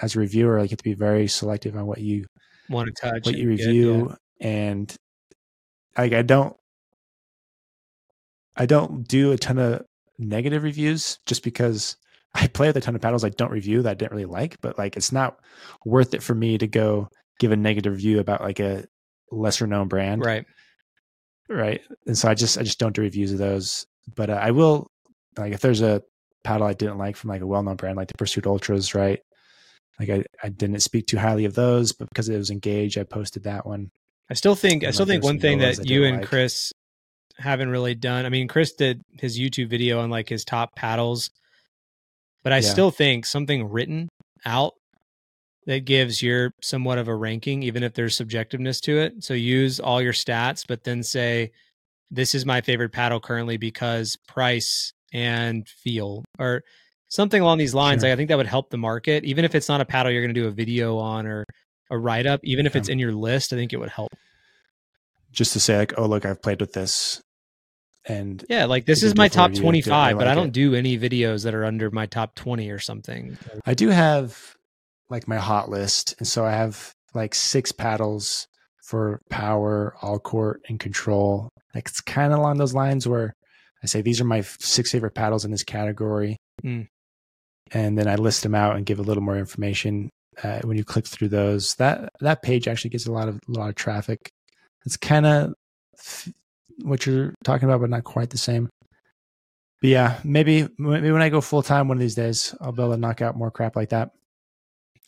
as 0.00 0.16
a 0.16 0.20
reviewer, 0.20 0.58
like 0.58 0.70
you 0.70 0.74
have 0.74 0.78
to 0.78 0.84
be 0.84 0.94
very 0.94 1.28
selective 1.28 1.76
on 1.76 1.86
what 1.86 1.98
you 1.98 2.24
Want 2.70 2.88
to 2.88 2.92
touch 2.92 3.26
what 3.26 3.36
you 3.36 3.54
get, 3.56 3.66
review 3.66 4.14
and 4.40 4.94
like 5.96 6.12
I 6.12 6.22
don't 6.22 6.56
I 8.56 8.66
don't 8.66 9.06
do 9.06 9.32
a 9.32 9.36
ton 9.36 9.58
of 9.58 9.84
negative 10.28 10.62
reviews 10.62 11.18
just 11.26 11.42
because 11.42 11.96
I 12.34 12.46
play 12.46 12.68
with 12.68 12.76
a 12.76 12.80
ton 12.80 12.94
of 12.94 13.00
paddles 13.00 13.24
I 13.24 13.30
don't 13.30 13.50
review 13.50 13.82
that 13.82 13.90
I 13.90 13.94
didn't 13.94 14.12
really 14.12 14.24
like, 14.24 14.60
but 14.60 14.78
like 14.78 14.96
it's 14.96 15.12
not 15.12 15.38
worth 15.84 16.14
it 16.14 16.22
for 16.22 16.34
me 16.34 16.58
to 16.58 16.66
go 16.66 17.08
give 17.38 17.52
a 17.52 17.56
negative 17.56 17.92
review 17.92 18.20
about 18.20 18.40
like 18.40 18.60
a 18.60 18.84
lesser 19.30 19.66
known 19.66 19.88
brand. 19.88 20.24
Right. 20.24 20.46
Right. 21.48 21.82
And 22.06 22.16
so 22.16 22.28
I 22.28 22.34
just 22.34 22.56
I 22.58 22.62
just 22.62 22.78
don't 22.78 22.94
do 22.94 23.02
reviews 23.02 23.32
of 23.32 23.38
those. 23.38 23.86
But 24.14 24.30
uh, 24.30 24.40
I 24.40 24.52
will 24.52 24.90
like 25.36 25.52
if 25.52 25.60
there's 25.60 25.82
a 25.82 26.02
paddle 26.44 26.66
I 26.66 26.72
didn't 26.72 26.98
like 26.98 27.16
from 27.16 27.30
like 27.30 27.42
a 27.42 27.46
well 27.46 27.62
known 27.62 27.76
brand 27.76 27.96
like 27.96 28.08
the 28.08 28.14
Pursuit 28.14 28.46
Ultras, 28.46 28.94
right? 28.94 29.20
Like 30.00 30.08
I, 30.08 30.24
I 30.42 30.48
didn't 30.48 30.80
speak 30.80 31.06
too 31.06 31.18
highly 31.18 31.44
of 31.44 31.54
those, 31.54 31.92
but 31.92 32.08
because 32.08 32.28
it 32.28 32.38
was 32.38 32.50
engaged, 32.50 32.98
I 32.98 33.04
posted 33.04 33.44
that 33.44 33.66
one. 33.66 33.90
I 34.30 34.34
still 34.34 34.54
think 34.54 34.84
I 34.84 34.90
still 34.90 35.04
like, 35.04 35.14
think 35.14 35.24
one 35.24 35.38
thing 35.38 35.58
that 35.58 35.86
you 35.86 36.04
and 36.04 36.18
like. 36.18 36.26
Chris 36.26 36.72
haven't 37.42 37.70
really 37.70 37.94
done. 37.94 38.24
I 38.26 38.28
mean, 38.28 38.48
Chris 38.48 38.72
did 38.72 39.02
his 39.18 39.38
YouTube 39.38 39.68
video 39.68 40.00
on 40.00 40.10
like 40.10 40.28
his 40.28 40.44
top 40.44 40.70
paddles, 40.76 41.30
but 42.42 42.52
I 42.52 42.58
Yeah. 42.58 42.70
still 42.70 42.90
think 42.90 43.26
something 43.26 43.68
written 43.68 44.08
out 44.44 44.72
that 45.66 45.84
gives 45.84 46.22
your 46.22 46.50
somewhat 46.60 46.98
of 46.98 47.08
a 47.08 47.14
ranking, 47.14 47.62
even 47.62 47.82
if 47.82 47.94
there's 47.94 48.16
subjectiveness 48.16 48.80
to 48.82 48.98
it. 48.98 49.22
So 49.22 49.34
use 49.34 49.78
all 49.78 50.02
your 50.02 50.12
stats, 50.12 50.64
but 50.66 50.84
then 50.84 51.02
say, 51.02 51.50
"This 52.10 52.34
is 52.34 52.44
my 52.44 52.60
favorite 52.60 52.90
paddle 52.92 53.20
currently 53.20 53.56
because 53.56 54.16
price 54.26 54.92
and 55.12 55.68
feel," 55.68 56.24
or 56.38 56.62
something 57.08 57.42
along 57.42 57.58
these 57.58 57.74
lines. 57.74 58.00
Sure. 58.00 58.08
Like 58.08 58.14
I 58.14 58.16
think 58.16 58.28
that 58.30 58.38
would 58.38 58.46
help 58.46 58.70
the 58.70 58.78
market, 58.78 59.24
even 59.24 59.44
if 59.44 59.54
it's 59.54 59.68
not 59.68 59.80
a 59.80 59.84
paddle 59.84 60.10
you're 60.10 60.22
going 60.22 60.34
to 60.34 60.40
do 60.40 60.48
a 60.48 60.52
video 60.52 60.96
on 60.98 61.26
or 61.26 61.44
a 61.90 61.98
write 61.98 62.26
up. 62.26 62.40
Even 62.42 62.66
if 62.66 62.74
Yeah. 62.74 62.78
it's 62.80 62.88
in 62.88 62.98
your 62.98 63.12
list, 63.12 63.52
I 63.52 63.56
think 63.56 63.72
it 63.72 63.76
would 63.76 63.90
help. 63.90 64.08
Just 65.30 65.52
to 65.52 65.60
say 65.60 65.78
like, 65.78 65.94
oh 65.96 66.06
look, 66.06 66.24
I've 66.26 66.42
played 66.42 66.60
with 66.60 66.72
this, 66.72 67.20
and 68.06 68.44
Yeah, 68.48 68.64
like 68.66 68.84
this 68.86 69.02
is 69.02 69.14
my 69.16 69.28
top 69.28 69.52
25, 69.54 69.92
I 69.92 70.14
but 70.18 70.26
I 70.28 70.34
don't 70.34 70.48
it. 70.48 70.52
do 70.52 70.74
any 70.74 70.98
videos 70.98 71.44
that 71.44 71.54
are 71.54 71.64
under 71.64 71.90
my 71.90 72.06
top 72.06 72.34
20 72.34 72.70
or 72.70 72.78
something. 72.78 73.36
I 73.64 73.74
do 73.74 73.88
have 73.88 74.56
like 75.10 75.28
my 75.28 75.36
hot 75.38 75.68
list, 75.68 76.14
and 76.18 76.26
so 76.26 76.44
I 76.44 76.52
have 76.52 76.92
like 77.14 77.34
six 77.34 77.70
paddles 77.72 78.46
for 78.84 79.20
power, 79.30 79.94
all 80.02 80.18
court, 80.18 80.62
and 80.68 80.80
control. 80.80 81.48
Like 81.74 81.88
it's 81.88 82.00
kind 82.00 82.32
of 82.32 82.38
along 82.38 82.58
those 82.58 82.74
lines 82.74 83.06
where 83.06 83.32
I 83.82 83.86
say 83.86 84.02
these 84.02 84.20
are 84.20 84.24
my 84.24 84.40
six 84.40 84.90
favorite 84.92 85.14
paddles 85.14 85.44
in 85.44 85.50
this 85.50 85.64
category, 85.64 86.36
Mm. 86.64 86.86
and 87.72 87.98
then 87.98 88.08
I 88.08 88.14
list 88.16 88.42
them 88.42 88.54
out 88.54 88.76
and 88.76 88.86
give 88.86 88.98
a 88.98 89.02
little 89.02 89.22
more 89.22 89.36
information. 89.38 90.10
Uh, 90.42 90.60
when 90.62 90.78
you 90.78 90.84
click 90.84 91.06
through 91.06 91.28
those, 91.28 91.74
that 91.74 92.08
that 92.20 92.42
page 92.42 92.66
actually 92.66 92.90
gets 92.90 93.06
a 93.06 93.12
lot 93.12 93.28
of 93.28 93.36
a 93.48 93.52
lot 93.52 93.68
of 93.68 93.74
traffic. 93.74 94.30
It's 94.86 94.96
kind 94.96 95.26
of 95.26 95.54
what 96.82 97.06
you're 97.06 97.34
talking 97.44 97.68
about, 97.68 97.80
but 97.80 97.90
not 97.90 98.04
quite 98.04 98.30
the 98.30 98.38
same. 98.38 98.68
But 99.80 99.90
yeah, 99.90 100.18
maybe 100.24 100.68
maybe 100.78 101.10
when 101.10 101.22
I 101.22 101.28
go 101.28 101.40
full 101.40 101.62
time 101.62 101.88
one 101.88 101.96
of 101.96 102.00
these 102.00 102.14
days, 102.14 102.54
I'll 102.60 102.72
be 102.72 102.82
able 102.82 102.94
to 102.94 103.00
knock 103.00 103.20
out 103.20 103.36
more 103.36 103.50
crap 103.50 103.76
like 103.76 103.90
that. 103.90 104.12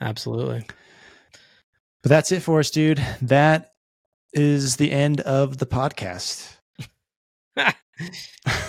Absolutely. 0.01 0.67
But 2.03 2.11
that's 2.11 2.33
it 2.33 2.43
for 2.43 2.59
us, 2.59 2.71
dude. 2.71 3.03
That 3.23 3.73
is 4.33 4.77
the 4.77 4.91
end 4.91 5.21
of 5.21 5.59
the 5.59 5.67
podcast. 5.67 6.57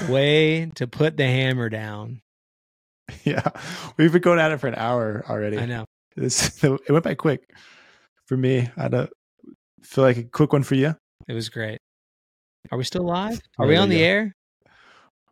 Way 0.07 0.71
to 0.75 0.87
put 0.87 1.17
the 1.17 1.25
hammer 1.25 1.69
down. 1.69 2.21
yeah, 3.23 3.49
we've 3.97 4.11
been 4.11 4.21
going 4.21 4.39
at 4.39 4.51
it 4.51 4.59
for 4.59 4.67
an 4.67 4.75
hour 4.75 5.25
already. 5.27 5.57
I 5.57 5.65
know. 5.65 5.85
This, 6.15 6.63
it 6.63 6.89
went 6.89 7.03
by 7.03 7.15
quick 7.15 7.49
for 8.25 8.37
me. 8.37 8.69
I 8.77 8.87
don't 8.87 9.11
feel 9.83 10.03
like 10.03 10.17
a 10.17 10.23
quick 10.23 10.53
one 10.53 10.63
for 10.63 10.75
you. 10.75 10.95
It 11.27 11.33
was 11.33 11.49
great. 11.49 11.79
Are 12.71 12.77
we 12.77 12.83
still 12.83 13.03
live? 13.03 13.39
Are 13.57 13.67
we 13.67 13.75
on 13.75 13.89
the 13.89 13.99
go. 13.99 14.03
air? 14.03 14.35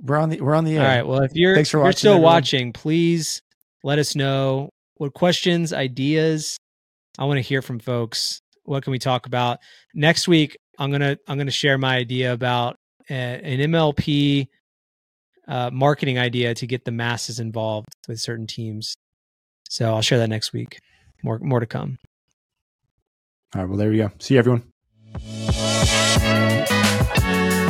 We're 0.01 0.17
on 0.17 0.29
the 0.29 0.41
we're 0.41 0.55
on 0.55 0.65
the 0.65 0.75
air. 0.77 0.81
All 0.81 0.87
right. 0.87 1.07
Well, 1.07 1.21
if 1.21 1.31
you're, 1.33 1.55
Thanks 1.55 1.69
for 1.69 1.79
if 1.79 1.85
you're 1.85 1.91
still 1.93 2.11
everyone. 2.13 2.33
watching, 2.33 2.73
please 2.73 3.41
let 3.83 3.99
us 3.99 4.15
know 4.15 4.69
what 4.95 5.13
questions, 5.13 5.73
ideas. 5.73 6.57
I 7.17 7.25
want 7.25 7.37
to 7.37 7.41
hear 7.41 7.61
from 7.61 7.79
folks. 7.79 8.41
What 8.63 8.83
can 8.83 8.91
we 8.91 8.99
talk 8.99 9.25
about 9.27 9.59
next 9.93 10.27
week? 10.27 10.57
I'm 10.79 10.91
gonna 10.91 11.17
I'm 11.27 11.37
gonna 11.37 11.51
share 11.51 11.77
my 11.77 11.95
idea 11.95 12.33
about 12.33 12.75
uh, 13.09 13.13
an 13.13 13.59
MLP 13.71 14.47
uh, 15.47 15.69
marketing 15.71 16.17
idea 16.17 16.53
to 16.55 16.67
get 16.67 16.85
the 16.85 16.91
masses 16.91 17.39
involved 17.39 17.89
with 18.07 18.19
certain 18.19 18.47
teams. 18.47 18.95
So 19.69 19.93
I'll 19.93 20.01
share 20.01 20.19
that 20.19 20.29
next 20.29 20.53
week. 20.53 20.79
More 21.23 21.39
more 21.39 21.59
to 21.59 21.65
come. 21.65 21.97
All 23.55 23.61
right. 23.61 23.69
Well, 23.69 23.77
there 23.77 23.89
we 23.89 23.97
go. 23.97 24.11
See 24.19 24.33
you, 24.33 24.39
everyone. 24.39 24.63
Thank 25.15 26.71
you. 27.53 27.62